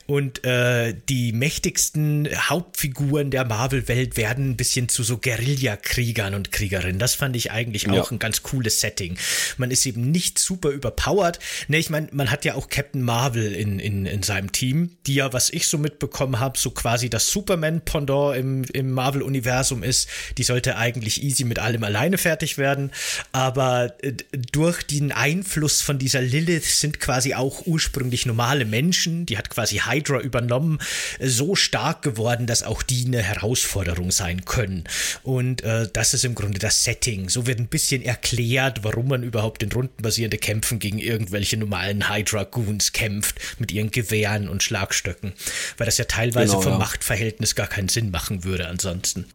Und 0.07 0.45
äh, 0.45 0.95
die 1.09 1.33
mächtigsten 1.33 2.29
Hauptfiguren 2.49 3.33
der 3.33 3.45
Marvel-Welt 3.45 4.17
werden 4.17 4.51
ein 4.51 4.57
bisschen 4.57 4.89
zu 4.89 5.03
so 5.03 5.19
Guerilla-Kriegern 5.19 6.35
und 6.35 6.53
Kriegerinnen. 6.53 7.01
Das 7.01 7.17
fand 7.17 7.35
ich 7.35 7.51
eigentlich 7.51 7.89
auch 7.89 8.11
ja. 8.11 8.13
ein 8.13 8.21
ganz 8.21 8.45
cooles 8.45 8.81
Setting. 8.81 9.17
Man 9.57 9.73
ist 9.73 9.87
eben 9.87 10.13
nicht 10.13 10.39
super 10.39 10.69
überpowered. 10.71 11.41
Ne, 11.67 11.79
ich 11.79 11.91
meine, 11.91 12.12
man 12.13 12.31
hat 12.31 12.45
ja 12.45 12.55
auch 12.55 12.69
Captain 12.69 13.03
Marvel 13.03 13.53
in, 13.55 13.79
in, 13.79 14.07
in 14.07 14.23
seinem 14.23 14.53
Team, 14.53 14.97
die 15.07 15.15
ja, 15.15 15.33
was 15.33 15.51
ich 15.51 15.67
so 15.67 15.79
mitbekommen 15.79 16.41
habe, 16.41 16.59
so 16.59 16.71
quasi 16.71 17.11
das 17.11 17.31
Superman-Pendant 17.31 18.37
im, 18.37 18.65
im 18.73 18.93
Marvel-Universum 18.93 19.83
ist. 19.83 20.09
Die 20.39 20.43
sollte 20.43 20.77
eigentlich 20.77 21.23
easy 21.23 21.45
mit 21.45 21.59
allem 21.59 21.85
alleine 21.85 22.19
fertig 22.19 22.59
werden. 22.59 22.91
Aber 23.33 23.95
äh, 24.03 24.13
durch 24.53 24.83
den 24.83 25.13
Einfluss 25.13 25.83
von 25.83 25.99
dieser 25.99 26.21
Lilith 26.21 26.65
sind 26.65 27.01
quasi 27.01 27.35
auch 27.35 27.67
ursprünglich 27.67 28.27
normale 28.27 28.65
Menschen, 28.65 29.27
die 29.27 29.39
hat 29.39 29.51
quasi 29.51 29.79
Hydra 29.79 30.21
übernommen, 30.21 30.79
so 31.21 31.57
stark 31.57 32.03
geworden, 32.03 32.47
dass 32.47 32.63
auch 32.63 32.83
die 32.83 33.07
eine 33.07 33.23
Herausforderung 33.23 34.11
sein 34.11 34.45
können. 34.45 34.85
Und 35.23 35.63
äh, 35.63 35.89
das 35.93 36.15
ist 36.15 36.25
im 36.25 36.35
Grunde 36.35 36.59
das 36.59 36.85
Setting. 36.85 37.29
So 37.29 37.47
wird 37.47 37.59
ein 37.59 37.69
bisschen 37.69 38.03
erklärt, 38.03 38.85
warum 38.85 39.09
man 39.09 39.23
überhaupt 39.23 39.63
in 39.63 39.73
rundenbasierende 39.73 40.39
Kämpfen 40.39 40.79
gegen 40.79 40.99
irgendwelche 40.99 41.57
normalen 41.57 42.02
Hydra 42.09 42.45
Goons 42.45 42.93
kämpft 42.93 43.39
mit 43.59 43.73
ihren 43.73 43.91
Gewehren 43.91 44.49
und 44.49 44.63
Schlagstöcken, 44.63 45.33
weil 45.77 45.87
das 45.87 45.99
ja 45.99 46.05
teilweise 46.05 46.53
genau, 46.53 46.63
vom 46.63 46.73
ja. 46.73 46.79
Machtverhältnis 46.79 47.55
gar 47.55 47.67
keinen 47.67 47.89
Sinn 47.89 48.11
machen 48.11 48.45
würde 48.45 48.69
ansonsten. 48.69 49.27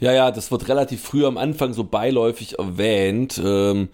Ja, 0.00 0.12
ja, 0.12 0.30
das 0.30 0.50
wird 0.50 0.68
relativ 0.68 1.02
früh 1.02 1.26
am 1.26 1.38
Anfang 1.38 1.72
so 1.72 1.84
beiläufig 1.84 2.58
erwähnt. 2.58 3.40
Ähm, 3.44 3.88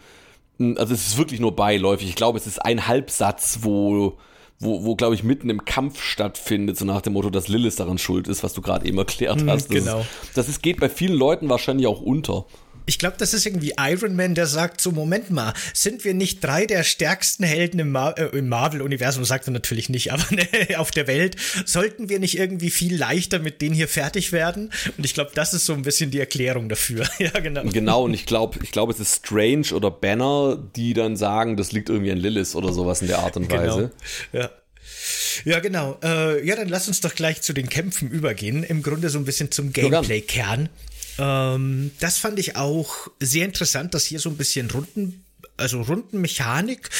also 0.58 0.94
es 0.94 1.08
ist 1.08 1.18
wirklich 1.18 1.40
nur 1.40 1.56
beiläufig. 1.56 2.08
Ich 2.08 2.14
glaube, 2.14 2.38
es 2.38 2.46
ist 2.46 2.58
ein 2.58 2.86
Halbsatz, 2.86 3.60
wo 3.62 4.18
wo, 4.60 4.84
wo 4.84 4.96
glaube 4.96 5.14
ich, 5.14 5.22
mitten 5.22 5.50
im 5.50 5.64
Kampf 5.64 6.02
stattfindet, 6.02 6.78
so 6.78 6.84
nach 6.84 7.02
dem 7.02 7.14
Motto, 7.14 7.30
dass 7.30 7.48
Lilith 7.48 7.76
daran 7.76 7.98
schuld 7.98 8.28
ist, 8.28 8.42
was 8.42 8.54
du 8.54 8.62
gerade 8.62 8.86
eben 8.86 8.98
erklärt 8.98 9.40
hm, 9.40 9.50
hast. 9.50 9.68
Das 9.68 9.84
genau. 9.84 10.00
Ist, 10.00 10.08
das 10.34 10.48
ist, 10.48 10.62
geht 10.62 10.80
bei 10.80 10.88
vielen 10.88 11.14
Leuten 11.14 11.48
wahrscheinlich 11.48 11.86
auch 11.86 12.00
unter. 12.00 12.46
Ich 12.86 12.98
glaube, 12.98 13.16
das 13.18 13.32
ist 13.32 13.46
irgendwie 13.46 13.72
Iron 13.78 14.14
Man, 14.14 14.34
der 14.34 14.46
sagt 14.46 14.80
so, 14.80 14.90
Moment 14.90 15.30
mal, 15.30 15.54
sind 15.72 16.04
wir 16.04 16.12
nicht 16.12 16.44
drei 16.44 16.66
der 16.66 16.82
stärksten 16.82 17.44
Helden 17.44 17.80
im, 17.80 17.90
Mar 17.90 18.18
äh, 18.18 18.36
im 18.36 18.48
Marvel-Universum? 18.48 19.24
Sagt 19.24 19.48
er 19.48 19.52
natürlich 19.52 19.88
nicht, 19.88 20.12
aber 20.12 20.24
ne, 20.30 20.78
auf 20.78 20.90
der 20.90 21.06
Welt. 21.06 21.36
Sollten 21.64 22.08
wir 22.08 22.18
nicht 22.18 22.38
irgendwie 22.38 22.70
viel 22.70 22.96
leichter 22.96 23.38
mit 23.38 23.62
denen 23.62 23.74
hier 23.74 23.88
fertig 23.88 24.32
werden? 24.32 24.70
Und 24.96 25.04
ich 25.04 25.14
glaube, 25.14 25.30
das 25.34 25.54
ist 25.54 25.66
so 25.66 25.72
ein 25.72 25.82
bisschen 25.82 26.10
die 26.10 26.20
Erklärung 26.20 26.68
dafür. 26.68 27.08
ja, 27.18 27.30
genau. 27.30 27.62
Genau, 27.64 28.04
und 28.04 28.14
ich 28.14 28.26
glaube, 28.26 28.58
ich 28.62 28.70
glaube, 28.70 28.92
es 28.92 29.00
ist 29.00 29.26
Strange 29.26 29.74
oder 29.74 29.90
Banner, 29.90 30.62
die 30.76 30.94
dann 30.94 31.16
sagen, 31.16 31.56
das 31.56 31.72
liegt 31.72 31.88
irgendwie 31.88 32.12
an 32.12 32.18
Lilith 32.18 32.54
oder 32.54 32.72
sowas 32.72 33.00
in 33.00 33.08
der 33.08 33.20
Art 33.20 33.36
und 33.36 33.48
genau. 33.48 33.62
Weise. 33.62 33.90
Ja. 34.32 34.50
Ja, 35.44 35.60
genau. 35.60 35.98
Äh, 36.02 36.46
ja, 36.46 36.56
dann 36.56 36.68
lass 36.68 36.88
uns 36.88 37.00
doch 37.00 37.14
gleich 37.14 37.42
zu 37.42 37.52
den 37.52 37.68
Kämpfen 37.68 38.10
übergehen. 38.10 38.62
Im 38.62 38.82
Grunde 38.82 39.10
so 39.10 39.18
ein 39.18 39.24
bisschen 39.24 39.50
zum 39.50 39.72
Gameplay-Kern. 39.72 40.68
Ähm, 41.18 41.90
das 42.00 42.18
fand 42.18 42.38
ich 42.38 42.56
auch 42.56 43.08
sehr 43.20 43.44
interessant, 43.44 43.94
dass 43.94 44.04
hier 44.04 44.18
so 44.18 44.30
ein 44.30 44.36
bisschen 44.36 44.70
Runden 44.70 45.23
also 45.56 45.82
Rundenmechanik, 45.82 46.90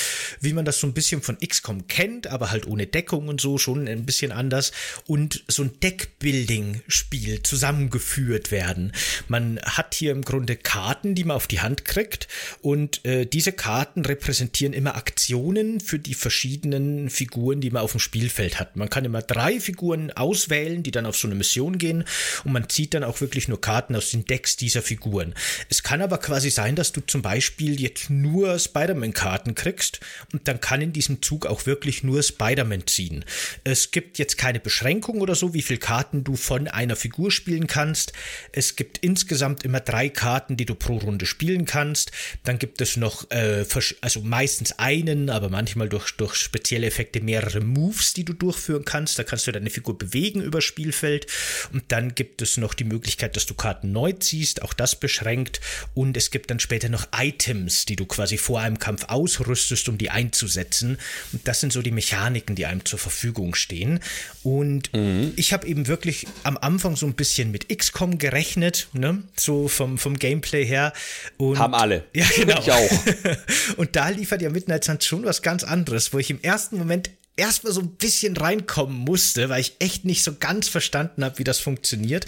wie 0.40 0.52
man 0.52 0.64
das 0.64 0.78
so 0.78 0.86
ein 0.86 0.92
bisschen 0.92 1.22
von 1.22 1.38
XCOM 1.38 1.88
kennt, 1.88 2.28
aber 2.28 2.50
halt 2.50 2.66
ohne 2.66 2.86
Deckung 2.86 3.28
und 3.28 3.40
so, 3.40 3.58
schon 3.58 3.88
ein 3.88 4.06
bisschen 4.06 4.30
anders. 4.30 4.72
Und 5.06 5.42
so 5.48 5.64
ein 5.64 5.80
Deckbuilding-Spiel 5.80 7.42
zusammengeführt 7.42 8.50
werden. 8.50 8.92
Man 9.28 9.60
hat 9.62 9.94
hier 9.94 10.12
im 10.12 10.22
Grunde 10.22 10.56
Karten, 10.56 11.14
die 11.14 11.24
man 11.24 11.36
auf 11.36 11.48
die 11.48 11.60
Hand 11.60 11.84
kriegt. 11.84 12.28
Und 12.62 13.04
äh, 13.04 13.26
diese 13.26 13.52
Karten 13.52 14.04
repräsentieren 14.04 14.72
immer 14.72 14.94
Aktionen 14.94 15.80
für 15.80 15.98
die 15.98 16.14
verschiedenen 16.14 17.10
Figuren, 17.10 17.60
die 17.60 17.70
man 17.70 17.82
auf 17.82 17.92
dem 17.92 18.00
Spielfeld 18.00 18.60
hat. 18.60 18.76
Man 18.76 18.88
kann 18.88 19.04
immer 19.04 19.22
drei 19.22 19.58
Figuren 19.58 20.12
auswählen, 20.12 20.82
die 20.82 20.92
dann 20.92 21.06
auf 21.06 21.16
so 21.16 21.26
eine 21.26 21.34
Mission 21.34 21.78
gehen. 21.78 22.04
Und 22.44 22.52
man 22.52 22.68
zieht 22.68 22.94
dann 22.94 23.02
auch 23.02 23.20
wirklich 23.20 23.48
nur 23.48 23.60
Karten 23.60 23.96
aus 23.96 24.10
den 24.10 24.24
Decks 24.24 24.56
dieser 24.56 24.82
Figuren. 24.82 25.34
Es 25.68 25.82
kann 25.82 26.02
aber 26.02 26.18
quasi 26.18 26.50
sein, 26.50 26.76
dass 26.76 26.92
du 26.92 27.00
zum 27.00 27.22
Beispiel 27.22 27.80
jetzt 27.80 28.10
nur 28.10 28.43
nur 28.44 28.58
Spider-Man-Karten 28.58 29.54
kriegst 29.54 30.00
und 30.32 30.46
dann 30.48 30.60
kann 30.60 30.82
in 30.82 30.92
diesem 30.92 31.22
Zug 31.22 31.46
auch 31.46 31.66
wirklich 31.66 32.02
nur 32.04 32.22
Spider-Man 32.22 32.86
ziehen. 32.86 33.24
Es 33.64 33.90
gibt 33.90 34.18
jetzt 34.18 34.36
keine 34.36 34.60
Beschränkung 34.60 35.20
oder 35.20 35.34
so, 35.34 35.54
wie 35.54 35.62
viele 35.62 35.78
Karten 35.78 36.24
du 36.24 36.36
von 36.36 36.68
einer 36.68 36.96
Figur 36.96 37.30
spielen 37.30 37.66
kannst. 37.66 38.12
Es 38.52 38.76
gibt 38.76 38.98
insgesamt 38.98 39.64
immer 39.64 39.80
drei 39.80 40.08
Karten, 40.08 40.56
die 40.56 40.66
du 40.66 40.74
pro 40.74 40.98
Runde 40.98 41.26
spielen 41.26 41.64
kannst. 41.64 42.12
Dann 42.44 42.58
gibt 42.58 42.80
es 42.80 42.96
noch, 42.96 43.30
äh, 43.30 43.64
also 44.00 44.20
meistens 44.20 44.78
einen, 44.78 45.30
aber 45.30 45.48
manchmal 45.48 45.88
durch, 45.88 46.12
durch 46.16 46.34
spezielle 46.34 46.86
Effekte 46.86 47.20
mehrere 47.20 47.60
Moves, 47.60 48.12
die 48.12 48.24
du 48.24 48.32
durchführen 48.32 48.84
kannst. 48.84 49.18
Da 49.18 49.24
kannst 49.24 49.46
du 49.46 49.52
deine 49.52 49.70
Figur 49.70 49.96
bewegen 49.96 50.42
über 50.42 50.60
Spielfeld. 50.60 51.26
Und 51.72 51.84
dann 51.88 52.14
gibt 52.14 52.42
es 52.42 52.56
noch 52.56 52.74
die 52.74 52.84
Möglichkeit, 52.84 53.36
dass 53.36 53.46
du 53.46 53.54
Karten 53.54 53.92
neu 53.92 54.12
ziehst, 54.12 54.62
auch 54.62 54.74
das 54.74 54.96
beschränkt. 54.96 55.60
Und 55.94 56.16
es 56.16 56.30
gibt 56.30 56.50
dann 56.50 56.60
später 56.60 56.88
noch 56.88 57.08
Items, 57.16 57.86
die 57.86 57.96
du 57.96 58.06
quasi 58.06 58.33
vor 58.38 58.60
einem 58.60 58.78
Kampf 58.78 59.04
ausrüstest, 59.08 59.88
um 59.88 59.98
die 59.98 60.10
einzusetzen. 60.10 60.98
Und 61.32 61.46
das 61.46 61.60
sind 61.60 61.72
so 61.72 61.82
die 61.82 61.90
Mechaniken, 61.90 62.56
die 62.56 62.66
einem 62.66 62.84
zur 62.84 62.98
Verfügung 62.98 63.54
stehen. 63.54 64.00
Und 64.42 64.92
mhm. 64.92 65.32
ich 65.36 65.52
habe 65.52 65.66
eben 65.66 65.86
wirklich 65.86 66.26
am 66.42 66.56
Anfang 66.56 66.96
so 66.96 67.06
ein 67.06 67.14
bisschen 67.14 67.50
mit 67.50 67.68
XCOM 67.68 68.18
gerechnet, 68.18 68.88
ne? 68.92 69.22
so 69.36 69.68
vom, 69.68 69.98
vom 69.98 70.18
Gameplay 70.18 70.64
her. 70.64 70.92
Und 71.36 71.58
Haben 71.58 71.74
alle. 71.74 72.04
Ja, 72.14 72.26
genau. 72.36 72.58
Ich 72.60 72.72
auch. 72.72 72.90
und 73.76 73.96
da 73.96 74.08
liefert 74.08 74.42
ja 74.42 74.50
Midnight 74.50 74.84
Suns 74.84 75.04
schon 75.04 75.24
was 75.24 75.42
ganz 75.42 75.64
anderes, 75.64 76.12
wo 76.12 76.18
ich 76.18 76.30
im 76.30 76.40
ersten 76.42 76.78
Moment 76.78 77.10
erstmal 77.36 77.72
so 77.72 77.80
ein 77.80 77.90
bisschen 77.90 78.36
reinkommen 78.36 78.96
musste, 78.96 79.48
weil 79.48 79.60
ich 79.60 79.76
echt 79.78 80.04
nicht 80.04 80.22
so 80.22 80.34
ganz 80.38 80.68
verstanden 80.68 81.24
habe, 81.24 81.38
wie 81.38 81.44
das 81.44 81.58
funktioniert. 81.58 82.26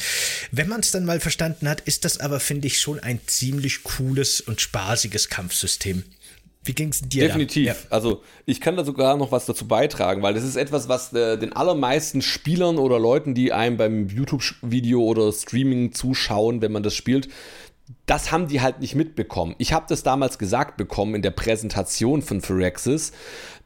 Wenn 0.51 0.69
man 0.69 0.81
es 0.81 0.91
dann 0.91 1.05
mal 1.05 1.21
verstanden 1.21 1.69
hat, 1.69 1.81
ist 1.83 2.05
das 2.05 2.19
aber, 2.19 2.41
finde 2.41 2.67
ich, 2.67 2.81
schon 2.81 2.99
ein 3.01 3.21
ziemlich 3.27 3.85
cooles 3.85 4.41
und 4.41 4.61
spaßiges 4.61 5.29
Kampfsystem. 5.29 6.05
Wie 6.65 6.73
ging 6.73 6.89
es 6.89 7.01
dir? 7.01 7.29
Definitiv. 7.29 7.67
Ja. 7.67 7.77
Also 7.91 8.23
ich 8.45 8.61
kann 8.61 8.77
da 8.77 8.85
sogar 8.85 9.17
noch 9.17 9.31
was 9.31 9.47
dazu 9.47 9.69
beitragen, 9.69 10.23
weil 10.23 10.35
das 10.35 10.43
ist 10.43 10.57
etwas, 10.57 10.89
was 10.89 11.13
äh, 11.13 11.39
den 11.39 11.53
allermeisten 11.53 12.23
Spielern 12.23 12.79
oder 12.79 12.99
Leuten, 12.99 13.35
die 13.35 13.53
einem 13.53 13.77
beim 13.77 14.09
YouTube-Video 14.09 15.01
oder 15.01 15.33
Streaming 15.33 15.93
zuschauen, 15.93 16.63
wenn 16.63 16.73
man 16.73 16.83
das 16.83 16.97
spielt, 16.97 17.29
das 18.07 18.33
haben 18.33 18.49
die 18.49 18.61
halt 18.61 18.81
nicht 18.81 18.97
mitbekommen. 18.97 19.55
Ich 19.59 19.73
habe 19.73 19.87
das 19.89 20.03
damals 20.03 20.39
gesagt 20.39 20.77
bekommen 20.77 21.15
in 21.15 21.23
der 21.23 21.31
Präsentation 21.31 22.21
von 22.21 22.41
Phyrexis. 22.41 23.13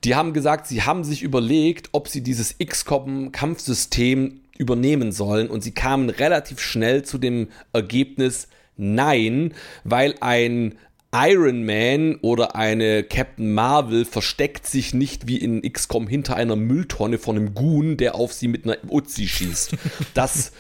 Die 0.05 0.15
haben 0.15 0.33
gesagt, 0.33 0.67
sie 0.67 0.83
haben 0.83 1.05
sich 1.05 1.23
überlegt, 1.23 1.91
ob 1.93 2.09
sie 2.09 2.23
dieses 2.23 2.57
XCOM-Kampfsystem 2.59 4.41
übernehmen 4.57 5.13
sollen 5.13 5.49
und 5.49 5.63
sie 5.63 5.73
kamen 5.73 6.11
relativ 6.11 6.61
schnell 6.61 7.03
zu 7.03 7.19
dem 7.19 7.49
Ergebnis, 7.73 8.49
nein, 8.77 9.55
weil 9.85 10.15
ein 10.21 10.77
Iron 11.13 11.65
Man 11.65 12.17
oder 12.17 12.55
eine 12.55 13.03
Captain 13.03 13.53
Marvel 13.53 14.05
versteckt 14.05 14.67
sich 14.67 14.95
nicht 14.95 15.27
wie 15.27 15.39
in 15.39 15.63
XCOM 15.63 16.07
hinter 16.07 16.37
einer 16.37 16.57
Mülltonne 16.57 17.19
von 17.19 17.37
einem 17.37 17.55
Goon, 17.55 17.97
der 17.97 18.15
auf 18.15 18.33
sie 18.33 18.47
mit 18.47 18.65
einer 18.65 18.79
Uzi 18.89 19.27
schießt. 19.27 19.75
Das 20.15 20.53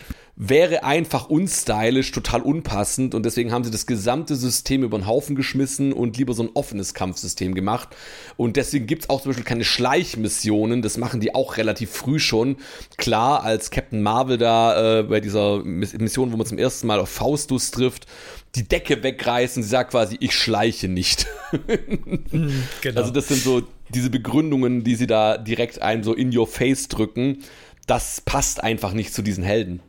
wäre 0.42 0.84
einfach 0.84 1.28
unstylisch, 1.28 2.12
total 2.12 2.40
unpassend 2.40 3.14
und 3.14 3.26
deswegen 3.26 3.52
haben 3.52 3.62
sie 3.62 3.70
das 3.70 3.84
gesamte 3.84 4.36
System 4.36 4.82
über 4.82 4.98
den 4.98 5.06
Haufen 5.06 5.36
geschmissen 5.36 5.92
und 5.92 6.16
lieber 6.16 6.32
so 6.32 6.42
ein 6.42 6.48
offenes 6.54 6.94
Kampfsystem 6.94 7.54
gemacht. 7.54 7.90
Und 8.38 8.56
deswegen 8.56 8.86
gibt 8.86 9.02
es 9.02 9.10
auch 9.10 9.20
zum 9.20 9.30
Beispiel 9.30 9.44
keine 9.44 9.64
Schleichmissionen, 9.64 10.80
das 10.80 10.96
machen 10.96 11.20
die 11.20 11.34
auch 11.34 11.58
relativ 11.58 11.90
früh 11.90 12.18
schon. 12.18 12.56
Klar, 12.96 13.42
als 13.42 13.70
Captain 13.70 14.00
Marvel 14.00 14.38
da 14.38 15.00
äh, 15.00 15.02
bei 15.02 15.20
dieser 15.20 15.62
Mission, 15.62 16.32
wo 16.32 16.38
man 16.38 16.46
zum 16.46 16.56
ersten 16.56 16.86
Mal 16.86 17.00
auf 17.00 17.10
Faustus 17.10 17.70
trifft, 17.70 18.06
die 18.54 18.66
Decke 18.66 19.02
wegreißen, 19.02 19.62
sie 19.62 19.68
sagt 19.68 19.90
quasi, 19.90 20.16
ich 20.20 20.34
schleiche 20.34 20.88
nicht. 20.88 21.26
Mhm, 22.30 22.62
genau. 22.80 23.00
Also 23.00 23.12
das 23.12 23.26
sind 23.26 23.42
so 23.42 23.62
diese 23.88 24.08
Begründungen, 24.08 24.84
die 24.84 24.94
sie 24.94 25.08
da 25.08 25.36
direkt 25.36 25.82
einem 25.82 26.04
so 26.04 26.14
in 26.14 26.36
your 26.36 26.46
face 26.46 26.86
drücken. 26.86 27.38
Das 27.88 28.20
passt 28.20 28.62
einfach 28.62 28.92
nicht 28.92 29.12
zu 29.12 29.22
diesen 29.22 29.42
Helden. 29.42 29.82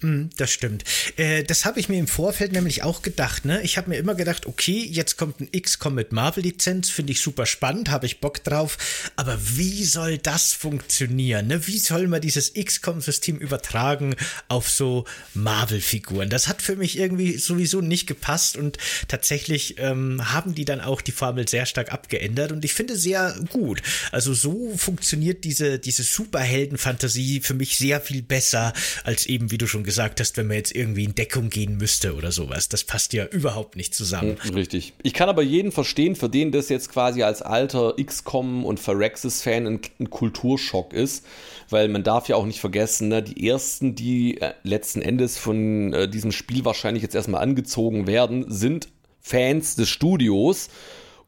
Hm, 0.00 0.30
das 0.36 0.52
stimmt. 0.52 0.84
Äh, 1.16 1.42
das 1.42 1.64
habe 1.64 1.80
ich 1.80 1.88
mir 1.88 1.98
im 1.98 2.06
Vorfeld 2.06 2.52
nämlich 2.52 2.84
auch 2.84 3.02
gedacht. 3.02 3.44
Ne? 3.44 3.60
Ich 3.62 3.76
habe 3.76 3.90
mir 3.90 3.96
immer 3.96 4.14
gedacht, 4.14 4.46
okay, 4.46 4.86
jetzt 4.88 5.16
kommt 5.16 5.40
ein 5.40 5.50
XCOM 5.50 5.96
mit 5.96 6.12
Marvel-Lizenz, 6.12 6.88
finde 6.88 7.12
ich 7.12 7.20
super 7.20 7.46
spannend, 7.46 7.90
habe 7.90 8.06
ich 8.06 8.20
Bock 8.20 8.44
drauf. 8.44 8.78
Aber 9.16 9.36
wie 9.56 9.84
soll 9.84 10.18
das 10.18 10.52
funktionieren? 10.52 11.48
Ne? 11.48 11.66
Wie 11.66 11.78
soll 11.78 12.06
man 12.06 12.20
dieses 12.20 12.54
XCOM-System 12.54 13.38
übertragen 13.38 14.14
auf 14.46 14.70
so 14.70 15.04
Marvel-Figuren? 15.34 16.30
Das 16.30 16.46
hat 16.46 16.62
für 16.62 16.76
mich 16.76 16.96
irgendwie 16.96 17.36
sowieso 17.36 17.80
nicht 17.80 18.06
gepasst 18.06 18.56
und 18.56 18.78
tatsächlich 19.08 19.78
ähm, 19.78 20.32
haben 20.32 20.54
die 20.54 20.64
dann 20.64 20.80
auch 20.80 21.00
die 21.00 21.10
Formel 21.10 21.48
sehr 21.48 21.66
stark 21.66 21.92
abgeändert 21.92 22.52
und 22.52 22.64
ich 22.64 22.72
finde 22.72 22.96
sehr 22.96 23.34
gut. 23.50 23.82
Also 24.12 24.32
so 24.32 24.76
funktioniert 24.76 25.42
diese, 25.42 25.80
diese 25.80 26.04
Superhelden-Fantasie 26.04 27.40
für 27.40 27.54
mich 27.54 27.78
sehr 27.78 28.00
viel 28.00 28.22
besser 28.22 28.72
als 29.02 29.26
eben, 29.26 29.50
wie 29.50 29.58
du 29.58 29.66
schon 29.66 29.87
gesagt 29.88 30.20
hast, 30.20 30.36
wenn 30.36 30.48
man 30.48 30.58
jetzt 30.58 30.76
irgendwie 30.76 31.04
in 31.04 31.14
Deckung 31.14 31.48
gehen 31.48 31.78
müsste 31.78 32.14
oder 32.14 32.30
sowas. 32.30 32.68
Das 32.68 32.84
passt 32.84 33.14
ja 33.14 33.24
überhaupt 33.24 33.74
nicht 33.74 33.94
zusammen. 33.94 34.36
Hm, 34.38 34.54
richtig. 34.54 34.92
Ich 35.02 35.14
kann 35.14 35.30
aber 35.30 35.40
jeden 35.40 35.72
verstehen, 35.72 36.14
für 36.14 36.28
den 36.28 36.52
das 36.52 36.68
jetzt 36.68 36.92
quasi 36.92 37.22
als 37.22 37.40
alter 37.40 37.94
XCOM 37.96 38.66
und 38.66 38.78
Phyrexis-Fan 38.78 39.66
ein, 39.66 39.80
ein, 39.98 40.10
Kulturschock 40.10 40.92
ist, 40.92 41.24
weil 41.70 41.88
man 41.88 42.02
darf 42.02 42.28
ja 42.28 42.36
auch 42.36 42.44
nicht 42.44 42.60
vergessen, 42.60 43.08
ne, 43.08 43.22
die 43.22 43.48
ersten, 43.48 43.94
die 43.94 44.38
äh, 44.42 44.52
letzten 44.62 45.00
Endes 45.00 45.38
von 45.38 45.94
äh, 45.94 46.06
diesem 46.06 46.32
Spiel 46.32 46.66
wahrscheinlich 46.66 47.02
jetzt 47.02 47.14
erstmal 47.14 47.40
angezogen 47.40 48.06
werden, 48.06 48.44
sind 48.50 48.88
Fans 49.22 49.74
des 49.74 49.88
Studios 49.88 50.68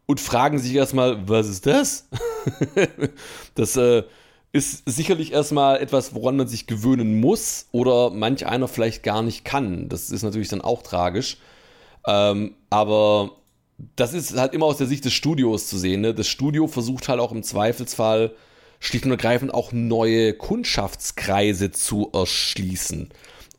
und 0.05 0.21
fragen 0.21 0.59
sich 0.59 0.75
erstmal, 0.75 1.27
was 1.27 1.49
ist 1.49 1.65
das? 1.65 2.11
das 3.55 3.75
äh, 3.79 4.03
ist 4.53 4.83
sicherlich 4.87 5.33
erstmal 5.33 5.81
etwas, 5.81 6.15
woran 6.15 6.37
man 6.37 6.49
sich 6.49 6.67
gewöhnen 6.67 7.21
muss 7.21 7.67
oder 7.71 8.11
manch 8.11 8.47
einer 8.47 8.67
vielleicht 8.67 9.03
gar 9.03 9.23
nicht 9.23 9.45
kann. 9.45 9.89
Das 9.89 10.11
ist 10.11 10.23
natürlich 10.23 10.49
dann 10.49 10.61
auch 10.61 10.83
tragisch. 10.83 11.39
Ähm, 12.07 12.55
aber 12.69 13.33
das 13.97 14.13
ist 14.13 14.37
halt 14.37 14.53
immer 14.53 14.67
aus 14.67 14.79
der 14.79 14.87
Sicht 14.87 15.05
des 15.05 15.13
Studios 15.13 15.69
zu 15.69 15.79
sehen. 15.79 16.01
Ne? 16.01 16.15
Das 16.15 16.27
Studio 16.27 16.67
versucht 16.67 17.09
halt 17.09 17.21
auch 17.21 17.33
im 17.33 17.43
Zweifelsfall 17.43 18.33
schlicht 18.81 19.05
und 19.05 19.13
ergreifend 19.13 19.55
auch 19.55 19.73
neue 19.73 20.35
Kundschaftskreise 20.35 21.71
zu 21.71 22.11
erschließen. 22.13 23.11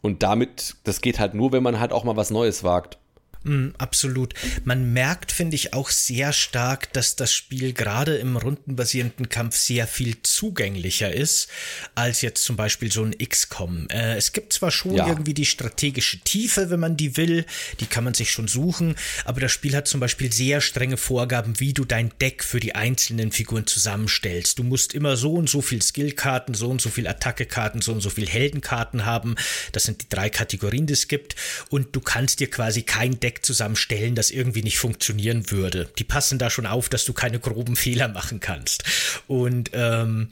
Und 0.02 0.24
damit, 0.24 0.76
das 0.84 1.02
geht 1.02 1.20
halt 1.20 1.36
nur, 1.36 1.52
wenn 1.52 1.64
man 1.64 1.80
halt 1.80 1.94
auch 1.94 2.04
mal 2.04 2.18
was 2.18 2.32
Neues 2.32 2.64
wagt. 2.64 2.98
Mm, 3.44 3.70
absolut. 3.78 4.36
Man 4.66 4.94
merkt, 4.94 5.32
finde 5.32 5.56
ich, 5.56 5.74
auch 5.74 5.90
sehr 5.90 6.32
stark, 6.32 6.94
dass 6.94 7.16
das 7.16 7.34
Spiel 7.34 7.74
gerade 7.74 8.18
im 8.18 8.38
rundenbasierenden 8.38 9.30
Kampf 9.30 9.56
sehr 9.56 9.88
viel 9.88 10.22
zugänglicher 10.22 11.12
ist 11.12 11.48
als 11.96 12.22
jetzt 12.22 12.44
zum 12.44 12.56
Beispiel 12.56 12.92
so 12.92 13.04
ein 13.04 13.18
XCOM. 13.18 13.88
Äh, 13.90 14.16
es 14.16 14.34
gibt 14.34 14.54
zwar 14.54 14.70
schon 14.70 14.96
ja. 14.96 15.08
irgendwie 15.08 15.34
die 15.34 15.46
strategische 15.46 16.20
Tiefe, 16.20 16.70
wenn 16.70 16.80
man 16.80 16.98
die 16.98 17.18
will, 17.18 17.46
die 17.80 17.88
kann 17.88 18.04
man 18.04 18.14
sich 18.14 18.32
schon 18.32 18.48
suchen, 18.48 18.96
aber 19.26 19.42
das 19.42 19.52
Spiel 19.52 19.76
hat 19.76 19.88
zum 19.88 20.00
Beispiel 20.00 20.32
sehr 20.32 20.62
strenge 20.62 20.98
Vorgaben, 20.98 21.60
wie 21.60 21.74
du 21.74 21.84
dein 21.84 22.12
Deck 22.22 22.44
für 22.44 22.60
die 22.60 22.76
einzelnen 22.76 23.32
Figuren 23.32 23.66
zusammenstellst. 23.66 24.60
Du 24.60 24.64
musst 24.64 24.94
immer 24.94 25.18
so 25.18 25.34
und 25.34 25.50
so 25.50 25.62
viel 25.62 25.82
Skillkarten, 25.82 26.54
so 26.54 26.70
und 26.70 26.82
so 26.82 26.90
viel 26.90 27.08
Attackekarten, 27.08 27.82
so 27.82 27.92
und 27.92 28.02
so 28.02 28.10
viel 28.12 28.28
Heldenkarten 28.28 29.06
haben. 29.06 29.36
Das 29.72 29.84
sind 29.84 30.04
die 30.04 30.10
drei 30.10 30.30
Kategorien, 30.30 30.86
die 30.86 30.94
es 30.94 31.08
gibt. 31.08 31.36
Und 31.70 31.96
du 31.96 32.02
kannst 32.02 32.40
dir 32.40 32.50
quasi 32.50 32.84
kein 32.84 33.20
Deck 33.20 33.31
Deck 33.32 33.46
zusammenstellen, 33.46 34.14
das 34.16 34.30
irgendwie 34.30 34.62
nicht 34.62 34.78
funktionieren 34.78 35.50
würde. 35.52 35.90
Die 35.98 36.04
passen 36.04 36.38
da 36.38 36.50
schon 36.50 36.66
auf, 36.66 36.90
dass 36.90 37.06
du 37.06 37.14
keine 37.14 37.40
groben 37.40 37.78
Fehler 37.78 38.10
machen 38.10 38.42
kannst. 38.42 38.84
Und 39.28 39.72
ähm, 39.74 40.30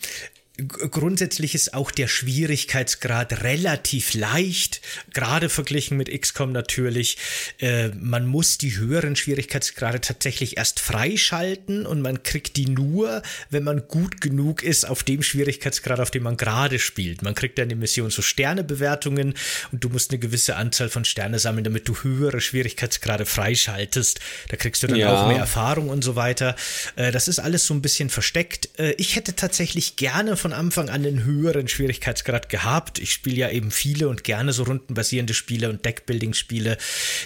grundsätzlich 0.67 1.55
ist 1.55 1.73
auch 1.73 1.91
der 1.91 2.07
Schwierigkeitsgrad 2.07 3.43
relativ 3.43 4.13
leicht, 4.13 4.81
gerade 5.13 5.49
verglichen 5.49 5.97
mit 5.97 6.09
XCOM 6.09 6.51
natürlich. 6.51 7.17
Äh, 7.59 7.89
man 7.89 8.25
muss 8.25 8.57
die 8.57 8.77
höheren 8.77 9.15
Schwierigkeitsgrade 9.15 10.01
tatsächlich 10.01 10.57
erst 10.57 10.79
freischalten 10.79 11.85
und 11.85 12.01
man 12.01 12.23
kriegt 12.23 12.57
die 12.57 12.67
nur, 12.67 13.21
wenn 13.49 13.63
man 13.63 13.87
gut 13.87 14.21
genug 14.21 14.63
ist 14.63 14.87
auf 14.87 15.03
dem 15.03 15.23
Schwierigkeitsgrad, 15.23 15.99
auf 15.99 16.11
dem 16.11 16.23
man 16.23 16.37
gerade 16.37 16.79
spielt. 16.79 17.21
Man 17.21 17.35
kriegt 17.35 17.57
dann 17.57 17.63
in 17.63 17.69
der 17.69 17.77
Mission 17.77 18.09
so 18.09 18.21
Sternebewertungen 18.21 19.33
und 19.71 19.83
du 19.83 19.89
musst 19.89 20.11
eine 20.11 20.19
gewisse 20.19 20.55
Anzahl 20.55 20.89
von 20.89 21.05
Sterne 21.05 21.39
sammeln, 21.39 21.63
damit 21.63 21.87
du 21.87 21.95
höhere 22.03 22.41
Schwierigkeitsgrade 22.41 23.25
freischaltest. 23.25 24.19
Da 24.49 24.57
kriegst 24.57 24.83
du 24.83 24.87
dann 24.87 24.97
ja. 24.97 25.13
auch 25.13 25.27
mehr 25.27 25.39
Erfahrung 25.39 25.89
und 25.89 26.03
so 26.03 26.15
weiter. 26.15 26.55
Äh, 26.95 27.11
das 27.11 27.27
ist 27.27 27.39
alles 27.39 27.65
so 27.65 27.73
ein 27.73 27.81
bisschen 27.81 28.09
versteckt. 28.09 28.69
Äh, 28.79 28.91
ich 28.93 29.15
hätte 29.15 29.35
tatsächlich 29.35 29.95
gerne 29.95 30.37
von 30.37 30.48
von 30.49 30.53
Anfang 30.57 30.89
an 30.89 31.05
einen 31.05 31.23
höheren 31.23 31.67
Schwierigkeitsgrad 31.67 32.49
gehabt. 32.49 32.97
Ich 32.97 33.13
spiele 33.13 33.35
ja 33.35 33.49
eben 33.51 33.69
viele 33.69 34.09
und 34.09 34.23
gerne 34.23 34.51
so 34.51 34.63
rundenbasierende 34.63 35.35
Spiele 35.35 35.69
und 35.69 35.85
Deckbuilding-Spiele. 35.85 36.77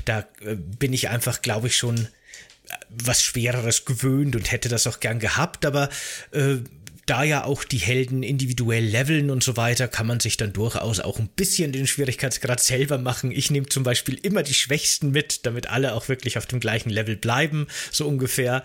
Da 0.03 0.28
äh, 0.41 0.55
bin 0.55 0.91
ich 0.91 1.07
einfach, 1.07 1.41
glaube 1.41 1.67
ich, 1.67 1.78
schon 1.78 1.97
äh, 1.97 2.07
was 2.89 3.24
Schwereres 3.24 3.86
gewöhnt 3.86 4.36
und 4.36 4.51
hätte 4.51 4.67
das 4.67 4.88
auch 4.88 4.99
gern 4.99 5.19
gehabt, 5.19 5.65
aber 5.65 5.89
äh, 6.32 6.57
da 7.05 7.24
ja 7.24 7.45
auch 7.45 7.63
die 7.63 7.78
Helden 7.78 8.24
individuell 8.24 8.84
leveln 8.84 9.30
und 9.30 9.43
so 9.43 9.55
weiter, 9.55 9.88
kann 9.88 10.07
man 10.07 10.19
sich 10.19 10.36
dann 10.36 10.51
durchaus 10.51 10.99
auch 10.99 11.19
ein 11.19 11.30
bisschen 11.30 11.71
den 11.71 11.88
Schwierigkeitsgrad 11.88 12.59
selber 12.59 12.97
machen. 12.97 13.32
Ich 13.32 13.51
nehme 13.51 13.67
zum 13.67 13.84
Beispiel 13.84 14.15
immer 14.15 14.43
die 14.43 14.53
Schwächsten 14.53 15.11
mit, 15.11 15.45
damit 15.45 15.69
alle 15.69 15.93
auch 15.93 16.09
wirklich 16.09 16.38
auf 16.38 16.45
dem 16.45 16.59
gleichen 16.59 16.89
Level 16.89 17.15
bleiben, 17.15 17.67
so 17.91 18.07
ungefähr. 18.07 18.63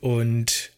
Und 0.00 0.70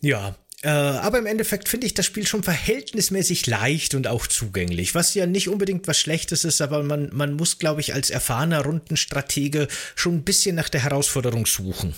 ja, 0.00 0.36
äh, 0.64 0.68
aber 0.68 1.18
im 1.18 1.26
Endeffekt 1.26 1.68
finde 1.68 1.86
ich 1.86 1.92
das 1.92 2.06
Spiel 2.06 2.26
schon 2.26 2.42
verhältnismäßig 2.42 3.46
leicht 3.46 3.94
und 3.94 4.06
auch 4.06 4.26
zugänglich, 4.26 4.94
was 4.94 5.12
ja 5.12 5.26
nicht 5.26 5.50
unbedingt 5.50 5.86
was 5.86 5.98
Schlechtes 5.98 6.44
ist, 6.44 6.62
aber 6.62 6.82
man, 6.82 7.10
man 7.12 7.34
muss, 7.34 7.58
glaube 7.58 7.82
ich, 7.82 7.92
als 7.92 8.08
erfahrener 8.08 8.64
Rundenstratege 8.64 9.68
schon 9.94 10.14
ein 10.14 10.22
bisschen 10.22 10.56
nach 10.56 10.70
der 10.70 10.82
Herausforderung 10.82 11.44
suchen. 11.44 11.94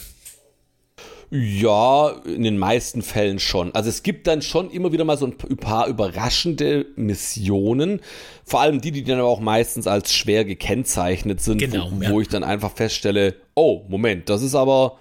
Ja, 1.31 2.11
in 2.25 2.43
den 2.43 2.59
meisten 2.59 3.03
Fällen 3.03 3.39
schon. 3.39 3.73
Also 3.73 3.89
es 3.89 4.03
gibt 4.03 4.27
dann 4.27 4.43
schon 4.43 4.71
immer 4.71 4.91
wieder 4.91 5.05
mal 5.05 5.17
so 5.17 5.27
ein 5.27 5.57
paar 5.57 5.87
überraschende 5.87 6.87
Missionen. 6.97 8.01
Vor 8.45 8.61
allem 8.61 8.81
die, 8.81 8.91
die 8.91 9.05
dann 9.05 9.21
aber 9.21 9.29
auch 9.29 9.41
meistens 9.41 9.87
als 9.87 10.12
schwer 10.12 10.45
gekennzeichnet 10.45 11.41
sind, 11.41 11.59
genau, 11.59 11.91
wo, 11.93 12.03
ja. 12.03 12.11
wo 12.11 12.21
ich 12.21 12.29
dann 12.29 12.43
einfach 12.43 12.73
feststelle, 12.75 13.35
oh, 13.55 13.85
Moment, 13.89 14.29
das 14.29 14.43
ist 14.43 14.57
aber 14.57 14.99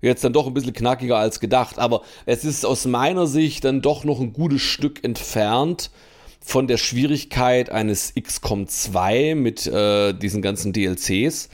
jetzt 0.00 0.24
dann 0.24 0.32
doch 0.32 0.46
ein 0.46 0.54
bisschen 0.54 0.72
knackiger 0.72 1.16
als 1.16 1.40
gedacht. 1.40 1.78
Aber 1.78 2.02
es 2.26 2.44
ist 2.44 2.64
aus 2.64 2.84
meiner 2.86 3.26
Sicht 3.26 3.64
dann 3.64 3.82
doch 3.82 4.04
noch 4.04 4.20
ein 4.20 4.32
gutes 4.32 4.62
Stück 4.62 5.04
entfernt 5.04 5.90
von 6.40 6.68
der 6.68 6.76
Schwierigkeit 6.76 7.70
eines 7.70 8.14
XCOM 8.14 8.68
2 8.68 9.34
mit 9.34 9.66
äh, 9.66 10.12
diesen 10.12 10.42
ganzen 10.42 10.72
DLCs. 10.72 11.48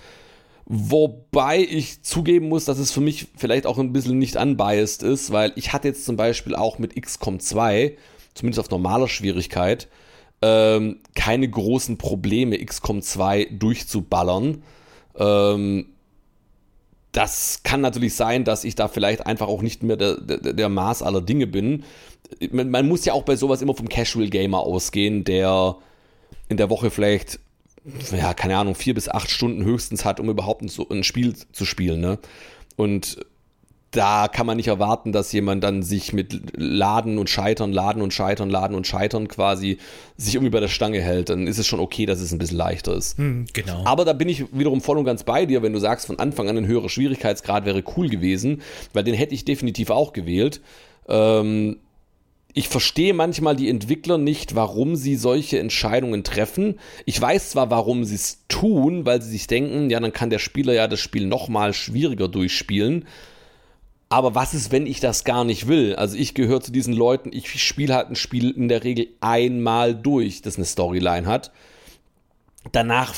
Wobei 0.67 1.61
ich 1.61 2.03
zugeben 2.03 2.49
muss, 2.49 2.67
dass 2.67 2.79
es 2.79 2.93
für 2.93 3.01
mich 3.01 3.29
vielleicht 3.37 3.67
auch 3.67 3.79
ein 3.79 3.93
bisschen 3.93 4.19
nicht 4.19 4.37
unbiased 4.37 5.03
ist, 5.03 5.33
weil 5.33 5.53
ich 5.57 5.73
hatte 5.73 5.89
jetzt 5.89 6.05
zum 6.05 6.17
Beispiel 6.17 6.55
auch 6.55 6.79
mit 6.79 7.01
XCOM 7.01 7.41
2, 7.41 7.97
zumindest 8.35 8.61
auf 8.61 8.71
normaler 8.71 9.09
Schwierigkeit, 9.09 9.89
ähm, 10.41 11.01
keine 11.15 11.49
großen 11.49 11.99
Probleme, 11.99 12.65
XCOM 12.65 13.03
2 13.03 13.49
durchzuballern. 13.53 14.63
Ähm, 15.17 15.92
das 17.13 17.61
kann 17.63 17.81
natürlich 17.81 18.15
sein, 18.15 18.45
dass 18.45 18.65
ich 18.65 18.75
da 18.75 18.89
vielleicht 18.89 19.27
einfach 19.27 19.49
auch 19.49 19.63
nicht 19.63 19.83
mehr 19.83 19.97
der, 19.97 20.21
der, 20.21 20.53
der 20.55 20.69
Maß 20.69 21.03
aller 21.03 21.21
Dinge 21.21 21.47
bin. 21.47 21.85
Man, 22.51 22.71
man, 22.71 22.89
muss 22.89 23.05
ja 23.05 23.13
auch 23.13 23.25
bei 23.25 23.37
sowas 23.37 23.61
immer 23.61 23.75
vom 23.75 23.89
Casual 23.89 24.29
Gamer 24.29 24.61
ausgehen, 24.61 25.25
der 25.25 25.77
in 26.49 26.57
der 26.57 26.71
Woche 26.71 26.91
vielleicht 26.91 27.39
ja, 28.13 28.33
keine 28.35 28.57
Ahnung, 28.57 28.75
vier 28.75 28.95
bis 28.95 29.09
acht 29.09 29.31
Stunden 29.31 29.65
höchstens 29.65 30.05
hat, 30.05 30.21
um 30.21 30.29
überhaupt 30.29 30.63
ein, 30.63 30.71
ein 30.91 31.05
Spiel 31.05 31.35
zu 31.53 31.65
spielen. 31.65 32.01
Ne? 32.01 32.19
Und 32.77 33.19
da 33.93 34.27
kann 34.27 34.47
man 34.47 34.57
nicht 34.57 34.69
erwarten, 34.69 35.13
dass 35.13 35.33
jemand 35.33 35.63
dann 35.63 35.83
sich 35.83 36.15
mit 36.15 36.57
Laden 36.57 37.19
und 37.19 37.29
Scheitern, 37.29 37.73
Laden 37.73 38.01
und 38.03 38.13
Scheitern, 38.13 38.49
Laden 38.49 38.75
und 38.75 38.87
Scheitern 38.87 39.29
quasi 39.29 39.77
sich 40.17 40.35
irgendwie 40.35 40.51
bei 40.51 40.61
der 40.61 40.69
Stange 40.69 41.01
hält. 41.01 41.29
Dann 41.29 41.47
ist 41.47 41.59
es 41.59 41.67
schon 41.67 41.79
okay, 41.79 42.07
dass 42.07 42.21
es 42.21 42.33
ein 42.33 42.39
bisschen 42.39 42.57
leichter 42.57 42.97
ist. 42.97 43.19
Hm, 43.19 43.45
genau. 43.53 43.85
Aber 43.85 44.07
da 44.07 44.15
bin 44.15 44.31
ich 44.31 44.47
wiederum 44.51 44.81
voll 44.81 44.97
und 44.97 45.05
ganz 45.05 45.25
bei 45.25 45.45
dir, 45.45 45.63
wenn 45.63 45.75
du 45.75 45.79
sagst, 45.79 46.07
von 46.07 46.19
Anfang 46.19 46.49
an 46.49 46.57
ein 46.57 46.67
höherer 46.67 46.89
Schwierigkeitsgrad 46.89 47.67
wäre 47.67 47.85
cool 47.97 48.09
gewesen, 48.09 48.63
weil 48.95 49.05
den 49.05 49.15
hätte 49.15 49.35
ich 49.35 49.45
definitiv 49.45 49.91
auch 49.91 50.15
gewählt. 50.15 50.63
Ähm, 51.07 51.77
ich 52.55 52.69
verstehe 52.69 53.13
manchmal 53.13 53.57
die 53.57 53.69
Entwickler 53.69 54.17
nicht, 54.17 54.55
warum 54.55 54.97
sie 54.97 55.17
solche 55.17 55.59
Entscheidungen 55.59 56.25
treffen. 56.25 56.79
Ich 57.05 57.21
weiß 57.21 57.51
zwar, 57.51 57.71
warum 57.71 58.05
sie 58.05 58.15
es 58.15 58.45
tun, 58.49 59.05
weil 59.05 59.21
sie 59.21 59.31
sich 59.31 59.47
denken, 59.47 59.91
ja, 59.91 60.01
dann 60.01 60.13
kann 60.13 60.31
der 60.31 60.39
Spieler 60.39 60.73
ja 60.73 60.89
das 60.89 61.01
Spiel 61.01 61.27
nochmal 61.27 61.75
schwieriger 61.75 62.29
durchspielen. 62.29 63.07
Aber 64.13 64.35
was 64.35 64.53
ist, 64.53 64.71
wenn 64.71 64.87
ich 64.87 65.01
das 65.01 65.25
gar 65.25 65.43
nicht 65.43 65.69
will? 65.69 65.95
Also 65.95 66.19
ich 66.19 66.35
gehöre 66.35 66.61
zu 66.61 66.71
diesen 66.71 66.93
Leuten, 66.93 67.31
ich 67.33 67.49
spiele 67.63 67.95
halt 67.95 68.11
ein 68.11 68.15
Spiel 68.15 68.51
in 68.51 68.69
der 68.69 68.85
Regel 68.85 69.09
einmal 69.23 69.95
durch, 69.95 70.43
das 70.43 70.57
eine 70.57 70.67
Storyline 70.67 71.27
hat. 71.27 71.51
Danach 72.73 73.15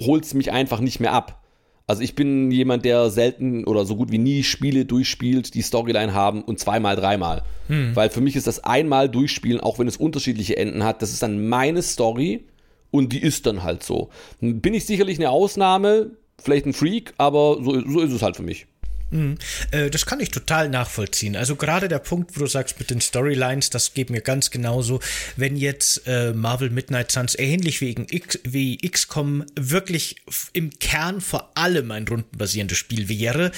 holt 0.00 0.26
es 0.26 0.34
mich 0.34 0.52
einfach 0.52 0.80
nicht 0.80 1.00
mehr 1.00 1.14
ab. 1.14 1.42
Also 1.86 2.02
ich 2.02 2.14
bin 2.14 2.50
jemand, 2.50 2.84
der 2.84 3.08
selten 3.08 3.64
oder 3.64 3.86
so 3.86 3.96
gut 3.96 4.12
wie 4.12 4.18
nie 4.18 4.42
Spiele 4.42 4.84
durchspielt, 4.84 5.54
die 5.54 5.62
Storyline 5.62 6.12
haben 6.12 6.42
und 6.42 6.58
zweimal, 6.58 6.96
dreimal. 6.96 7.42
Hm. 7.68 7.96
Weil 7.96 8.10
für 8.10 8.20
mich 8.20 8.36
ist 8.36 8.46
das 8.46 8.64
einmal 8.64 9.08
durchspielen, 9.08 9.60
auch 9.60 9.78
wenn 9.78 9.88
es 9.88 9.96
unterschiedliche 9.96 10.58
Enden 10.58 10.84
hat, 10.84 11.00
das 11.00 11.10
ist 11.10 11.22
dann 11.22 11.48
meine 11.48 11.80
Story 11.80 12.44
und 12.90 13.14
die 13.14 13.22
ist 13.22 13.46
dann 13.46 13.62
halt 13.62 13.82
so. 13.82 14.10
Bin 14.40 14.74
ich 14.74 14.84
sicherlich 14.84 15.18
eine 15.18 15.30
Ausnahme, 15.30 16.10
vielleicht 16.38 16.66
ein 16.66 16.74
Freak, 16.74 17.14
aber 17.16 17.62
so, 17.62 17.80
so 17.88 18.00
ist 18.00 18.12
es 18.12 18.20
halt 18.20 18.36
für 18.36 18.42
mich. 18.42 18.66
Mhm. 19.14 19.38
Äh, 19.70 19.90
das 19.90 20.06
kann 20.06 20.18
ich 20.18 20.30
total 20.30 20.68
nachvollziehen. 20.68 21.36
Also 21.36 21.54
gerade 21.54 21.86
der 21.88 22.00
Punkt, 22.00 22.34
wo 22.34 22.40
du 22.40 22.46
sagst 22.46 22.80
mit 22.80 22.90
den 22.90 23.00
Storylines, 23.00 23.70
das 23.70 23.94
geht 23.94 24.10
mir 24.10 24.20
ganz 24.20 24.50
genauso. 24.50 24.98
Wenn 25.36 25.56
jetzt 25.56 26.02
äh, 26.06 26.32
Marvel 26.32 26.70
Midnight 26.70 27.12
Suns 27.12 27.38
ähnlich 27.38 27.80
wie, 27.80 27.94
X, 28.10 28.40
wie 28.42 28.76
XCOM 28.78 29.44
wirklich 29.54 30.16
im 30.52 30.70
Kern 30.80 31.20
vor 31.20 31.52
allem 31.54 31.92
ein 31.92 32.08
rundenbasierendes 32.08 32.76
Spiel 32.76 33.08
wäre, 33.08 33.52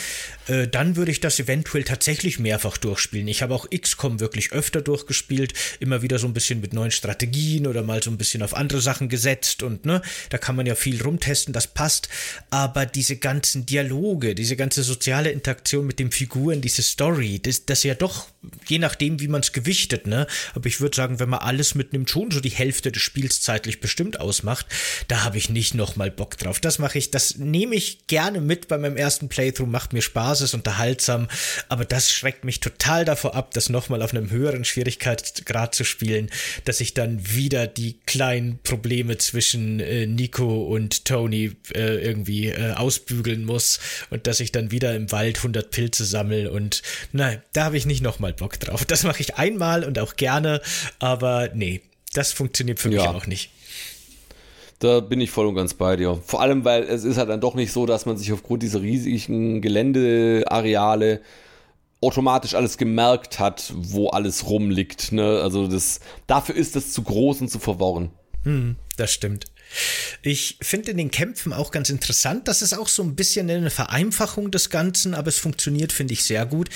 äh, 0.47 0.69
dann 0.69 0.97
würde 0.97 1.11
ich 1.11 1.21
das 1.21 1.41
eventuell 1.41 1.85
tatsächlich 1.85 2.39
mehrfach 2.39 2.77
durchspielen. 2.77 3.27
Ich 3.27 3.41
habe 3.43 3.55
auch 3.55 3.67
XCOM 3.71 4.21
wirklich 4.21 4.53
öfter 4.53 4.83
durchgespielt, 4.83 5.55
immer 5.81 6.03
wieder 6.03 6.19
so 6.19 6.27
ein 6.27 6.35
bisschen 6.35 6.61
mit 6.61 6.75
neuen 6.75 6.91
Strategien 6.91 7.67
oder 7.67 7.83
mal 7.83 8.03
so 8.03 8.11
ein 8.11 8.19
bisschen 8.19 8.43
auf 8.43 8.55
andere 8.55 8.83
Sachen 8.83 9.09
gesetzt 9.09 9.63
und 9.63 9.87
ne, 9.87 10.03
da 10.29 10.37
kann 10.37 10.55
man 10.55 10.67
ja 10.67 10.75
viel 10.75 11.03
rumtesten, 11.03 11.55
das 11.55 11.67
passt. 11.67 12.11
Aber 12.51 12.85
diese 12.85 13.17
ganzen 13.17 13.65
Dialoge, 13.65 14.35
diese 14.35 14.57
ganze 14.57 14.83
soziale 14.83 15.31
Interaktion, 15.31 15.46
Interaktion 15.47 15.87
mit 15.87 16.01
den 16.01 16.11
Figuren, 16.11 16.61
diese 16.61 16.83
Story, 16.83 17.39
das, 17.41 17.67
das 17.67 17.85
ja 17.85 17.95
doch, 17.95 18.27
je 18.67 18.81
nachdem, 18.81 19.21
wie 19.21 19.29
man 19.29 19.43
es 19.43 19.53
gewichtet, 19.53 20.09
ne? 20.09 20.27
Aber 20.55 20.67
ich 20.67 20.81
würde 20.81 20.97
sagen, 20.97 21.21
wenn 21.21 21.29
man 21.29 21.39
alles 21.39 21.77
mitnimmt, 21.77 22.11
schon 22.11 22.33
so 22.33 22.41
die 22.41 22.51
Hälfte 22.51 22.91
des 22.91 23.01
Spiels 23.01 23.43
zeitlich 23.43 23.81
bestimmt 23.81 24.19
ausmacht, 24.19 24.67
da 25.07 25.23
habe 25.23 25.39
ich 25.39 25.49
nicht 25.49 25.75
nochmal 25.75 26.11
Bock 26.11 26.37
drauf. 26.37 26.59
Das 26.59 26.81
mache 26.81 26.99
ich, 26.99 27.13
das 27.13 27.37
nehme 27.37 27.77
ich 27.77 28.09
gerne 28.09 28.41
mit 28.41 28.67
bei 28.67 28.77
meinem 28.77 28.97
ersten 28.97 29.29
Playthrough, 29.29 29.69
macht 29.69 29.93
mir 29.93 30.03
Spaß, 30.03 30.41
ist 30.41 30.55
unterhaltsam, 30.55 31.29
aber 31.69 31.85
das 31.85 32.11
schreckt 32.11 32.45
mich 32.45 32.59
total 32.59 33.05
davor 33.05 33.37
ab, 33.37 33.55
das 33.55 33.69
nochmal 33.69 34.03
auf 34.03 34.13
einem 34.13 34.31
höheren 34.31 34.65
Schwierigkeitsgrad 34.65 35.77
zu 35.77 35.85
spielen, 35.85 36.29
dass 36.65 36.81
ich 36.81 36.93
dann 36.93 37.33
wieder 37.33 37.69
die 37.69 38.01
kleinen 38.05 38.59
Probleme 38.65 39.17
zwischen 39.19 39.79
äh, 39.79 40.09
Nico 40.09 40.65
und 40.65 41.05
Tony 41.05 41.53
äh, 41.73 42.05
irgendwie 42.05 42.49
äh, 42.49 42.73
ausbügeln 42.73 43.45
muss 43.45 43.79
und 44.11 44.27
dass 44.27 44.41
ich 44.41 44.51
dann 44.51 44.73
wieder 44.73 44.97
im 44.97 45.13
Wald 45.13 45.36
Wald 45.37 45.39
100 45.39 45.71
Pilze 45.71 46.05
sammle 46.05 46.51
und 46.51 46.83
nein, 47.13 47.43
da 47.53 47.65
habe 47.65 47.77
ich 47.77 47.87
nicht 47.87 48.03
nochmal 48.03 48.33
Bock 48.33 48.59
drauf. 48.59 48.85
Das 48.85 49.05
mache 49.05 49.21
ich 49.21 49.37
einmal 49.37 49.85
und 49.85 49.99
auch 49.99 50.17
gerne, 50.17 50.61
aber 50.99 51.51
nee, 51.55 51.83
das 52.15 52.33
funktioniert 52.33 52.79
für 52.79 52.89
mich 52.89 53.03
ja. 53.03 53.11
auch 53.11 53.27
nicht. 53.27 53.51
Da 54.79 55.01
bin 55.01 55.21
ich 55.21 55.31
voll 55.31 55.47
und 55.47 55.55
ganz 55.55 55.75
bei 55.75 55.97
dir. 55.97 56.21
Vor 56.25 56.41
allem, 56.41 56.65
weil 56.65 56.83
es 56.85 57.05
ist 57.05 57.17
halt 57.17 57.31
dann 57.31 57.41
doch 57.41 57.55
nicht 57.55 57.73
so, 57.73 57.87
dass 57.87 58.07
man 58.07 58.17
sich 58.17 58.33
aufgrund 58.33 58.63
dieser 58.63 58.83
riesigen 58.83 59.63
Geländeareale 59.63 61.23
automatisch 62.03 62.55
alles 62.55 62.77
gemerkt 62.77 63.39
hat, 63.39 63.73
wo 63.75 64.09
alles 64.09 64.49
rumliegt. 64.49 65.13
Ne? 65.13 65.41
Also 65.43 65.67
das, 65.67 66.01
dafür 66.27 66.55
ist 66.55 66.77
das 66.77 66.93
zu 66.93 67.03
groß 67.03 67.41
und 67.41 67.49
zu 67.49 67.59
verworren. 67.59 68.11
Hm, 68.45 68.77
das 68.99 69.13
stimmt. 69.13 69.47
Ich 70.23 70.57
finde 70.61 70.91
in 70.91 70.97
den 70.97 71.11
Kämpfen 71.11 71.53
auch 71.53 71.71
ganz 71.71 71.91
interessant, 71.91 72.49
das 72.49 72.63
ist 72.63 72.73
auch 72.73 72.89
so 72.89 73.03
ein 73.03 73.15
bisschen 73.15 73.51
eine 73.51 73.71
Vereinfachung 73.71 74.51
des 74.51 74.71
Ganzen, 74.71 75.15
aber 75.15 75.29
es 75.29 75.39
funktioniert, 75.39 75.93
finde 75.93 76.15
ich, 76.15 76.25
sehr 76.25 76.47
gut, 76.47 76.69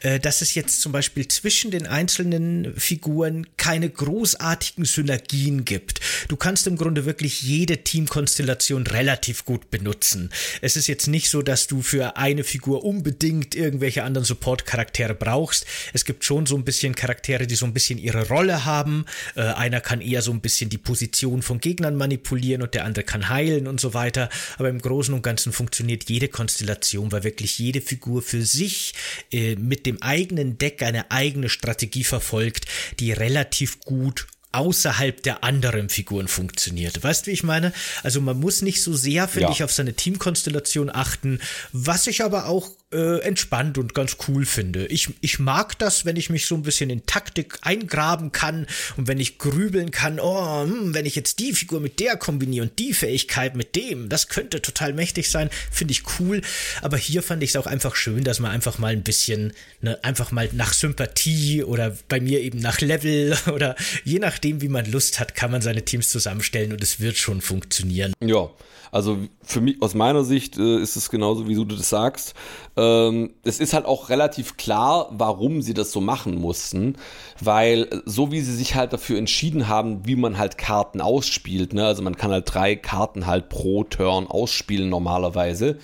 äh, 0.00 0.18
dass 0.18 0.42
es 0.42 0.54
jetzt 0.54 0.80
zum 0.80 0.92
Beispiel 0.92 1.28
zwischen 1.28 1.70
den 1.70 1.86
einzelnen 1.86 2.74
Figuren 2.76 3.46
keine 3.56 3.88
großartigen 3.88 4.84
Synergien 4.84 5.64
gibt. 5.64 6.00
Du 6.28 6.36
kannst 6.36 6.66
im 6.66 6.76
Grunde 6.76 7.04
wirklich 7.04 7.42
jede 7.42 7.78
Teamkonstellation 7.78 8.86
relativ 8.86 9.44
gut 9.44 9.70
benutzen. 9.70 10.30
Es 10.60 10.76
ist 10.76 10.86
jetzt 10.86 11.06
nicht 11.06 11.30
so, 11.30 11.42
dass 11.42 11.66
du 11.66 11.82
für 11.82 12.16
eine 12.16 12.44
Figur 12.44 12.84
unbedingt 12.84 13.54
irgendwelche 13.54 14.04
anderen 14.04 14.24
Support-Charaktere 14.24 15.14
brauchst. 15.14 15.66
Es 15.92 16.04
gibt 16.04 16.24
schon 16.24 16.46
so 16.46 16.56
ein 16.56 16.64
bisschen 16.64 16.94
Charaktere, 16.94 17.46
die 17.46 17.54
so 17.54 17.66
ein 17.66 17.74
bisschen 17.74 17.98
ihre 17.98 18.28
Rolle 18.28 18.64
haben. 18.64 19.06
Äh, 19.34 19.42
einer 19.42 19.80
kann 19.80 20.00
eher 20.00 20.22
so 20.22 20.32
ein 20.32 20.40
bisschen 20.40 20.70
die 20.70 20.78
Position 20.78 21.42
von 21.42 21.60
Gegnern 21.60 21.96
manipulieren 21.96 22.37
isolieren 22.38 22.62
und 22.62 22.74
der 22.74 22.84
andere 22.84 23.04
kann 23.04 23.28
heilen 23.28 23.66
und 23.66 23.80
so 23.80 23.94
weiter. 23.94 24.28
Aber 24.56 24.68
im 24.68 24.80
Großen 24.80 25.12
und 25.14 25.22
Ganzen 25.22 25.52
funktioniert 25.52 26.08
jede 26.08 26.28
Konstellation, 26.28 27.12
weil 27.12 27.24
wirklich 27.24 27.58
jede 27.58 27.80
Figur 27.80 28.22
für 28.22 28.44
sich 28.44 28.94
äh, 29.32 29.56
mit 29.56 29.86
dem 29.86 30.00
eigenen 30.02 30.58
Deck 30.58 30.82
eine 30.82 31.10
eigene 31.10 31.48
Strategie 31.48 32.04
verfolgt, 32.04 32.66
die 33.00 33.12
relativ 33.12 33.80
gut 33.80 34.26
außerhalb 34.50 35.22
der 35.22 35.44
anderen 35.44 35.90
Figuren 35.90 36.26
funktioniert. 36.26 37.02
Weißt 37.02 37.26
du, 37.26 37.26
wie 37.28 37.34
ich 37.34 37.42
meine? 37.42 37.72
Also 38.02 38.20
man 38.22 38.40
muss 38.40 38.62
nicht 38.62 38.82
so 38.82 38.94
sehr, 38.94 39.28
finde 39.28 39.48
ja. 39.48 39.52
ich, 39.52 39.62
auf 39.62 39.72
seine 39.72 39.92
Teamkonstellation 39.92 40.90
achten, 40.90 41.40
was 41.72 42.06
ich 42.06 42.24
aber 42.24 42.46
auch 42.46 42.70
äh, 42.92 43.20
entspannt 43.20 43.76
und 43.76 43.94
ganz 43.94 44.16
cool 44.26 44.46
finde. 44.46 44.86
Ich, 44.86 45.10
ich 45.20 45.38
mag 45.38 45.78
das, 45.78 46.06
wenn 46.06 46.16
ich 46.16 46.30
mich 46.30 46.46
so 46.46 46.54
ein 46.54 46.62
bisschen 46.62 46.88
in 46.88 47.04
Taktik 47.04 47.58
eingraben 47.62 48.32
kann 48.32 48.66
und 48.96 49.08
wenn 49.08 49.20
ich 49.20 49.38
grübeln 49.38 49.90
kann, 49.90 50.18
oh, 50.20 50.62
hm, 50.62 50.94
wenn 50.94 51.04
ich 51.04 51.14
jetzt 51.14 51.38
die 51.38 51.52
Figur 51.52 51.80
mit 51.80 52.00
der 52.00 52.16
kombiniere 52.16 52.64
und 52.64 52.78
die 52.78 52.94
Fähigkeit 52.94 53.56
mit 53.56 53.76
dem, 53.76 54.08
das 54.08 54.28
könnte 54.28 54.62
total 54.62 54.94
mächtig 54.94 55.30
sein, 55.30 55.50
finde 55.70 55.92
ich 55.92 56.02
cool. 56.18 56.40
Aber 56.80 56.96
hier 56.96 57.22
fand 57.22 57.42
ich 57.42 57.50
es 57.50 57.56
auch 57.56 57.66
einfach 57.66 57.94
schön, 57.94 58.24
dass 58.24 58.40
man 58.40 58.50
einfach 58.50 58.78
mal 58.78 58.92
ein 58.92 59.02
bisschen, 59.02 59.52
ne, 59.82 60.02
einfach 60.02 60.30
mal 60.32 60.48
nach 60.52 60.72
Sympathie 60.72 61.62
oder 61.64 61.96
bei 62.08 62.20
mir 62.20 62.40
eben 62.40 62.58
nach 62.58 62.80
Level 62.80 63.36
oder 63.52 63.76
je 64.04 64.18
nachdem, 64.18 64.62
wie 64.62 64.68
man 64.68 64.90
Lust 64.90 65.20
hat, 65.20 65.34
kann 65.34 65.50
man 65.50 65.60
seine 65.60 65.84
Teams 65.84 66.08
zusammenstellen 66.08 66.72
und 66.72 66.82
es 66.82 67.00
wird 67.00 67.18
schon 67.18 67.42
funktionieren. 67.42 68.14
Ja, 68.24 68.50
also 68.90 69.18
für 69.42 69.60
mich, 69.60 69.80
aus 69.82 69.94
meiner 69.94 70.24
Sicht 70.24 70.58
äh, 70.58 70.78
ist 70.78 70.96
es 70.96 71.10
genauso, 71.10 71.48
wie 71.48 71.54
du 71.54 71.64
das 71.64 71.88
sagst. 71.88 72.34
Ähm, 72.76 73.34
es 73.44 73.60
ist 73.60 73.74
halt 73.74 73.86
auch 73.86 74.08
relativ 74.08 74.56
klar, 74.56 75.08
warum 75.10 75.62
sie 75.62 75.74
das 75.74 75.92
so 75.92 76.00
machen 76.00 76.40
mussten, 76.40 76.96
weil 77.40 77.82
äh, 77.82 78.00
so 78.04 78.30
wie 78.32 78.40
sie 78.40 78.54
sich 78.54 78.74
halt 78.74 78.92
dafür 78.92 79.18
entschieden 79.18 79.68
haben, 79.68 80.06
wie 80.06 80.16
man 80.16 80.38
halt 80.38 80.58
Karten 80.58 81.00
ausspielt, 81.00 81.72
ne? 81.72 81.86
also 81.86 82.02
man 82.02 82.16
kann 82.16 82.30
halt 82.30 82.52
drei 82.52 82.76
Karten 82.76 83.26
halt 83.26 83.48
pro 83.48 83.84
Turn 83.84 84.26
ausspielen 84.26 84.88
normalerweise. 84.88 85.78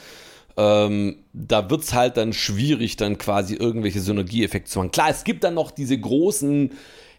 Ähm, 0.56 1.16
da 1.32 1.68
wird's 1.68 1.92
halt 1.94 2.16
dann 2.16 2.32
schwierig, 2.32 2.96
dann 2.96 3.18
quasi 3.18 3.54
irgendwelche 3.54 4.00
Synergieeffekte 4.00 4.70
zu 4.70 4.78
machen. 4.78 4.92
Klar, 4.92 5.10
es 5.10 5.24
gibt 5.24 5.42
dann 5.42 5.54
noch 5.54 5.72
diese 5.72 5.98
großen 5.98 6.70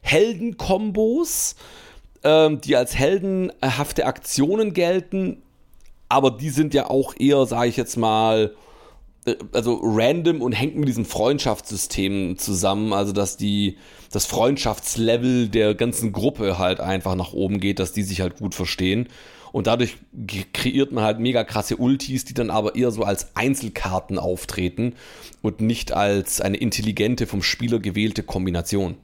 Heldenkombos, 0.02 1.56
ähm, 2.24 2.62
die 2.62 2.76
als 2.76 2.96
heldenhafte 2.96 4.06
Aktionen 4.06 4.74
gelten, 4.74 5.42
aber 6.10 6.32
die 6.32 6.50
sind 6.50 6.74
ja 6.74 6.90
auch 6.90 7.14
eher, 7.18 7.46
sage 7.46 7.70
ich 7.70 7.78
jetzt 7.78 7.98
mal, 7.98 8.56
äh, 9.26 9.36
also 9.54 9.80
random 9.84 10.42
und 10.42 10.52
hängt 10.52 10.76
mit 10.76 10.88
diesem 10.88 11.06
Freundschaftssystem 11.06 12.38
zusammen, 12.38 12.94
also 12.94 13.12
dass 13.12 13.38
die 13.38 13.78
das 14.12 14.26
Freundschaftslevel 14.26 15.50
der 15.50 15.76
ganzen 15.76 16.12
Gruppe 16.12 16.58
halt 16.58 16.80
einfach 16.80 17.16
nach 17.16 17.34
oben 17.34 17.60
geht, 17.60 17.80
dass 17.80 17.92
die 17.92 18.04
sich 18.04 18.22
halt 18.22 18.38
gut 18.38 18.56
verstehen 18.56 19.10
und 19.56 19.68
dadurch 19.68 19.96
kreiert 20.52 20.92
man 20.92 21.06
halt 21.06 21.20
mega 21.20 21.46
krasse 21.46 21.78
Ultis, 21.78 22.26
die 22.26 22.34
dann 22.34 22.50
aber 22.50 22.76
eher 22.76 22.92
so 22.92 23.04
als 23.04 23.38
Einzelkarten 23.38 24.20
auftreten 24.20 24.96
und 25.42 25.62
nicht 25.62 25.94
als 25.94 26.42
eine 26.42 26.58
intelligente 26.58 27.26
vom 27.26 27.42
Spieler 27.42 27.80
gewählte 27.80 28.22
Kombination. 28.22 28.98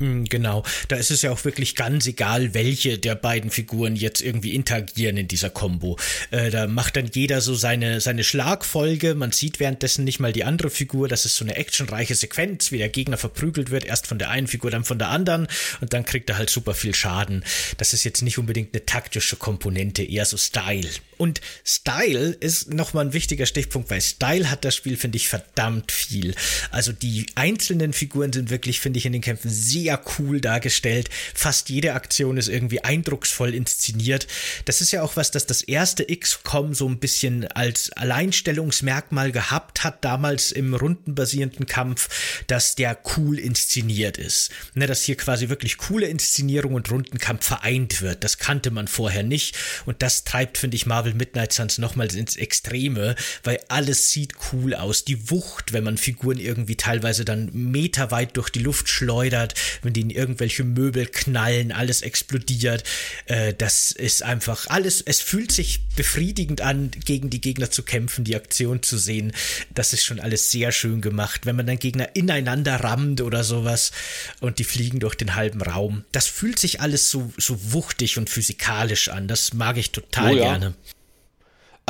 Hm, 0.00 0.24
genau, 0.24 0.64
da 0.88 0.96
ist 0.96 1.10
es 1.10 1.20
ja 1.20 1.30
auch 1.30 1.44
wirklich 1.44 1.76
ganz 1.76 2.06
egal, 2.06 2.54
welche 2.54 2.98
der 2.98 3.14
beiden 3.14 3.50
Figuren 3.50 3.96
jetzt 3.96 4.22
irgendwie 4.22 4.54
interagieren 4.54 5.18
in 5.18 5.28
dieser 5.28 5.50
Combo. 5.50 5.98
Äh, 6.30 6.50
da 6.50 6.66
macht 6.66 6.96
dann 6.96 7.10
jeder 7.12 7.42
so 7.42 7.54
seine, 7.54 8.00
seine 8.00 8.24
Schlagfolge. 8.24 9.14
Man 9.14 9.30
sieht 9.30 9.60
währenddessen 9.60 10.04
nicht 10.04 10.18
mal 10.18 10.32
die 10.32 10.44
andere 10.44 10.70
Figur. 10.70 11.06
Das 11.06 11.26
ist 11.26 11.36
so 11.36 11.44
eine 11.44 11.56
actionreiche 11.56 12.14
Sequenz, 12.14 12.72
wie 12.72 12.78
der 12.78 12.88
Gegner 12.88 13.18
verprügelt 13.18 13.70
wird. 13.70 13.84
Erst 13.84 14.06
von 14.06 14.18
der 14.18 14.30
einen 14.30 14.46
Figur, 14.46 14.70
dann 14.70 14.84
von 14.84 14.98
der 14.98 15.08
anderen. 15.08 15.48
Und 15.82 15.92
dann 15.92 16.06
kriegt 16.06 16.30
er 16.30 16.38
halt 16.38 16.48
super 16.48 16.72
viel 16.72 16.94
Schaden. 16.94 17.44
Das 17.76 17.92
ist 17.92 18.04
jetzt 18.04 18.22
nicht 18.22 18.38
unbedingt 18.38 18.74
eine 18.74 18.86
taktische 18.86 19.36
Komponente, 19.36 20.02
eher 20.02 20.24
so 20.24 20.38
Style. 20.38 20.88
Und 21.20 21.42
Style 21.66 22.30
ist 22.40 22.72
nochmal 22.72 23.04
ein 23.04 23.12
wichtiger 23.12 23.44
Stichpunkt, 23.44 23.90
weil 23.90 24.00
Style 24.00 24.50
hat 24.50 24.64
das 24.64 24.74
Spiel, 24.74 24.96
finde 24.96 25.16
ich, 25.16 25.28
verdammt 25.28 25.92
viel. 25.92 26.34
Also 26.70 26.92
die 26.92 27.26
einzelnen 27.34 27.92
Figuren 27.92 28.32
sind 28.32 28.48
wirklich, 28.48 28.80
finde 28.80 28.98
ich, 28.98 29.04
in 29.04 29.12
den 29.12 29.20
Kämpfen 29.20 29.50
sehr 29.50 30.00
cool 30.18 30.40
dargestellt. 30.40 31.10
Fast 31.34 31.68
jede 31.68 31.92
Aktion 31.92 32.38
ist 32.38 32.48
irgendwie 32.48 32.82
eindrucksvoll 32.82 33.54
inszeniert. 33.54 34.28
Das 34.64 34.80
ist 34.80 34.92
ja 34.92 35.02
auch 35.02 35.16
was, 35.16 35.30
das 35.30 35.44
das 35.44 35.60
erste 35.60 36.06
XCOM 36.06 36.72
so 36.72 36.88
ein 36.88 36.98
bisschen 36.98 37.46
als 37.48 37.92
Alleinstellungsmerkmal 37.92 39.30
gehabt 39.30 39.84
hat, 39.84 40.02
damals 40.02 40.52
im 40.52 40.72
rundenbasierenden 40.72 41.66
Kampf, 41.66 42.44
dass 42.46 42.76
der 42.76 42.98
cool 43.18 43.38
inszeniert 43.38 44.16
ist. 44.16 44.52
Ne, 44.72 44.86
dass 44.86 45.02
hier 45.02 45.18
quasi 45.18 45.50
wirklich 45.50 45.76
coole 45.76 46.06
Inszenierung 46.06 46.72
und 46.72 46.90
Rundenkampf 46.90 47.44
vereint 47.44 48.00
wird. 48.00 48.24
Das 48.24 48.38
kannte 48.38 48.70
man 48.70 48.88
vorher 48.88 49.22
nicht. 49.22 49.54
Und 49.84 50.00
das 50.00 50.24
treibt, 50.24 50.56
finde 50.56 50.76
ich, 50.76 50.86
Marvel 50.86 51.09
Marvel 51.10 51.14
Midnight 51.14 51.52
Suns 51.52 51.78
nochmals 51.78 52.14
ins 52.14 52.36
Extreme, 52.36 53.14
weil 53.42 53.60
alles 53.68 54.10
sieht 54.10 54.34
cool 54.52 54.74
aus. 54.74 55.04
Die 55.04 55.30
Wucht, 55.30 55.72
wenn 55.72 55.84
man 55.84 55.96
Figuren 55.96 56.38
irgendwie 56.38 56.76
teilweise 56.76 57.24
dann 57.24 57.50
meterweit 57.52 58.36
durch 58.36 58.50
die 58.50 58.60
Luft 58.60 58.88
schleudert, 58.88 59.54
wenn 59.82 59.92
die 59.92 60.00
in 60.00 60.10
irgendwelche 60.10 60.64
Möbel 60.64 61.06
knallen, 61.06 61.72
alles 61.72 62.02
explodiert. 62.02 62.84
Äh, 63.26 63.54
das 63.54 63.92
ist 63.92 64.22
einfach 64.22 64.66
alles, 64.68 65.00
es 65.00 65.20
fühlt 65.20 65.52
sich 65.52 65.80
befriedigend 65.96 66.60
an, 66.60 66.90
gegen 67.04 67.30
die 67.30 67.40
Gegner 67.40 67.70
zu 67.70 67.82
kämpfen, 67.82 68.24
die 68.24 68.36
Aktion 68.36 68.82
zu 68.82 68.98
sehen. 68.98 69.32
Das 69.74 69.92
ist 69.92 70.04
schon 70.04 70.20
alles 70.20 70.50
sehr 70.50 70.72
schön 70.72 71.00
gemacht. 71.00 71.46
Wenn 71.46 71.56
man 71.56 71.66
dann 71.66 71.78
Gegner 71.78 72.14
ineinander 72.14 72.76
rammt 72.76 73.20
oder 73.20 73.44
sowas 73.44 73.92
und 74.40 74.58
die 74.58 74.64
fliegen 74.64 75.00
durch 75.00 75.14
den 75.14 75.34
halben 75.34 75.62
Raum. 75.62 76.04
Das 76.12 76.26
fühlt 76.26 76.58
sich 76.58 76.80
alles 76.80 77.10
so, 77.10 77.32
so 77.36 77.72
wuchtig 77.72 78.18
und 78.18 78.30
physikalisch 78.30 79.08
an. 79.08 79.28
Das 79.28 79.54
mag 79.54 79.76
ich 79.76 79.90
total 79.90 80.32
oh 80.32 80.36
ja. 80.36 80.44
gerne. 80.44 80.74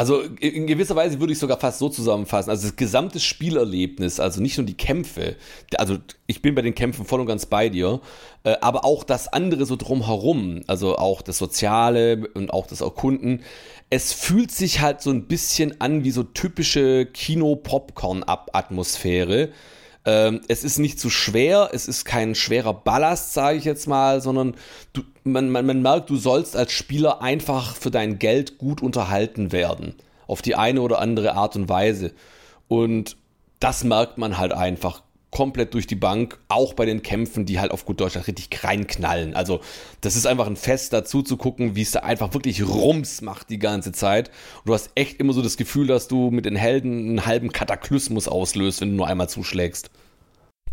Also 0.00 0.22
in 0.22 0.66
gewisser 0.66 0.96
Weise 0.96 1.20
würde 1.20 1.34
ich 1.34 1.38
sogar 1.38 1.60
fast 1.60 1.78
so 1.78 1.90
zusammenfassen. 1.90 2.48
Also 2.48 2.68
das 2.68 2.76
gesamte 2.76 3.20
Spielerlebnis, 3.20 4.18
also 4.18 4.40
nicht 4.40 4.56
nur 4.56 4.66
die 4.66 4.72
Kämpfe, 4.72 5.36
also 5.76 5.98
ich 6.26 6.40
bin 6.40 6.54
bei 6.54 6.62
den 6.62 6.74
Kämpfen 6.74 7.04
voll 7.04 7.20
und 7.20 7.26
ganz 7.26 7.44
bei 7.44 7.68
dir, 7.68 8.00
äh, 8.44 8.56
aber 8.62 8.86
auch 8.86 9.04
das 9.04 9.30
andere 9.30 9.66
so 9.66 9.76
drumherum, 9.76 10.62
also 10.66 10.96
auch 10.96 11.20
das 11.20 11.36
Soziale 11.36 12.30
und 12.32 12.50
auch 12.50 12.66
das 12.66 12.80
Erkunden. 12.80 13.42
Es 13.90 14.14
fühlt 14.14 14.52
sich 14.52 14.80
halt 14.80 15.02
so 15.02 15.10
ein 15.10 15.26
bisschen 15.26 15.82
an 15.82 16.02
wie 16.02 16.12
so 16.12 16.22
typische 16.22 17.04
Kino-Popcorn-Atmosphäre. 17.04 19.50
Ähm, 20.04 20.40
es 20.48 20.64
ist 20.64 20.78
nicht 20.78 20.98
zu 20.98 21.10
schwer, 21.10 21.70
es 21.72 21.86
ist 21.86 22.04
kein 22.04 22.34
schwerer 22.34 22.72
Ballast, 22.72 23.34
sage 23.34 23.58
ich 23.58 23.64
jetzt 23.64 23.86
mal, 23.86 24.20
sondern 24.20 24.54
du, 24.92 25.02
man, 25.24 25.50
man, 25.50 25.66
man 25.66 25.82
merkt, 25.82 26.08
du 26.08 26.16
sollst 26.16 26.56
als 26.56 26.72
Spieler 26.72 27.20
einfach 27.20 27.76
für 27.76 27.90
dein 27.90 28.18
Geld 28.18 28.58
gut 28.58 28.82
unterhalten 28.82 29.52
werden. 29.52 29.94
Auf 30.26 30.42
die 30.42 30.54
eine 30.54 30.80
oder 30.80 31.00
andere 31.00 31.34
Art 31.34 31.56
und 31.56 31.68
Weise. 31.68 32.12
Und 32.68 33.16
das 33.58 33.84
merkt 33.84 34.16
man 34.16 34.38
halt 34.38 34.52
einfach 34.52 35.02
komplett 35.30 35.74
durch 35.74 35.86
die 35.86 35.94
Bank, 35.94 36.38
auch 36.48 36.74
bei 36.74 36.86
den 36.86 37.02
Kämpfen, 37.02 37.46
die 37.46 37.60
halt 37.60 37.70
auf 37.70 37.84
gut 37.84 38.00
Deutsch 38.00 38.16
richtig 38.16 38.64
reinknallen. 38.64 39.34
Also 39.34 39.60
das 40.00 40.16
ist 40.16 40.26
einfach 40.26 40.46
ein 40.46 40.56
Fest 40.56 40.92
dazu 40.92 41.22
zu 41.22 41.36
gucken, 41.36 41.76
wie 41.76 41.82
es 41.82 41.92
da 41.92 42.00
einfach 42.00 42.34
wirklich 42.34 42.66
Rums 42.66 43.22
macht 43.22 43.50
die 43.50 43.58
ganze 43.58 43.92
Zeit. 43.92 44.28
Und 44.58 44.68
du 44.68 44.74
hast 44.74 44.90
echt 44.94 45.20
immer 45.20 45.32
so 45.32 45.42
das 45.42 45.56
Gefühl, 45.56 45.86
dass 45.86 46.08
du 46.08 46.30
mit 46.30 46.46
den 46.46 46.56
Helden 46.56 47.08
einen 47.08 47.26
halben 47.26 47.52
Kataklysmus 47.52 48.28
auslöst, 48.28 48.80
wenn 48.80 48.90
du 48.90 48.96
nur 48.96 49.06
einmal 49.06 49.28
zuschlägst. 49.28 49.90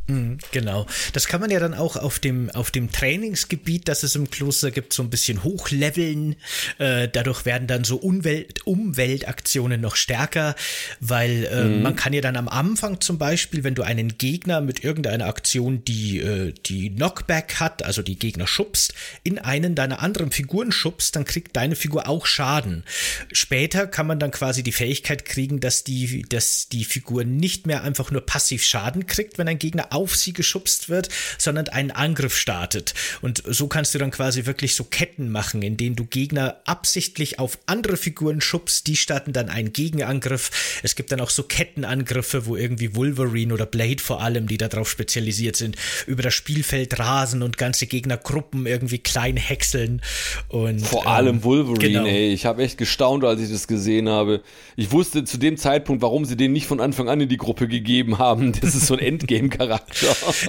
Mhm, 0.07 0.37
genau. 0.51 0.85
Das 1.11 1.27
kann 1.27 1.41
man 1.41 1.49
ja 1.49 1.59
dann 1.59 1.73
auch 1.73 1.97
auf 1.97 2.19
dem, 2.19 2.49
auf 2.51 2.71
dem 2.71 2.91
Trainingsgebiet, 2.91 3.89
das 3.89 4.03
es 4.03 4.15
im 4.15 4.29
Kloster 4.29 4.71
gibt, 4.71 4.93
so 4.93 5.03
ein 5.03 5.09
bisschen 5.09 5.43
hochleveln. 5.43 6.37
Äh, 6.77 7.09
dadurch 7.09 7.45
werden 7.45 7.67
dann 7.67 7.83
so 7.83 7.97
Umwelt, 7.97 8.65
Umweltaktionen 8.65 9.81
noch 9.81 9.97
stärker, 9.97 10.55
weil 11.01 11.45
äh, 11.45 11.63
mhm. 11.65 11.81
man 11.81 11.95
kann 11.97 12.13
ja 12.13 12.21
dann 12.21 12.37
am 12.37 12.47
Anfang 12.47 13.01
zum 13.01 13.17
Beispiel, 13.17 13.65
wenn 13.65 13.75
du 13.75 13.83
einen 13.83 14.17
Gegner 14.17 14.61
mit 14.61 14.83
irgendeiner 14.83 15.25
Aktion, 15.25 15.83
die, 15.83 16.19
äh, 16.19 16.53
die 16.65 16.89
Knockback 16.89 17.55
hat, 17.59 17.83
also 17.83 18.01
die 18.01 18.17
Gegner 18.17 18.47
schubst, 18.47 18.93
in 19.23 19.39
einen 19.39 19.75
deiner 19.75 20.01
anderen 20.01 20.31
Figuren 20.31 20.71
schubst, 20.71 21.17
dann 21.17 21.25
kriegt 21.25 21.55
deine 21.57 21.75
Figur 21.75 22.07
auch 22.07 22.25
Schaden. 22.25 22.85
Später 23.33 23.87
kann 23.87 24.07
man 24.07 24.19
dann 24.19 24.31
quasi 24.31 24.63
die 24.63 24.71
Fähigkeit 24.71 25.25
kriegen, 25.25 25.59
dass 25.59 25.83
die, 25.83 26.23
dass 26.29 26.69
die 26.69 26.85
Figur 26.85 27.25
nicht 27.25 27.67
mehr 27.67 27.83
einfach 27.83 28.09
nur 28.09 28.25
passiv 28.25 28.63
Schaden 28.63 29.05
kriegt, 29.05 29.37
wenn 29.37 29.49
ein 29.49 29.59
Gegner 29.59 29.91
auf 29.97 30.15
sie 30.15 30.31
geschubst 30.31 30.89
wird, 30.89 31.09
sondern 31.39 31.67
einen 31.69 31.89
Angriff 31.89 32.37
startet. 32.37 32.93
Und 33.21 33.41
so 33.45 33.67
kannst 33.67 33.95
du 33.95 33.99
dann 33.99 34.11
quasi 34.11 34.45
wirklich 34.45 34.75
so 34.75 34.83
Ketten 34.83 35.31
machen, 35.31 35.63
in 35.63 35.75
denen 35.75 35.95
du 35.95 36.05
Gegner 36.05 36.61
absichtlich 36.65 37.39
auf 37.39 37.57
andere 37.65 37.97
Figuren 37.97 38.39
schubst, 38.39 38.85
die 38.85 38.95
starten 38.95 39.33
dann 39.33 39.49
einen 39.49 39.73
Gegenangriff. 39.73 40.79
Es 40.83 40.95
gibt 40.95 41.11
dann 41.11 41.19
auch 41.19 41.31
so 41.31 41.43
Kettenangriffe, 41.43 42.45
wo 42.45 42.55
irgendwie 42.55 42.95
Wolverine 42.95 43.53
oder 43.53 43.65
Blade 43.65 44.01
vor 44.01 44.21
allem, 44.21 44.47
die 44.47 44.57
darauf 44.57 44.89
spezialisiert 44.89 45.55
sind, 45.55 45.75
über 46.05 46.21
das 46.21 46.35
Spielfeld 46.35 46.99
rasen 46.99 47.41
und 47.41 47.57
ganze 47.57 47.87
Gegnergruppen 47.87 48.67
irgendwie 48.67 48.99
klein 48.99 49.35
häckseln. 49.35 50.01
Und, 50.49 50.85
vor 50.85 51.03
ähm, 51.03 51.07
allem 51.07 51.43
Wolverine, 51.43 51.79
genau. 51.79 52.05
ey. 52.05 52.33
Ich 52.33 52.45
habe 52.45 52.61
echt 52.61 52.77
gestaunt, 52.77 53.23
als 53.23 53.41
ich 53.41 53.49
das 53.49 53.67
gesehen 53.67 54.09
habe. 54.09 54.41
Ich 54.75 54.91
wusste 54.91 55.23
zu 55.23 55.37
dem 55.37 55.57
Zeitpunkt, 55.57 56.03
warum 56.03 56.25
sie 56.25 56.37
den 56.37 56.53
nicht 56.53 56.67
von 56.67 56.79
Anfang 56.79 57.09
an 57.09 57.19
in 57.19 57.29
die 57.29 57.37
Gruppe 57.37 57.67
gegeben 57.67 58.19
haben. 58.19 58.53
Das 58.67 58.75
ist 58.75 58.87
so 58.87 58.95
ein 58.95 58.99
Endgame-Charakter. 58.99 59.86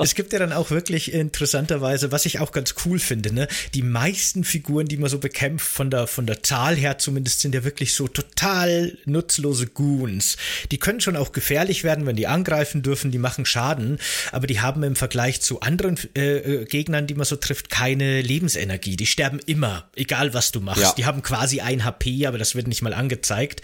Es 0.03 0.15
gibt 0.15 0.33
ja 0.33 0.39
dann 0.39 0.53
auch 0.53 0.71
wirklich 0.71 1.13
interessanterweise, 1.13 2.13
was 2.13 2.27
ich 2.27 2.41
auch 2.41 2.53
ganz 2.53 2.75
cool 2.85 2.99
finde, 2.99 3.33
ne? 3.33 3.49
Die 3.75 3.83
meisten 3.83 4.45
Figuren, 4.45 4.87
die 4.87 4.97
man 4.97 5.11
so 5.11 5.19
bekämpft, 5.19 5.67
von 5.67 5.91
der, 5.91 6.07
von 6.07 6.27
der 6.27 6.43
Zahl 6.43 6.77
her 6.77 6.99
zumindest, 6.99 7.41
sind 7.41 7.55
ja 7.55 7.65
wirklich 7.65 7.95
so 7.95 8.09
total 8.09 8.97
nutzlose 9.05 9.67
Goons. 9.67 10.37
Die 10.71 10.79
können 10.79 11.01
schon 11.01 11.17
auch 11.17 11.33
gefährlich 11.33 11.85
werden, 11.85 12.07
wenn 12.07 12.17
die 12.17 12.27
angreifen 12.27 12.83
dürfen, 12.83 13.11
die 13.11 13.19
machen 13.19 13.47
Schaden, 13.47 13.99
aber 14.33 14.47
die 14.47 14.61
haben 14.61 14.83
im 14.83 14.97
Vergleich 14.97 15.41
zu 15.41 15.61
anderen 15.61 15.99
äh, 16.17 16.39
äh 16.39 16.65
Gegnern, 16.65 17.07
die 17.07 17.15
man 17.15 17.25
so 17.25 17.37
trifft, 17.37 17.71
keine 17.71 18.23
Lebensenergie. 18.23 18.97
Die 18.97 19.07
sterben 19.07 19.41
immer, 19.47 19.89
egal 19.97 20.35
was 20.35 20.53
du 20.53 20.61
machst. 20.61 20.83
Ja. 20.83 20.95
Die 20.97 21.07
haben 21.07 21.23
quasi 21.23 21.61
ein 21.61 21.85
HP, 21.85 22.27
aber 22.27 22.39
das 22.39 22.55
wird 22.55 22.67
nicht 22.67 22.83
mal 22.83 22.95
angezeigt. 22.95 23.63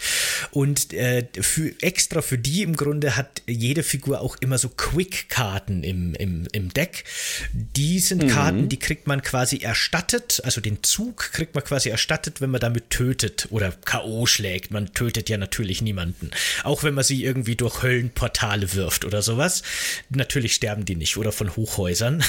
Und 0.51 0.93
äh, 0.93 1.27
für, 1.39 1.73
extra 1.81 2.21
für 2.21 2.37
die 2.37 2.63
im 2.63 2.75
Grunde 2.75 3.15
hat 3.15 3.41
jede 3.47 3.83
Figur 3.83 4.21
auch 4.21 4.37
immer 4.39 4.57
so 4.57 4.69
Quick-Karten 5.55 5.83
im, 5.83 6.13
im, 6.15 6.47
im 6.51 6.73
Deck. 6.73 7.03
Die 7.53 7.99
sind 7.99 8.23
mhm. 8.23 8.27
Karten, 8.27 8.69
die 8.69 8.79
kriegt 8.79 9.07
man 9.07 9.21
quasi 9.21 9.57
erstattet, 9.57 10.41
also 10.43 10.61
den 10.61 10.83
Zug 10.83 11.31
kriegt 11.31 11.55
man 11.55 11.63
quasi 11.63 11.89
erstattet, 11.89 12.41
wenn 12.41 12.49
man 12.49 12.61
damit 12.61 12.89
tötet 12.89 13.47
oder 13.51 13.71
K.O. 13.71 14.25
schlägt. 14.25 14.71
Man 14.71 14.93
tötet 14.93 15.29
ja 15.29 15.37
natürlich 15.37 15.81
niemanden. 15.81 16.31
Auch 16.63 16.83
wenn 16.83 16.93
man 16.93 17.03
sie 17.03 17.23
irgendwie 17.23 17.55
durch 17.55 17.83
Höllenportale 17.83 18.73
wirft 18.73 19.05
oder 19.05 19.21
sowas. 19.21 19.63
Natürlich 20.09 20.53
sterben 20.53 20.85
die 20.85 20.95
nicht 20.95 21.17
oder 21.17 21.31
von 21.31 21.55
Hochhäusern. 21.55 22.23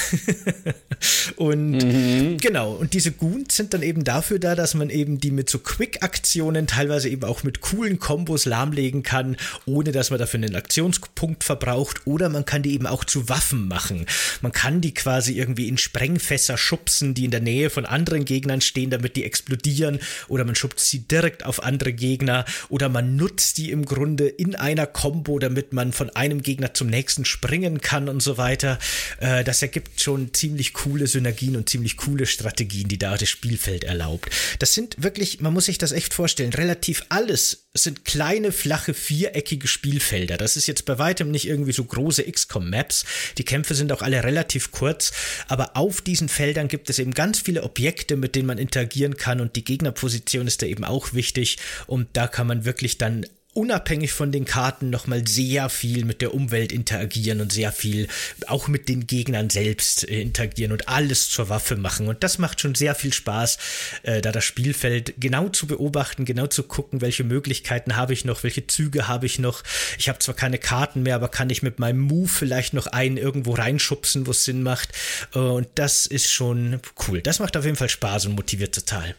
und 1.35 1.77
mhm. 1.77 2.37
genau, 2.37 2.73
und 2.73 2.93
diese 2.93 3.11
Goons 3.11 3.55
sind 3.55 3.73
dann 3.73 3.81
eben 3.81 4.03
dafür 4.03 4.39
da, 4.39 4.55
dass 4.55 4.73
man 4.73 4.89
eben 4.89 5.19
die 5.19 5.31
mit 5.31 5.49
so 5.49 5.59
Quick-Aktionen, 5.59 6.67
teilweise 6.67 7.09
eben 7.09 7.23
auch 7.23 7.43
mit 7.43 7.61
coolen 7.61 7.99
Kombos 7.99 8.45
lahmlegen 8.45 9.03
kann, 9.03 9.37
ohne 9.65 9.91
dass 9.91 10.09
man 10.09 10.19
dafür 10.19 10.39
einen 10.39 10.55
Aktionspunkt 10.55 11.43
verbraucht. 11.43 12.05
Oder 12.05 12.29
man 12.29 12.45
kann 12.45 12.63
die 12.63 12.73
eben 12.73 12.87
auch 12.87 13.03
zu 13.03 13.16
Waffen 13.29 13.67
machen. 13.67 14.05
Man 14.41 14.51
kann 14.51 14.81
die 14.81 14.93
quasi 14.93 15.37
irgendwie 15.37 15.67
in 15.67 15.77
Sprengfässer 15.77 16.57
schubsen, 16.57 17.13
die 17.13 17.25
in 17.25 17.31
der 17.31 17.39
Nähe 17.39 17.69
von 17.69 17.85
anderen 17.85 18.25
Gegnern 18.25 18.61
stehen, 18.61 18.89
damit 18.89 19.15
die 19.15 19.23
explodieren. 19.23 19.99
Oder 20.27 20.45
man 20.45 20.55
schubst 20.55 20.89
sie 20.89 20.99
direkt 20.99 21.45
auf 21.45 21.63
andere 21.63 21.93
Gegner. 21.93 22.45
Oder 22.69 22.89
man 22.89 23.15
nutzt 23.15 23.57
die 23.57 23.71
im 23.71 23.85
Grunde 23.85 24.27
in 24.27 24.55
einer 24.55 24.87
Combo, 24.87 25.39
damit 25.39 25.73
man 25.73 25.93
von 25.93 26.09
einem 26.11 26.41
Gegner 26.41 26.73
zum 26.73 26.87
nächsten 26.87 27.25
springen 27.25 27.81
kann 27.81 28.09
und 28.09 28.21
so 28.21 28.37
weiter. 28.37 28.79
Äh, 29.19 29.43
das 29.43 29.61
ergibt 29.61 30.01
schon 30.01 30.33
ziemlich 30.33 30.73
coole 30.73 31.07
Synergien 31.07 31.55
und 31.55 31.69
ziemlich 31.69 31.97
coole 31.97 32.25
Strategien, 32.25 32.87
die 32.87 32.97
da 32.97 33.17
das 33.17 33.29
Spielfeld 33.29 33.83
erlaubt. 33.83 34.29
Das 34.59 34.73
sind 34.73 35.01
wirklich, 35.01 35.41
man 35.41 35.53
muss 35.53 35.65
sich 35.65 35.77
das 35.77 35.91
echt 35.91 36.13
vorstellen, 36.13 36.53
relativ 36.53 37.03
alles 37.09 37.66
sind 37.83 38.05
kleine, 38.05 38.51
flache, 38.51 38.93
viereckige 38.93 39.67
Spielfelder. 39.67 40.37
Das 40.37 40.57
ist 40.57 40.67
jetzt 40.67 40.85
bei 40.85 40.97
weitem 40.97 41.31
nicht 41.31 41.47
irgendwie 41.47 41.71
so 41.71 41.83
große 41.83 42.23
XCOM-Maps. 42.23 43.05
Die 43.37 43.45
Kämpfe 43.45 43.75
sind 43.75 43.91
auch 43.91 44.01
alle 44.01 44.23
relativ 44.23 44.71
kurz, 44.71 45.11
aber 45.47 45.77
auf 45.77 46.01
diesen 46.01 46.29
Feldern 46.29 46.67
gibt 46.67 46.89
es 46.89 46.99
eben 46.99 47.13
ganz 47.13 47.39
viele 47.39 47.63
Objekte, 47.63 48.15
mit 48.15 48.35
denen 48.35 48.47
man 48.47 48.57
interagieren 48.57 49.17
kann 49.17 49.41
und 49.41 49.55
die 49.55 49.63
Gegnerposition 49.63 50.47
ist 50.47 50.61
da 50.61 50.65
eben 50.65 50.83
auch 50.83 51.13
wichtig 51.13 51.57
und 51.85 52.07
da 52.13 52.27
kann 52.27 52.47
man 52.47 52.65
wirklich 52.65 52.97
dann 52.97 53.25
unabhängig 53.57 54.13
von 54.13 54.31
den 54.31 54.45
Karten 54.45 54.91
nochmal 54.91 55.27
sehr 55.27 55.69
viel 55.69 56.05
mit 56.05 56.21
der 56.21 56.35
Umwelt 56.35 56.71
interagieren 56.71 57.41
und 57.41 57.51
sehr 57.51 57.71
viel 57.71 58.07
auch 58.45 58.67
mit 58.67 58.87
den 58.87 59.07
Gegnern 59.07 59.49
selbst 59.49 60.07
äh, 60.07 60.21
interagieren 60.21 60.71
und 60.71 60.87
alles 60.87 61.27
zur 61.29 61.49
Waffe 61.49 61.75
machen. 61.75 62.07
Und 62.07 62.23
das 62.23 62.37
macht 62.37 62.61
schon 62.61 62.75
sehr 62.75 62.93
viel 62.93 63.13
Spaß, 63.13 63.57
äh, 64.03 64.21
da 64.21 64.31
das 64.31 64.45
Spielfeld 64.45 65.15
genau 65.17 65.49
zu 65.49 65.65
beobachten, 65.65 66.23
genau 66.23 66.45
zu 66.45 66.61
gucken, 66.61 67.01
welche 67.01 67.23
Möglichkeiten 67.23 67.95
habe 67.95 68.13
ich 68.13 68.25
noch, 68.25 68.43
welche 68.43 68.67
Züge 68.67 69.07
habe 69.07 69.25
ich 69.25 69.39
noch. 69.39 69.63
Ich 69.97 70.07
habe 70.07 70.19
zwar 70.19 70.35
keine 70.35 70.59
Karten 70.59 71.01
mehr, 71.01 71.15
aber 71.15 71.27
kann 71.27 71.49
ich 71.49 71.63
mit 71.63 71.79
meinem 71.79 71.99
Move 71.99 72.27
vielleicht 72.27 72.75
noch 72.75 72.85
einen 72.85 73.17
irgendwo 73.17 73.53
reinschubsen, 73.53 74.27
wo 74.27 74.31
es 74.31 74.43
Sinn 74.43 74.61
macht. 74.61 74.89
Äh, 75.33 75.39
und 75.39 75.67
das 75.73 76.05
ist 76.05 76.29
schon 76.29 76.79
cool. 77.07 77.23
Das 77.23 77.39
macht 77.39 77.57
auf 77.57 77.65
jeden 77.65 77.77
Fall 77.77 77.89
Spaß 77.89 78.27
und 78.27 78.35
motiviert 78.35 78.75
total. 78.75 79.15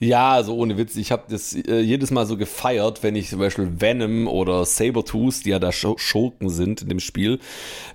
Ja, 0.00 0.32
also 0.32 0.54
ohne 0.56 0.76
Witz, 0.76 0.96
ich 0.96 1.12
habe 1.12 1.24
das 1.28 1.54
äh, 1.54 1.80
jedes 1.80 2.10
Mal 2.10 2.26
so 2.26 2.36
gefeiert, 2.36 3.02
wenn 3.02 3.14
ich 3.14 3.30
zum 3.30 3.38
Beispiel 3.38 3.80
Venom 3.80 4.26
oder 4.26 4.64
Sabertooth, 4.64 5.44
die 5.44 5.50
ja 5.50 5.58
da 5.58 5.70
Schurken 5.72 6.48
sind 6.50 6.82
in 6.82 6.88
dem 6.88 7.00
Spiel, 7.00 7.38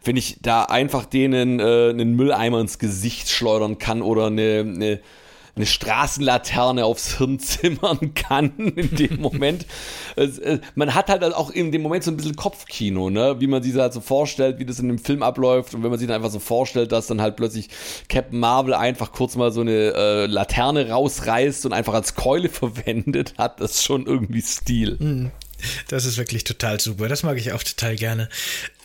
wenn 0.04 0.16
ich 0.16 0.38
da 0.42 0.64
einfach 0.64 1.06
denen 1.06 1.60
äh, 1.60 1.90
einen 1.90 2.16
Mülleimer 2.16 2.62
ins 2.62 2.80
Gesicht 2.80 3.30
schleudern 3.30 3.78
kann 3.78 4.02
oder 4.02 4.28
eine, 4.28 4.60
eine 4.66 5.00
eine 5.60 5.66
Straßenlaterne 5.66 6.86
aufs 6.86 7.18
Hirn 7.18 7.38
zimmern 7.38 8.14
kann 8.16 8.54
in 8.76 8.96
dem 8.96 9.20
Moment. 9.20 9.66
Äh, 10.16 10.60
man 10.76 10.96
hat 10.96 11.10
halt 11.10 11.22
auch 11.24 11.50
in 11.52 11.74
dem 11.74 11.82
Moment 11.82 12.06
so 12.06 12.12
ein 12.12 12.18
bisschen 12.18 12.38
Kopfkino, 12.38 13.10
ne? 13.10 13.36
wie 13.40 13.48
man 13.48 13.62
sich 13.62 13.76
halt 13.76 13.92
so 13.92 14.00
vorstellt, 14.00 14.58
wie 14.60 14.66
das 14.66 14.80
in 14.80 14.88
dem 14.88 15.00
Film 15.00 15.22
abläuft 15.22 15.76
und 15.76 15.84
wenn 15.84 15.90
man 15.90 16.00
sich 16.00 16.08
dann 16.08 16.16
einfach 16.16 16.32
so 16.32 16.40
vorstellt, 16.40 16.94
dass 16.94 17.08
dann 17.08 17.22
halt 17.22 17.36
plötzlich 17.36 17.70
Captain 18.08 18.40
Marvel 18.40 18.74
einfach 18.74 19.12
kurz 19.12 19.36
mal 19.36 19.52
so 19.52 19.62
eine 19.62 19.94
äh, 19.94 20.26
Laterne 20.28 20.90
rausreißt 20.90 21.66
und 21.66 21.74
einfach 21.74 21.94
als 21.94 22.16
Keule 22.16 22.48
verwendet, 22.50 23.34
hat 23.38 23.60
das 23.60 23.84
schon 23.84 24.06
irgendwie 24.06 24.42
Stil. 24.42 24.96
Mhm. 24.98 25.32
Das 25.88 26.06
ist 26.06 26.18
wirklich 26.18 26.44
total 26.44 26.80
super. 26.80 27.08
Das 27.08 27.24
mag 27.24 27.38
ich 27.38 27.52
auch 27.52 27.64
total 27.64 27.96
gerne. 27.96 28.30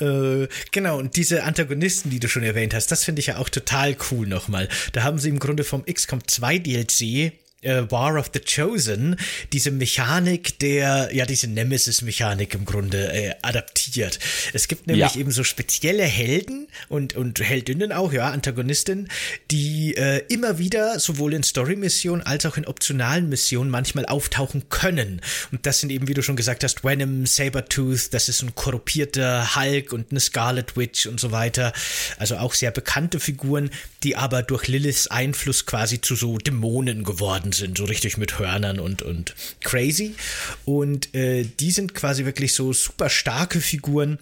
Äh, 0.01 0.49
genau, 0.71 0.99
und 0.99 1.17
diese 1.17 1.45
Antagonisten, 1.45 2.11
die 2.11 2.21
du 2.21 2.29
schon 2.29 2.43
erwähnt 2.43 2.75
hast, 2.75 2.91
das 2.91 3.05
finde 3.05 3.21
ich 3.21 3.27
ja 3.27 3.39
auch 3.39 3.49
total 3.49 3.97
cool 4.11 4.27
nochmal. 4.27 4.69
Da 4.93 5.03
haben 5.03 5.19
sie 5.19 5.29
im 5.29 5.39
Grunde 5.39 5.65
vom 5.65 5.85
XCOM 5.85 6.27
2 6.27 6.59
DLC 6.59 7.33
äh, 7.65 7.91
War 7.91 8.19
of 8.19 8.31
the 8.33 8.41
Chosen 8.41 9.17
diese 9.53 9.71
Mechanik 9.71 10.59
der, 10.59 11.11
ja, 11.13 11.27
diese 11.27 11.49
Nemesis-Mechanik 11.49 12.55
im 12.55 12.65
Grunde 12.65 13.13
äh, 13.13 13.35
adaptiert. 13.43 14.19
Es 14.53 14.69
gibt 14.69 14.87
nämlich 14.87 15.15
ja. 15.15 15.21
eben 15.21 15.31
so 15.31 15.45
spezielle 15.45 16.05
Helden 16.05 16.69
und, 16.89 17.15
und 17.15 17.41
Heldinnen 17.41 17.93
auch, 17.93 18.13
ja, 18.13 18.31
Antagonistinnen, 18.31 19.09
die 19.51 19.97
äh, 19.97 20.23
immer 20.29 20.59
wieder 20.59 20.99
sowohl 20.99 21.35
in 21.35 21.43
Story-Missionen 21.43 22.23
als 22.23 22.47
auch 22.47 22.57
in 22.57 22.67
optionalen 22.67 23.29
Missionen 23.29 23.71
manchmal 23.71 24.07
auftauchen 24.07 24.69
können. 24.69 25.21
Und 25.53 25.67
das 25.67 25.81
sind 25.81 25.91
eben, 25.91 26.09
wie 26.09 26.15
du 26.15 26.23
schon 26.23 26.37
gesagt 26.37 26.65
hast, 26.65 26.85
Venom, 26.85 27.27
Sabertooth, 27.27 28.13
das 28.13 28.29
ist 28.29 28.43
ein 28.43 28.55
korruptierter 28.55 29.57
Hulk 29.57 29.93
und 29.93 30.11
eine 30.11 30.21
Scarlet 30.21 30.77
Witch 30.77 31.07
und 31.07 31.21
so 31.21 31.33
weiter. 31.33 31.73
Also 32.19 32.37
auch 32.37 32.55
sehr 32.55 32.71
bekannte 32.71 33.21
Figuren, 33.21 33.71
die 34.03 34.17
aber 34.17 34.43
durch 34.43 34.69
Liliths 34.69 35.07
Einfluss 35.09 35.67
quasi 35.67 36.01
zu 36.01 36.15
so 36.15 36.39
Dämonen 36.39 37.05
geworden 37.05 37.53
sind, 37.55 37.79
so 37.79 37.85
richtig 37.85 38.17
mit 38.17 38.39
Hörnern 38.39 38.79
und, 38.79 39.03
und 39.03 39.35
crazy. 39.63 40.15
Und 40.65 41.15
äh, 41.15 41.45
die 41.45 41.71
sind 41.71 41.95
quasi 41.95 42.25
wirklich 42.25 42.53
so 42.55 42.73
super 42.73 43.09
starke 43.09 43.61
Figuren 43.61 44.19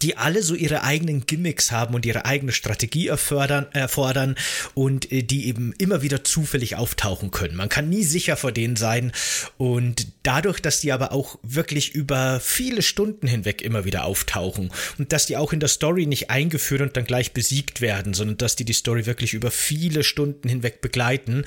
die 0.00 0.16
alle 0.16 0.42
so 0.42 0.54
ihre 0.54 0.82
eigenen 0.82 1.26
Gimmicks 1.26 1.70
haben 1.70 1.94
und 1.94 2.06
ihre 2.06 2.24
eigene 2.24 2.52
Strategie 2.52 3.08
erfordern, 3.08 3.66
erfordern 3.72 4.36
und 4.74 5.10
äh, 5.12 5.22
die 5.22 5.46
eben 5.46 5.74
immer 5.78 6.02
wieder 6.02 6.24
zufällig 6.24 6.76
auftauchen 6.76 7.30
können. 7.30 7.56
Man 7.56 7.68
kann 7.68 7.88
nie 7.88 8.04
sicher 8.04 8.36
vor 8.36 8.52
denen 8.52 8.76
sein 8.76 9.12
und 9.58 10.06
dadurch, 10.22 10.60
dass 10.60 10.80
die 10.80 10.92
aber 10.92 11.12
auch 11.12 11.38
wirklich 11.42 11.94
über 11.94 12.40
viele 12.40 12.82
Stunden 12.82 13.26
hinweg 13.26 13.62
immer 13.62 13.84
wieder 13.84 14.04
auftauchen 14.04 14.70
und 14.98 15.12
dass 15.12 15.26
die 15.26 15.36
auch 15.36 15.52
in 15.52 15.60
der 15.60 15.68
Story 15.68 16.06
nicht 16.06 16.30
eingeführt 16.30 16.80
und 16.80 16.96
dann 16.96 17.04
gleich 17.04 17.32
besiegt 17.32 17.80
werden, 17.80 18.14
sondern 18.14 18.38
dass 18.38 18.56
die 18.56 18.64
die 18.64 18.72
Story 18.72 19.06
wirklich 19.06 19.34
über 19.34 19.50
viele 19.50 20.04
Stunden 20.04 20.48
hinweg 20.48 20.80
begleiten. 20.80 21.44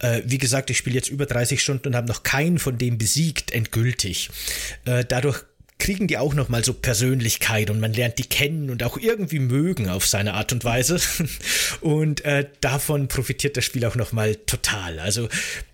Äh, 0.00 0.22
wie 0.24 0.38
gesagt, 0.38 0.70
ich 0.70 0.78
spiele 0.78 0.96
jetzt 0.96 1.08
über 1.08 1.26
30 1.26 1.62
Stunden 1.62 1.88
und 1.88 1.96
habe 1.96 2.08
noch 2.08 2.22
keinen 2.22 2.58
von 2.58 2.78
denen 2.78 2.98
besiegt, 2.98 3.50
endgültig. 3.50 4.30
Äh, 4.84 5.04
dadurch 5.04 5.44
kriegen 5.82 6.06
die 6.06 6.16
auch 6.16 6.32
nochmal 6.32 6.64
so 6.64 6.74
Persönlichkeit 6.74 7.68
und 7.68 7.80
man 7.80 7.92
lernt 7.92 8.16
die 8.18 8.24
kennen 8.24 8.70
und 8.70 8.84
auch 8.84 8.96
irgendwie 8.96 9.40
mögen 9.40 9.88
auf 9.88 10.06
seine 10.06 10.34
Art 10.34 10.52
und 10.52 10.62
Weise. 10.64 11.00
Und 11.80 12.24
äh, 12.24 12.48
davon 12.60 13.08
profitiert 13.08 13.56
das 13.56 13.64
Spiel 13.64 13.84
auch 13.84 13.96
nochmal 13.96 14.36
total. 14.36 15.00
Also 15.00 15.28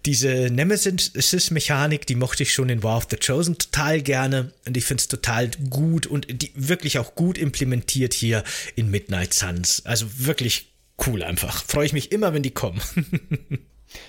diese 0.07 0.49
Nemesis-Mechanik, 0.51 2.07
die 2.07 2.15
mochte 2.15 2.45
ich 2.45 2.55
schon 2.55 2.71
in 2.71 2.83
War 2.83 2.97
of 2.97 3.09
the 3.11 3.19
Chosen 3.19 3.59
total 3.59 4.01
gerne 4.01 4.53
und 4.67 4.79
ich 4.79 4.87
finde 4.87 5.03
es 5.03 5.09
total 5.09 5.51
gut 5.69 6.07
und 6.07 6.27
die 6.31 6.53
wirklich 6.55 6.99
auch 6.99 7.15
gut 7.15 7.37
implementiert 7.37 8.15
hier 8.15 8.45
in 8.77 8.91
Midnight 8.91 9.35
Suns. 9.35 9.85
Also 9.85 10.07
wirklich 10.17 10.73
cool 11.07 11.23
einfach. 11.23 11.63
Freue 11.65 11.85
ich 11.85 11.93
mich 11.93 12.13
immer, 12.13 12.33
wenn 12.33 12.43
die 12.43 12.53
kommen. 12.53 12.81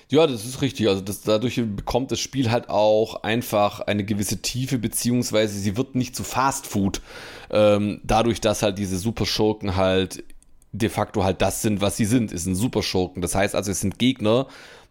Ja, 0.09 0.27
das 0.27 0.45
ist 0.45 0.61
richtig. 0.61 0.87
Also 0.87 1.01
das, 1.01 1.21
dadurch 1.21 1.61
bekommt 1.75 2.11
das 2.11 2.19
Spiel 2.19 2.51
halt 2.51 2.69
auch 2.69 3.23
einfach 3.23 3.81
eine 3.81 4.03
gewisse 4.03 4.41
Tiefe, 4.41 4.77
beziehungsweise 4.77 5.57
sie 5.57 5.77
wird 5.77 5.95
nicht 5.95 6.15
zu 6.15 6.23
Fast 6.23 6.67
Food. 6.67 7.01
Ähm, 7.49 8.01
dadurch, 8.03 8.41
dass 8.41 8.61
halt 8.61 8.77
diese 8.77 8.97
Superschurken 8.97 9.75
halt 9.75 10.23
de 10.71 10.89
facto 10.89 11.23
halt 11.23 11.41
das 11.41 11.61
sind, 11.61 11.81
was 11.81 11.97
sie 11.97 12.05
sind, 12.05 12.31
ist 12.31 12.45
ein 12.45 12.55
Superschurken. 12.55 13.21
Das 13.21 13.35
heißt 13.35 13.55
also, 13.55 13.71
es 13.71 13.79
sind 13.79 13.99
Gegner, 13.99 14.47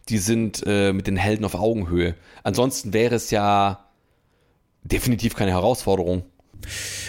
die 0.09 0.17
sind 0.17 0.63
äh, 0.65 0.91
mit 0.91 1.07
den 1.07 1.17
Helden 1.17 1.45
auf 1.45 1.55
Augenhöhe. 1.55 2.15
Ansonsten 2.43 2.93
wäre 2.93 3.15
es 3.15 3.31
ja 3.31 3.85
definitiv 4.83 5.35
keine 5.35 5.51
Herausforderung. 5.51 6.23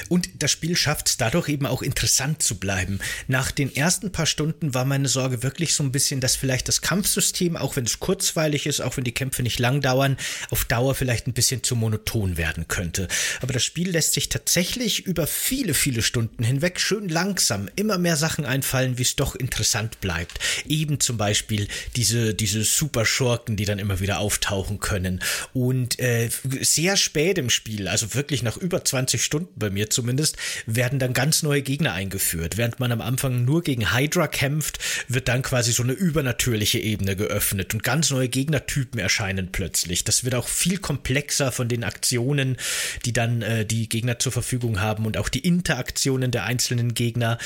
Und 0.09 0.29
das 0.39 0.51
Spiel 0.51 0.77
schafft 0.77 1.09
es 1.09 1.17
dadurch 1.17 1.49
eben 1.49 1.67
auch 1.67 1.83
interessant 1.83 2.43
zu 2.43 2.59
bleiben. 2.59 2.99
Nach 3.29 3.51
den 3.51 3.75
ersten 3.75 4.13
paar 4.13 4.27
Stunden 4.27 4.75
war 4.75 4.85
meine 4.85 5.09
Sorge 5.09 5.43
wirklich 5.43 5.75
so 5.75 5.83
ein 5.83 5.93
bisschen, 5.93 6.21
dass 6.21 6.37
vielleicht 6.37 6.69
das 6.69 6.83
Kampfsystem, 6.83 7.57
auch 7.57 7.77
wenn 7.77 7.85
es 7.85 8.01
kurzweilig 8.01 8.67
ist, 8.67 8.81
auch 8.81 8.97
wenn 8.97 9.05
die 9.05 9.13
Kämpfe 9.13 9.43
nicht 9.43 9.59
lang 9.59 9.81
dauern, 9.81 10.17
auf 10.51 10.65
Dauer 10.65 10.95
vielleicht 10.95 11.27
ein 11.27 11.33
bisschen 11.33 11.63
zu 11.63 11.77
monoton 11.77 12.37
werden 12.37 12.69
könnte. 12.69 13.09
Aber 13.41 13.53
das 13.53 13.65
Spiel 13.65 13.91
lässt 13.91 14.15
sich 14.15 14.29
tatsächlich 14.29 15.07
über 15.07 15.27
viele, 15.27 15.75
viele 15.75 16.03
Stunden 16.03 16.43
hinweg 16.45 16.81
schön 16.81 17.09
langsam 17.09 17.69
immer 17.77 17.99
mehr 17.99 18.17
Sachen 18.17 18.45
einfallen, 18.45 18.99
wie 18.99 19.03
es 19.03 19.17
doch 19.17 19.35
interessant 19.35 20.01
bleibt. 20.01 20.41
Eben 20.67 21.01
zum 21.01 21.17
Beispiel 21.17 21.69
diese, 21.97 22.35
diese 22.35 22.65
super 22.65 23.05
Schurken, 23.05 23.57
die 23.57 23.65
dann 23.65 23.79
immer 23.79 24.01
wieder 24.01 24.19
auftauchen 24.19 24.81
können. 24.81 25.21
Und 25.53 25.99
äh, 25.99 26.31
sehr 26.61 26.97
spät 26.97 27.39
im 27.39 27.51
Spiel, 27.51 27.89
also 27.89 28.15
wirklich 28.15 28.43
nach 28.43 28.57
über 28.57 28.85
20 28.85 29.23
Stunden 29.23 29.40
bei 29.57 29.71
mir 29.71 29.91
zumindest, 29.91 30.37
werden 30.67 30.99
dann 30.99 31.13
ganz 31.13 31.43
neue 31.43 31.63
Gegner 31.63 31.93
eingeführt. 31.93 32.57
Während 32.57 32.81
man 32.81 32.93
am 32.93 33.01
Anfang 33.01 33.45
nur 33.45 33.63
gegen 33.63 33.95
Hydra 33.95 34.27
kämpft, 34.27 34.79
wird 35.09 35.29
dann 35.29 35.43
quasi 35.43 35.73
so 35.73 35.83
eine 35.83 35.93
übernatürliche 35.93 36.79
Ebene 36.79 37.17
geöffnet 37.17 37.75
und 37.75 37.83
ganz 37.83 38.11
neue 38.11 38.29
Gegnertypen 38.29 39.01
erscheinen 39.01 39.53
plötzlich. 39.53 40.05
Das 40.05 40.25
wird 40.25 40.35
auch 40.35 40.49
viel 40.49 40.79
komplexer 40.79 41.53
von 41.53 41.69
den 41.69 41.85
Aktionen, 41.85 42.57
die 43.05 43.13
dann 43.13 43.43
äh, 43.43 43.65
die 43.65 43.89
Gegner 43.89 44.19
zur 44.19 44.33
Verfügung 44.33 44.81
haben 44.81 45.07
und 45.07 45.17
auch 45.17 45.29
die 45.29 45.41
Interaktionen 45.41 46.31
der 46.31 46.45
einzelnen 46.45 46.95
Gegner. 46.95 47.39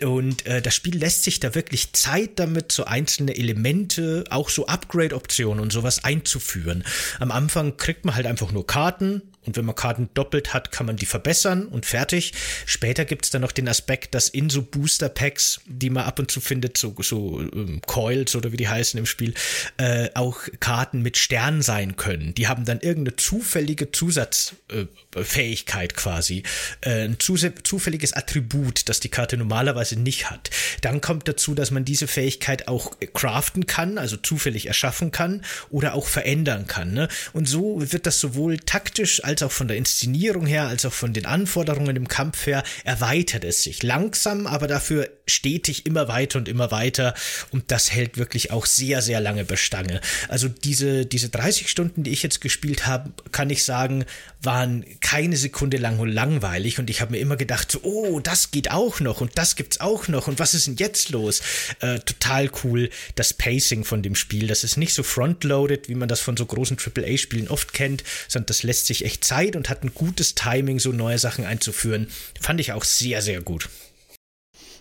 Und 0.00 0.46
äh, 0.46 0.62
das 0.62 0.74
Spiel 0.74 0.96
lässt 0.96 1.22
sich 1.22 1.38
da 1.40 1.54
wirklich 1.54 1.92
Zeit 1.92 2.38
damit, 2.38 2.72
so 2.72 2.84
einzelne 2.84 3.36
Elemente, 3.36 4.24
auch 4.30 4.48
so 4.48 4.66
Upgrade-Optionen 4.66 5.60
und 5.60 5.72
sowas 5.72 6.02
einzuführen. 6.02 6.84
Am 7.20 7.30
Anfang 7.30 7.76
kriegt 7.76 8.04
man 8.04 8.14
halt 8.14 8.26
einfach 8.26 8.52
nur 8.52 8.66
Karten, 8.66 9.22
und 9.44 9.56
wenn 9.56 9.64
man 9.64 9.74
Karten 9.74 10.08
doppelt 10.14 10.54
hat, 10.54 10.70
kann 10.70 10.86
man 10.86 10.94
die 10.96 11.06
verbessern 11.06 11.66
und 11.66 11.84
fertig. 11.84 12.32
Später 12.64 13.04
gibt 13.04 13.24
es 13.24 13.32
dann 13.32 13.42
noch 13.42 13.50
den 13.50 13.66
Aspekt, 13.68 14.14
dass 14.14 14.28
in 14.28 14.50
so 14.50 14.62
Booster 14.62 15.08
Packs, 15.08 15.60
die 15.66 15.90
man 15.90 16.04
ab 16.04 16.20
und 16.20 16.30
zu 16.30 16.40
findet, 16.40 16.78
so, 16.78 16.94
so 17.00 17.40
ähm, 17.40 17.80
Coils 17.84 18.36
oder 18.36 18.52
wie 18.52 18.56
die 18.56 18.68
heißen 18.68 18.96
im 18.98 19.06
Spiel, 19.06 19.34
äh, 19.78 20.10
auch 20.14 20.42
Karten 20.60 21.02
mit 21.02 21.16
Sternen 21.16 21.62
sein 21.62 21.96
können. 21.96 22.34
Die 22.34 22.46
haben 22.46 22.64
dann 22.64 22.78
irgendeine 22.80 23.16
zufällige 23.16 23.90
Zusatzfähigkeit 23.90 25.92
äh, 25.92 25.96
quasi. 25.96 26.44
Äh, 26.80 27.06
ein 27.06 27.18
zufälliges 27.18 28.12
Attribut, 28.12 28.88
das 28.88 29.00
die 29.00 29.08
Karte 29.08 29.36
normalerweise 29.36 29.98
nicht 29.98 30.30
hat. 30.30 30.50
Dann 30.82 31.00
kommt 31.00 31.26
dazu, 31.26 31.56
dass 31.56 31.72
man 31.72 31.84
diese 31.84 32.06
Fähigkeit 32.06 32.68
auch 32.68 32.92
craften 33.12 33.66
kann, 33.66 33.98
also 33.98 34.16
zufällig 34.16 34.66
erschaffen 34.66 35.10
kann 35.10 35.42
oder 35.70 35.94
auch 35.94 36.06
verändern 36.06 36.68
kann. 36.68 36.92
Ne? 36.92 37.08
Und 37.32 37.48
so 37.48 37.80
wird 37.80 38.06
das 38.06 38.20
sowohl 38.20 38.58
taktisch 38.58 39.24
als 39.24 39.31
als 39.32 39.42
auch 39.42 39.52
von 39.52 39.68
der 39.68 39.76
Inszenierung 39.76 40.46
her, 40.46 40.68
als 40.68 40.84
auch 40.84 40.92
von 40.92 41.12
den 41.12 41.26
Anforderungen 41.26 41.96
im 41.96 42.06
Kampf 42.06 42.46
her, 42.46 42.62
erweitert 42.84 43.44
es 43.44 43.62
sich. 43.62 43.82
Langsam, 43.82 44.46
aber 44.46 44.66
dafür 44.66 45.08
stetig 45.26 45.86
immer 45.86 46.06
weiter 46.08 46.38
und 46.38 46.48
immer 46.48 46.70
weiter. 46.70 47.14
Und 47.50 47.70
das 47.70 47.90
hält 47.90 48.18
wirklich 48.18 48.50
auch 48.50 48.66
sehr, 48.66 49.00
sehr 49.02 49.20
lange 49.20 49.44
Bestange. 49.44 50.00
Also 50.28 50.48
diese, 50.48 51.06
diese 51.06 51.30
30 51.30 51.68
Stunden, 51.68 52.02
die 52.02 52.10
ich 52.10 52.22
jetzt 52.22 52.40
gespielt 52.40 52.86
habe, 52.86 53.10
kann 53.32 53.48
ich 53.50 53.64
sagen, 53.64 54.04
waren 54.42 54.84
keine 55.00 55.36
Sekunde 55.36 55.78
lang 55.78 56.04
langweilig. 56.06 56.78
Und 56.78 56.90
ich 56.90 57.00
habe 57.00 57.12
mir 57.12 57.18
immer 57.18 57.36
gedacht, 57.36 57.70
so, 57.72 57.80
oh, 57.82 58.20
das 58.20 58.50
geht 58.50 58.70
auch 58.70 59.00
noch 59.00 59.20
und 59.20 59.38
das 59.38 59.56
gibt's 59.56 59.80
auch 59.80 60.08
noch. 60.08 60.28
Und 60.28 60.38
was 60.38 60.54
ist 60.54 60.66
denn 60.66 60.76
jetzt 60.76 61.10
los? 61.10 61.40
Äh, 61.80 62.00
total 62.00 62.50
cool, 62.64 62.90
das 63.14 63.32
Pacing 63.32 63.84
von 63.84 64.02
dem 64.02 64.14
Spiel. 64.14 64.46
Das 64.46 64.64
ist 64.64 64.76
nicht 64.76 64.94
so 64.94 65.02
frontloaded, 65.02 65.88
wie 65.88 65.94
man 65.94 66.08
das 66.08 66.20
von 66.20 66.36
so 66.36 66.44
großen 66.44 66.76
AAA-Spielen 66.76 67.48
oft 67.48 67.72
kennt, 67.72 68.04
sondern 68.28 68.46
das 68.46 68.62
lässt 68.62 68.86
sich 68.86 69.04
echt 69.04 69.21
Zeit 69.22 69.56
und 69.56 69.70
hat 69.70 69.82
ein 69.82 69.94
gutes 69.94 70.34
Timing, 70.34 70.78
so 70.78 70.92
neue 70.92 71.18
Sachen 71.18 71.44
einzuführen. 71.44 72.08
Fand 72.40 72.60
ich 72.60 72.72
auch 72.72 72.84
sehr, 72.84 73.22
sehr 73.22 73.40
gut. 73.40 73.68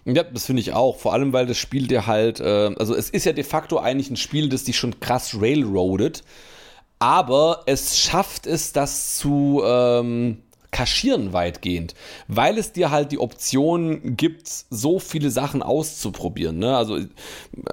Ja, 0.06 0.24
das 0.24 0.46
finde 0.46 0.62
ich 0.62 0.74
auch. 0.74 1.00
Vor 1.00 1.14
allem, 1.14 1.32
weil 1.32 1.46
das 1.46 1.58
Spiel 1.58 1.88
dir 1.88 2.08
halt, 2.08 2.40
äh, 2.40 2.74
also 2.78 2.96
es 2.96 3.10
ist 3.10 3.26
ja 3.26 3.34
de 3.34 3.44
facto 3.44 3.78
eigentlich 3.78 4.10
ein 4.10 4.18
Spiel, 4.18 4.50
das 4.50 4.64
dich 4.64 4.78
schon 4.78 5.00
krass 5.00 5.38
railroadet, 5.40 6.24
aber 7.00 7.64
es 7.68 8.00
schafft 8.00 8.48
es, 8.48 8.74
das 8.74 9.18
zu, 9.18 9.62
ähm, 9.66 10.44
kaschieren 10.72 11.34
weitgehend, 11.34 11.94
weil 12.28 12.58
es 12.58 12.72
dir 12.72 12.92
halt 12.92 13.12
die 13.12 13.20
Option 13.20 14.16
gibt, 14.16 14.48
so 14.70 15.00
viele 15.00 15.30
Sachen 15.30 15.62
auszuprobieren. 15.62 16.60
Ne? 16.60 16.76
Also 16.76 17.00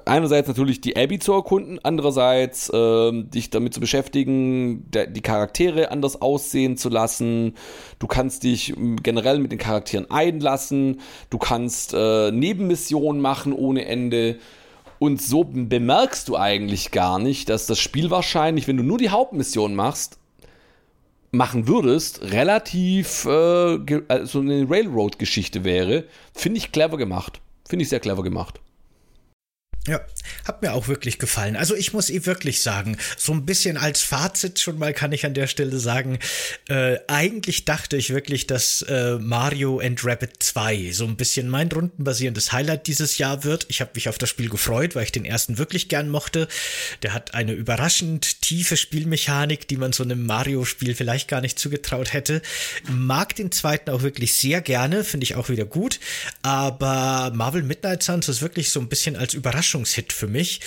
einerseits 0.05 0.49
natürlich 0.49 0.81
die 0.81 0.97
Abby 0.97 1.17
zu 1.17 1.31
erkunden, 1.31 1.79
andererseits 1.81 2.69
äh, 2.69 3.11
dich 3.23 3.49
damit 3.49 3.73
zu 3.73 3.79
beschäftigen, 3.79 4.91
der, 4.91 5.07
die 5.07 5.21
Charaktere 5.21 5.91
anders 5.91 6.21
aussehen 6.21 6.75
zu 6.75 6.89
lassen. 6.89 7.55
Du 7.99 8.07
kannst 8.07 8.43
dich 8.43 8.73
generell 9.01 9.39
mit 9.39 9.53
den 9.53 9.59
Charakteren 9.59 10.11
einlassen. 10.11 10.99
Du 11.29 11.37
kannst 11.37 11.93
äh, 11.93 12.31
Nebenmissionen 12.31 13.21
machen 13.21 13.53
ohne 13.53 13.85
Ende. 13.85 14.39
Und 14.99 15.21
so 15.21 15.45
bemerkst 15.45 16.27
du 16.27 16.35
eigentlich 16.35 16.91
gar 16.91 17.19
nicht, 17.19 17.47
dass 17.47 17.65
das 17.65 17.79
Spiel 17.79 18.09
wahrscheinlich, 18.11 18.67
wenn 18.67 18.75
du 18.75 18.83
nur 18.83 18.97
die 18.97 19.09
Hauptmission 19.09 19.73
machst, 19.73 20.18
machen 21.31 21.67
würdest, 21.67 22.21
relativ 22.21 23.25
äh, 23.25 24.01
also 24.07 24.39
eine 24.39 24.69
Railroad-Geschichte 24.69 25.63
wäre, 25.63 26.05
finde 26.33 26.57
ich 26.57 26.71
clever 26.71 26.97
gemacht. 26.97 27.41
Finde 27.67 27.83
ich 27.83 27.89
sehr 27.89 27.99
clever 27.99 28.23
gemacht. 28.23 28.59
Ja, 29.87 30.01
hat 30.43 30.61
mir 30.61 30.73
auch 30.73 30.87
wirklich 30.89 31.19
gefallen. 31.19 31.55
Also 31.55 31.73
ich 31.73 31.93
muss 31.93 32.09
eh 32.09 32.25
wirklich 32.25 32.61
sagen, 32.61 32.97
so 33.17 33.31
ein 33.31 33.45
bisschen 33.45 33.77
als 33.77 34.01
Fazit 34.01 34.59
schon 34.59 34.77
mal 34.77 34.93
kann 34.93 35.13
ich 35.13 35.25
an 35.25 35.33
der 35.33 35.47
Stelle 35.47 35.79
sagen, 35.79 36.19
äh, 36.67 36.97
eigentlich 37.07 37.63
dachte 37.63 37.95
ich 37.95 38.09
wirklich, 38.09 38.45
dass 38.45 38.81
äh, 38.83 39.17
Mario 39.19 39.79
and 39.79 40.03
Rabbit 40.03 40.43
2 40.43 40.91
so 40.91 41.05
ein 41.05 41.15
bisschen 41.15 41.47
mein 41.47 41.69
rundenbasierendes 41.69 42.51
Highlight 42.51 42.87
dieses 42.87 43.17
Jahr 43.17 43.45
wird. 43.45 43.67
Ich 43.69 43.79
habe 43.79 43.91
mich 43.95 44.09
auf 44.09 44.17
das 44.17 44.29
Spiel 44.29 44.49
gefreut, 44.49 44.95
weil 44.95 45.05
ich 45.05 45.13
den 45.13 45.25
ersten 45.25 45.57
wirklich 45.57 45.87
gern 45.87 46.09
mochte. 46.09 46.49
Der 47.01 47.13
hat 47.13 47.33
eine 47.33 47.53
überraschend 47.53 48.41
tiefe 48.41 48.75
Spielmechanik, 48.75 49.67
die 49.67 49.77
man 49.77 49.93
so 49.93 50.03
einem 50.03 50.25
Mario-Spiel 50.25 50.93
vielleicht 50.93 51.29
gar 51.29 51.41
nicht 51.41 51.57
zugetraut 51.57 52.11
hätte. 52.11 52.41
Mag 52.91 53.35
den 53.37 53.51
zweiten 53.51 53.89
auch 53.91 54.01
wirklich 54.01 54.33
sehr 54.33 54.61
gerne, 54.61 55.05
finde 55.05 55.23
ich 55.23 55.35
auch 55.35 55.47
wieder 55.47 55.65
gut. 55.65 55.99
Aber 56.41 57.31
Marvel 57.33 57.63
Midnight 57.63 58.03
Suns 58.03 58.27
ist 58.27 58.41
wirklich 58.41 58.71
so 58.71 58.81
ein 58.81 58.89
bisschen 58.89 59.15
als 59.15 59.33
Überraschung 59.33 59.68
Überraschungshit 59.69 60.13
für 60.13 60.27
mich. 60.27 60.61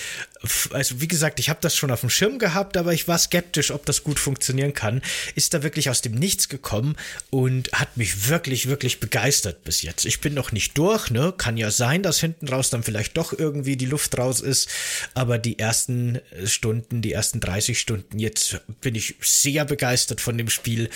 Also 0.71 0.99
wie 0.99 1.07
gesagt, 1.07 1.39
ich 1.39 1.49
habe 1.49 1.59
das 1.61 1.73
schon 1.75 1.89
auf 1.89 2.01
dem 2.01 2.09
Schirm 2.09 2.37
gehabt, 2.37 2.75
aber 2.75 2.93
ich 2.93 3.07
war 3.07 3.17
skeptisch, 3.17 3.71
ob 3.71 3.85
das 3.85 4.03
gut 4.03 4.19
funktionieren 4.19 4.73
kann. 4.73 5.01
Ist 5.35 5.53
da 5.53 5.63
wirklich 5.63 5.89
aus 5.89 6.01
dem 6.01 6.15
Nichts 6.15 6.49
gekommen 6.49 6.97
und 7.29 7.71
hat 7.71 7.95
mich 7.95 8.27
wirklich, 8.27 8.67
wirklich 8.67 8.99
begeistert 8.99 9.63
bis 9.63 9.83
jetzt. 9.83 10.05
Ich 10.05 10.19
bin 10.19 10.33
noch 10.33 10.51
nicht 10.51 10.77
durch, 10.77 11.11
ne? 11.11 11.33
Kann 11.37 11.55
ja 11.55 11.71
sein, 11.71 12.03
dass 12.03 12.19
hinten 12.19 12.49
raus 12.49 12.69
dann 12.69 12.83
vielleicht 12.83 13.15
doch 13.15 13.31
irgendwie 13.31 13.77
die 13.77 13.85
Luft 13.85 14.17
raus 14.17 14.41
ist, 14.41 14.67
aber 15.13 15.37
die 15.37 15.59
ersten 15.59 16.19
Stunden, 16.43 17.01
die 17.01 17.13
ersten 17.13 17.39
30 17.39 17.79
Stunden, 17.79 18.19
jetzt 18.19 18.59
bin 18.81 18.95
ich 18.95 19.15
sehr 19.21 19.63
begeistert 19.63 20.19
von 20.19 20.37
dem 20.37 20.49
Spiel. 20.49 20.89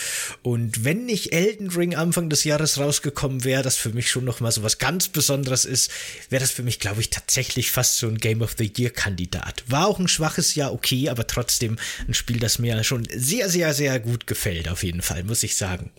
Und 0.44 0.84
wenn 0.84 1.06
nicht 1.06 1.32
Elden 1.32 1.70
Ring 1.70 1.96
Anfang 1.96 2.30
des 2.30 2.44
Jahres 2.44 2.80
rausgekommen 2.80 3.46
wäre, 3.46 3.64
das 3.64 3.78
für 3.78 3.90
mich 3.90 4.10
schon 4.10 4.26
nochmal 4.26 4.52
so 4.52 4.62
was 4.62 4.78
ganz 4.78 5.08
Besonderes 5.08 5.64
ist, 5.64 5.90
wäre 6.30 6.42
das 6.42 6.52
für 6.52 6.64
mich, 6.64 6.82
glaube 6.82 7.00
ich, 7.00 7.10
tatsächlich 7.10 7.72
fast 7.72 7.97
so 7.98 8.08
ein 8.08 8.18
Game 8.18 8.42
of 8.42 8.56
the 8.58 8.72
Year 8.78 8.90
Kandidat. 8.90 9.64
War 9.68 9.88
auch 9.88 10.00
ein 10.00 10.08
schwaches 10.08 10.56
Jahr, 10.56 10.74
okay, 10.74 11.10
aber 11.10 11.28
trotzdem 11.28 11.78
ein 12.08 12.14
Spiel, 12.14 12.40
das 12.40 12.60
mir 12.60 12.84
schon 12.84 13.08
sehr, 13.12 13.50
sehr, 13.50 13.74
sehr 13.74 14.00
gut 14.00 14.28
gefällt, 14.28 14.70
auf 14.70 14.84
jeden 14.84 15.02
Fall, 15.02 15.24
muss 15.24 15.44
ich 15.44 15.58
sagen. 15.58 15.92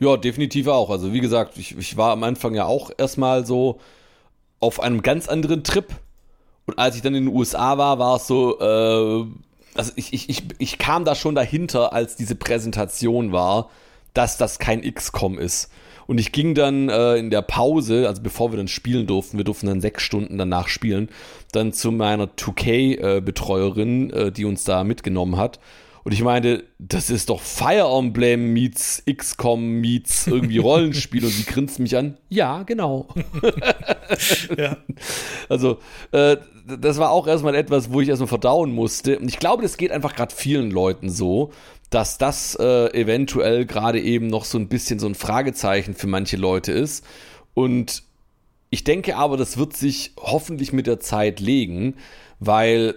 Ja, 0.00 0.16
definitiv 0.16 0.68
auch. 0.68 0.90
Also 0.90 1.12
wie 1.12 1.20
gesagt, 1.20 1.58
ich, 1.58 1.76
ich 1.76 1.96
war 1.96 2.12
am 2.12 2.22
Anfang 2.22 2.54
ja 2.54 2.64
auch 2.64 2.90
erstmal 2.96 3.44
so 3.44 3.80
auf 4.60 4.80
einem 4.80 5.02
ganz 5.02 5.28
anderen 5.28 5.64
Trip. 5.64 5.86
Und 6.66 6.78
als 6.78 6.96
ich 6.96 7.02
dann 7.02 7.14
in 7.14 7.26
den 7.26 7.34
USA 7.34 7.78
war, 7.78 7.98
war 7.98 8.16
es 8.16 8.26
so, 8.26 8.60
äh, 8.60 9.26
also 9.74 9.92
ich, 9.96 10.12
ich, 10.12 10.28
ich, 10.28 10.42
ich 10.58 10.78
kam 10.78 11.04
da 11.04 11.14
schon 11.14 11.34
dahinter, 11.34 11.92
als 11.92 12.16
diese 12.16 12.34
Präsentation 12.34 13.32
war, 13.32 13.70
dass 14.14 14.36
das 14.36 14.58
kein 14.58 14.82
XCOM 14.82 15.38
ist. 15.38 15.70
Und 16.08 16.18
ich 16.18 16.32
ging 16.32 16.54
dann 16.54 16.88
äh, 16.88 17.16
in 17.16 17.28
der 17.28 17.42
Pause, 17.42 18.08
also 18.08 18.22
bevor 18.22 18.50
wir 18.50 18.56
dann 18.56 18.66
spielen 18.66 19.06
durften, 19.06 19.36
wir 19.36 19.44
durften 19.44 19.66
dann 19.66 19.82
sechs 19.82 20.02
Stunden 20.02 20.38
danach 20.38 20.68
spielen, 20.68 21.10
dann 21.52 21.74
zu 21.74 21.92
meiner 21.92 22.28
2K-Betreuerin, 22.28 24.10
äh, 24.10 24.22
äh, 24.22 24.32
die 24.32 24.46
uns 24.46 24.64
da 24.64 24.84
mitgenommen 24.84 25.36
hat. 25.36 25.60
Und 26.04 26.12
ich 26.12 26.22
meinte, 26.22 26.64
das 26.78 27.10
ist 27.10 27.28
doch 27.28 27.42
Fire 27.42 27.94
Emblem 27.98 28.54
meets 28.54 29.02
XCOM 29.04 29.80
meets 29.80 30.26
irgendwie 30.26 30.56
Rollenspiel. 30.58 31.22
und 31.22 31.30
sie 31.30 31.44
grinst 31.44 31.78
mich 31.78 31.94
an. 31.94 32.16
Ja, 32.30 32.62
genau. 32.62 33.08
ja. 34.56 34.78
Also, 35.50 35.76
äh, 36.12 36.38
das 36.80 36.96
war 36.96 37.10
auch 37.10 37.26
erstmal 37.26 37.54
etwas, 37.54 37.92
wo 37.92 38.00
ich 38.00 38.08
erstmal 38.08 38.28
verdauen 38.28 38.72
musste. 38.72 39.18
Und 39.18 39.28
ich 39.28 39.38
glaube, 39.38 39.62
das 39.62 39.76
geht 39.76 39.90
einfach 39.90 40.16
gerade 40.16 40.34
vielen 40.34 40.70
Leuten 40.70 41.10
so, 41.10 41.50
dass 41.90 42.18
das 42.18 42.54
äh, 42.60 42.92
eventuell 42.92 43.64
gerade 43.66 44.00
eben 44.00 44.26
noch 44.26 44.44
so 44.44 44.58
ein 44.58 44.68
bisschen 44.68 44.98
so 44.98 45.06
ein 45.06 45.14
Fragezeichen 45.14 45.94
für 45.94 46.06
manche 46.06 46.36
Leute 46.36 46.72
ist. 46.72 47.04
Und 47.54 48.02
ich 48.70 48.84
denke 48.84 49.16
aber, 49.16 49.36
das 49.36 49.56
wird 49.56 49.76
sich 49.76 50.12
hoffentlich 50.18 50.72
mit 50.72 50.86
der 50.86 51.00
Zeit 51.00 51.40
legen, 51.40 51.94
weil 52.38 52.96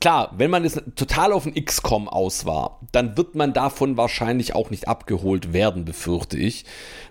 klar, 0.00 0.34
wenn 0.36 0.50
man 0.50 0.64
jetzt 0.64 0.82
total 0.96 1.32
auf 1.32 1.46
ein 1.46 1.54
XCOM 1.54 2.08
aus 2.08 2.44
war, 2.44 2.80
dann 2.92 3.16
wird 3.16 3.34
man 3.34 3.52
davon 3.52 3.96
wahrscheinlich 3.96 4.54
auch 4.54 4.70
nicht 4.70 4.88
abgeholt 4.88 5.52
werden, 5.52 5.84
befürchte 5.84 6.36
ich. 6.36 6.64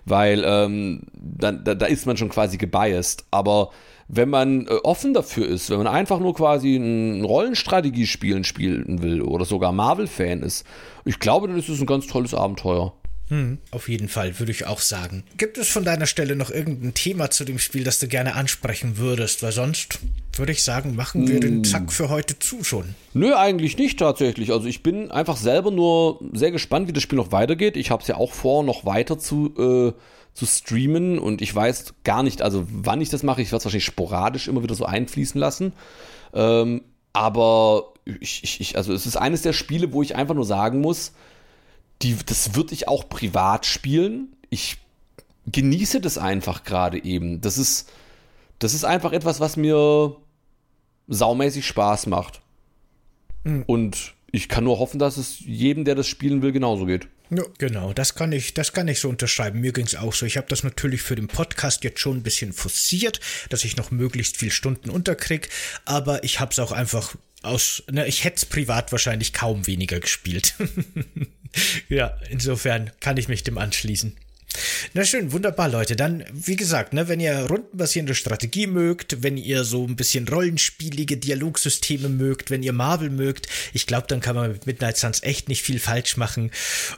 Weil 0.04 0.42
ähm, 0.44 1.02
dann, 1.14 1.64
da, 1.64 1.74
da 1.74 1.86
ist 1.86 2.06
man 2.06 2.16
schon 2.16 2.28
quasi 2.28 2.58
gebiased. 2.58 3.24
Aber 3.30 3.70
wenn 4.08 4.28
man 4.28 4.66
äh, 4.66 4.74
offen 4.84 5.14
dafür 5.14 5.48
ist, 5.48 5.70
wenn 5.70 5.78
man 5.78 5.86
einfach 5.86 6.20
nur 6.20 6.34
quasi 6.34 6.76
ein 6.76 7.24
Rollenstrategiespielen 7.24 8.44
spielen 8.44 9.02
will 9.02 9.22
oder 9.22 9.44
sogar 9.44 9.72
Marvel-Fan 9.72 10.42
ist, 10.42 10.66
ich 11.04 11.18
glaube, 11.18 11.48
dann 11.48 11.58
ist 11.58 11.68
es 11.68 11.80
ein 11.80 11.86
ganz 11.86 12.06
tolles 12.06 12.34
Abenteuer. 12.34 12.92
Hm, 13.28 13.58
auf 13.72 13.88
jeden 13.88 14.08
Fall, 14.08 14.38
würde 14.38 14.52
ich 14.52 14.66
auch 14.66 14.80
sagen. 14.80 15.24
Gibt 15.36 15.58
es 15.58 15.68
von 15.68 15.84
deiner 15.84 16.06
Stelle 16.06 16.36
noch 16.36 16.50
irgendein 16.50 16.94
Thema 16.94 17.28
zu 17.30 17.44
dem 17.44 17.58
Spiel, 17.58 17.82
das 17.82 17.98
du 17.98 18.06
gerne 18.06 18.36
ansprechen 18.36 18.98
würdest? 18.98 19.42
Weil 19.42 19.50
sonst 19.50 19.98
würde 20.32 20.52
ich 20.52 20.62
sagen, 20.62 20.94
machen 20.94 21.26
wir 21.26 21.40
den 21.40 21.56
hm. 21.56 21.64
Zack 21.64 21.92
für 21.92 22.08
heute 22.08 22.38
zu 22.38 22.62
schon. 22.62 22.94
Nö, 23.14 23.34
eigentlich 23.34 23.78
nicht 23.78 23.98
tatsächlich. 23.98 24.52
Also 24.52 24.68
ich 24.68 24.84
bin 24.84 25.10
einfach 25.10 25.36
selber 25.36 25.72
nur 25.72 26.20
sehr 26.34 26.52
gespannt, 26.52 26.86
wie 26.86 26.92
das 26.92 27.02
Spiel 27.02 27.16
noch 27.16 27.32
weitergeht. 27.32 27.76
Ich 27.76 27.90
habe 27.90 28.02
es 28.02 28.08
ja 28.08 28.16
auch 28.16 28.32
vor, 28.32 28.62
noch 28.62 28.84
weiter 28.84 29.18
zu, 29.18 29.52
äh, 29.58 29.92
zu 30.32 30.46
streamen 30.46 31.18
und 31.18 31.42
ich 31.42 31.52
weiß 31.52 31.94
gar 32.04 32.22
nicht, 32.22 32.42
also 32.42 32.64
wann 32.70 33.00
ich 33.00 33.08
das 33.08 33.24
mache. 33.24 33.42
Ich 33.42 33.48
werde 33.48 33.58
es 33.58 33.64
wahrscheinlich 33.64 33.86
sporadisch 33.86 34.46
immer 34.46 34.62
wieder 34.62 34.76
so 34.76 34.84
einfließen 34.84 35.40
lassen. 35.40 35.72
Ähm, 36.32 36.82
aber 37.12 37.94
ich, 38.20 38.60
ich, 38.60 38.76
also 38.76 38.92
es 38.92 39.04
ist 39.04 39.16
eines 39.16 39.42
der 39.42 39.52
Spiele, 39.52 39.92
wo 39.92 40.02
ich 40.02 40.14
einfach 40.14 40.34
nur 40.34 40.44
sagen 40.44 40.80
muss, 40.80 41.12
die, 42.02 42.16
das 42.26 42.54
würde 42.54 42.74
ich 42.74 42.88
auch 42.88 43.08
privat 43.08 43.66
spielen. 43.66 44.36
Ich 44.50 44.78
genieße 45.46 46.00
das 46.00 46.18
einfach 46.18 46.64
gerade 46.64 47.02
eben. 47.02 47.40
Das 47.40 47.58
ist, 47.58 47.90
das 48.58 48.74
ist 48.74 48.84
einfach 48.84 49.12
etwas, 49.12 49.40
was 49.40 49.56
mir 49.56 50.16
saumäßig 51.08 51.66
Spaß 51.66 52.06
macht. 52.06 52.40
Mhm. 53.44 53.64
Und 53.66 54.14
ich 54.32 54.48
kann 54.48 54.64
nur 54.64 54.78
hoffen, 54.78 54.98
dass 54.98 55.16
es 55.16 55.40
jedem, 55.40 55.84
der 55.84 55.94
das 55.94 56.06
spielen 56.06 56.42
will, 56.42 56.52
genauso 56.52 56.86
geht. 56.86 57.08
Ja, 57.30 57.42
genau, 57.58 57.92
das 57.92 58.14
kann 58.14 58.30
ich, 58.30 58.54
das 58.54 58.72
kann 58.72 58.86
ich 58.86 59.00
so 59.00 59.08
unterschreiben. 59.08 59.60
Mir 59.60 59.72
ging 59.72 59.86
es 59.86 59.96
auch 59.96 60.12
so. 60.12 60.26
Ich 60.26 60.36
habe 60.36 60.46
das 60.48 60.62
natürlich 60.62 61.02
für 61.02 61.16
den 61.16 61.26
Podcast 61.26 61.82
jetzt 61.82 61.98
schon 61.98 62.18
ein 62.18 62.22
bisschen 62.22 62.52
forciert, 62.52 63.20
dass 63.48 63.64
ich 63.64 63.76
noch 63.76 63.90
möglichst 63.90 64.36
viel 64.36 64.52
Stunden 64.52 64.90
unterkrieg, 64.90 65.48
aber 65.84 66.22
ich 66.22 66.38
habe 66.38 66.52
es 66.52 66.58
auch 66.60 66.70
einfach 66.70 67.16
aus, 67.46 67.82
ne, 67.90 68.06
ich 68.06 68.24
hätte 68.24 68.36
es 68.36 68.46
privat 68.46 68.92
wahrscheinlich 68.92 69.32
kaum 69.32 69.66
weniger 69.66 70.00
gespielt. 70.00 70.54
ja, 71.88 72.18
insofern 72.30 72.90
kann 73.00 73.16
ich 73.16 73.28
mich 73.28 73.42
dem 73.42 73.58
anschließen. 73.58 74.16
Na 74.94 75.04
schön, 75.04 75.32
wunderbar, 75.32 75.68
Leute. 75.68 75.96
Dann, 75.96 76.24
wie 76.32 76.56
gesagt, 76.56 76.92
ne, 76.92 77.08
wenn 77.08 77.20
ihr 77.20 77.46
rundenbasierende 77.46 78.14
Strategie 78.14 78.66
mögt, 78.66 79.22
wenn 79.22 79.36
ihr 79.36 79.64
so 79.64 79.84
ein 79.86 79.96
bisschen 79.96 80.26
rollenspielige 80.28 81.16
Dialogsysteme 81.16 82.08
mögt, 82.08 82.50
wenn 82.50 82.62
ihr 82.62 82.72
Marvel 82.72 83.10
mögt, 83.10 83.48
ich 83.72 83.86
glaube, 83.86 84.06
dann 84.08 84.20
kann 84.20 84.36
man 84.36 84.52
mit 84.52 84.66
Midnight 84.66 84.96
Suns 84.96 85.22
echt 85.22 85.48
nicht 85.48 85.62
viel 85.62 85.78
falsch 85.78 86.16
machen. 86.16 86.50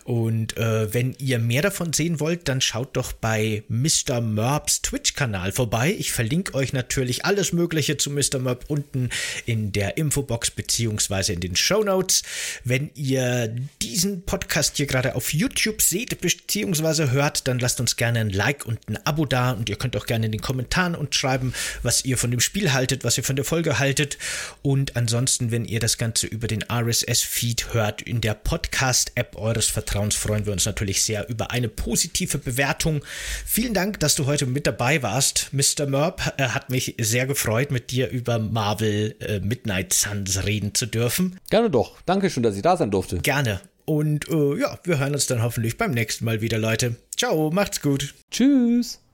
Und 0.05 0.57
äh, 0.57 0.93
wenn 0.93 1.15
ihr 1.19 1.39
mehr 1.39 1.63
davon 1.63 1.93
sehen 1.93 2.21
wollt, 2.21 2.49
dann 2.49 2.61
schaut 2.61 2.97
doch 2.97 3.13
bei 3.13 3.63
Mr. 3.69 4.21
Merbs 4.21 4.83
Twitch-Kanal 4.83 5.53
vorbei. 5.53 5.95
Ich 5.99 6.13
verlinke 6.13 6.55
euch 6.55 6.73
natürlich 6.73 7.25
alles 7.25 7.53
Mögliche 7.53 7.97
zu 7.97 8.11
Mr. 8.11 8.39
Merb 8.39 8.67
unten 8.69 9.11
in 9.47 9.73
der 9.73 9.97
Infobox 9.97 10.51
beziehungsweise 10.51 11.33
in 11.33 11.41
den 11.41 11.57
Show 11.57 11.83
Notes. 11.83 12.23
Wenn 12.65 12.91
ihr 12.95 13.55
diesen 13.83 14.23
Podcast 14.23 14.77
hier 14.77 14.87
gerade 14.87 15.15
auf 15.15 15.33
YouTube 15.33 15.83
seht 15.83 16.21
beziehungsweise 16.21 17.11
hört, 17.11 17.48
dann 17.49 17.59
lasst 17.59 17.81
uns 17.81 17.97
gerne 17.97 18.21
ein 18.21 18.31
Like 18.31 18.67
und 18.67 18.79
ein 18.89 18.99
Abo 19.05 19.25
da 19.25 19.53
und 19.53 19.69
ihr 19.69 19.77
könnt 19.77 19.97
auch 19.97 20.07
gerne 20.07 20.27
in 20.27 20.33
den 20.33 20.41
Kommentaren 20.41 20.95
uns 20.95 21.17
schreiben, 21.17 21.55
was 21.83 22.05
ihr 22.05 22.19
von 22.19 22.31
dem 22.31 22.41
Spiel 22.41 22.73
haltet, 22.73 23.05
was 23.05 23.19
ihr 23.19 23.25
von 23.25 23.37
der 23.37 23.45
Folge 23.45 23.79
haltet. 23.79 24.19
Und 24.63 24.97
ansonsten, 24.97 25.51
wenn 25.51 25.65
ihr 25.65 25.81
das 25.81 25.99
Ganze 25.99 26.27
über 26.27 26.47
den 26.47 26.63
RSS-Feed 26.63 27.73
hört, 27.75 28.03
in 28.03 28.21
der 28.21 28.35
Podcast-App 28.35 29.37
eures 29.37 29.67
Vertrauens, 29.67 30.15
freuen 30.15 30.47
wir 30.47 30.53
uns 30.53 30.67
natürlich 30.67 31.03
sehr 31.03 31.29
über 31.29 31.51
eine 31.51 31.69
positive 31.69 32.39
Bewertung. 32.39 33.05
Vielen 33.45 33.75
Dank, 33.75 34.01
dass 34.01 34.15
du 34.15 34.27
heute 34.27 34.47
mit 34.47 34.67
dabei 34.67 35.03
warst, 35.03 35.51
Mr. 35.53 35.87
Merb. 35.87 36.35
Äh, 36.37 36.49
hat 36.49 36.71
mich 36.71 36.95
sehr 37.01 37.27
gefreut, 37.27 37.71
mit 37.71 37.91
dir 37.91 38.11
über 38.11 38.39
Marvel 38.39 39.17
äh, 39.21 39.41
Midnight 39.41 39.93
Suns 39.93 40.45
reden 40.45 40.75
zu 40.75 40.87
dürfen. 40.87 41.39
Gerne 41.51 41.71
doch. 41.71 41.97
Dankeschön, 42.05 42.43
dass 42.43 42.57
ich 42.57 42.63
da 42.63 42.77
sein 42.77 42.91
durfte. 42.91 43.19
Gerne. 43.19 43.61
Und 43.89 44.29
äh, 44.29 44.61
ja, 44.61 44.79
wir 44.85 44.99
hören 44.99 45.15
uns 45.15 45.27
dann 45.27 45.43
hoffentlich 45.43 45.79
beim 45.79 45.93
nächsten 45.93 46.27
Mal 46.27 46.43
wieder, 46.43 46.59
Leute. 46.59 46.97
Ciao, 47.17 47.51
macht's 47.51 47.81
gut. 47.81 48.15
Tschüss. 48.31 49.01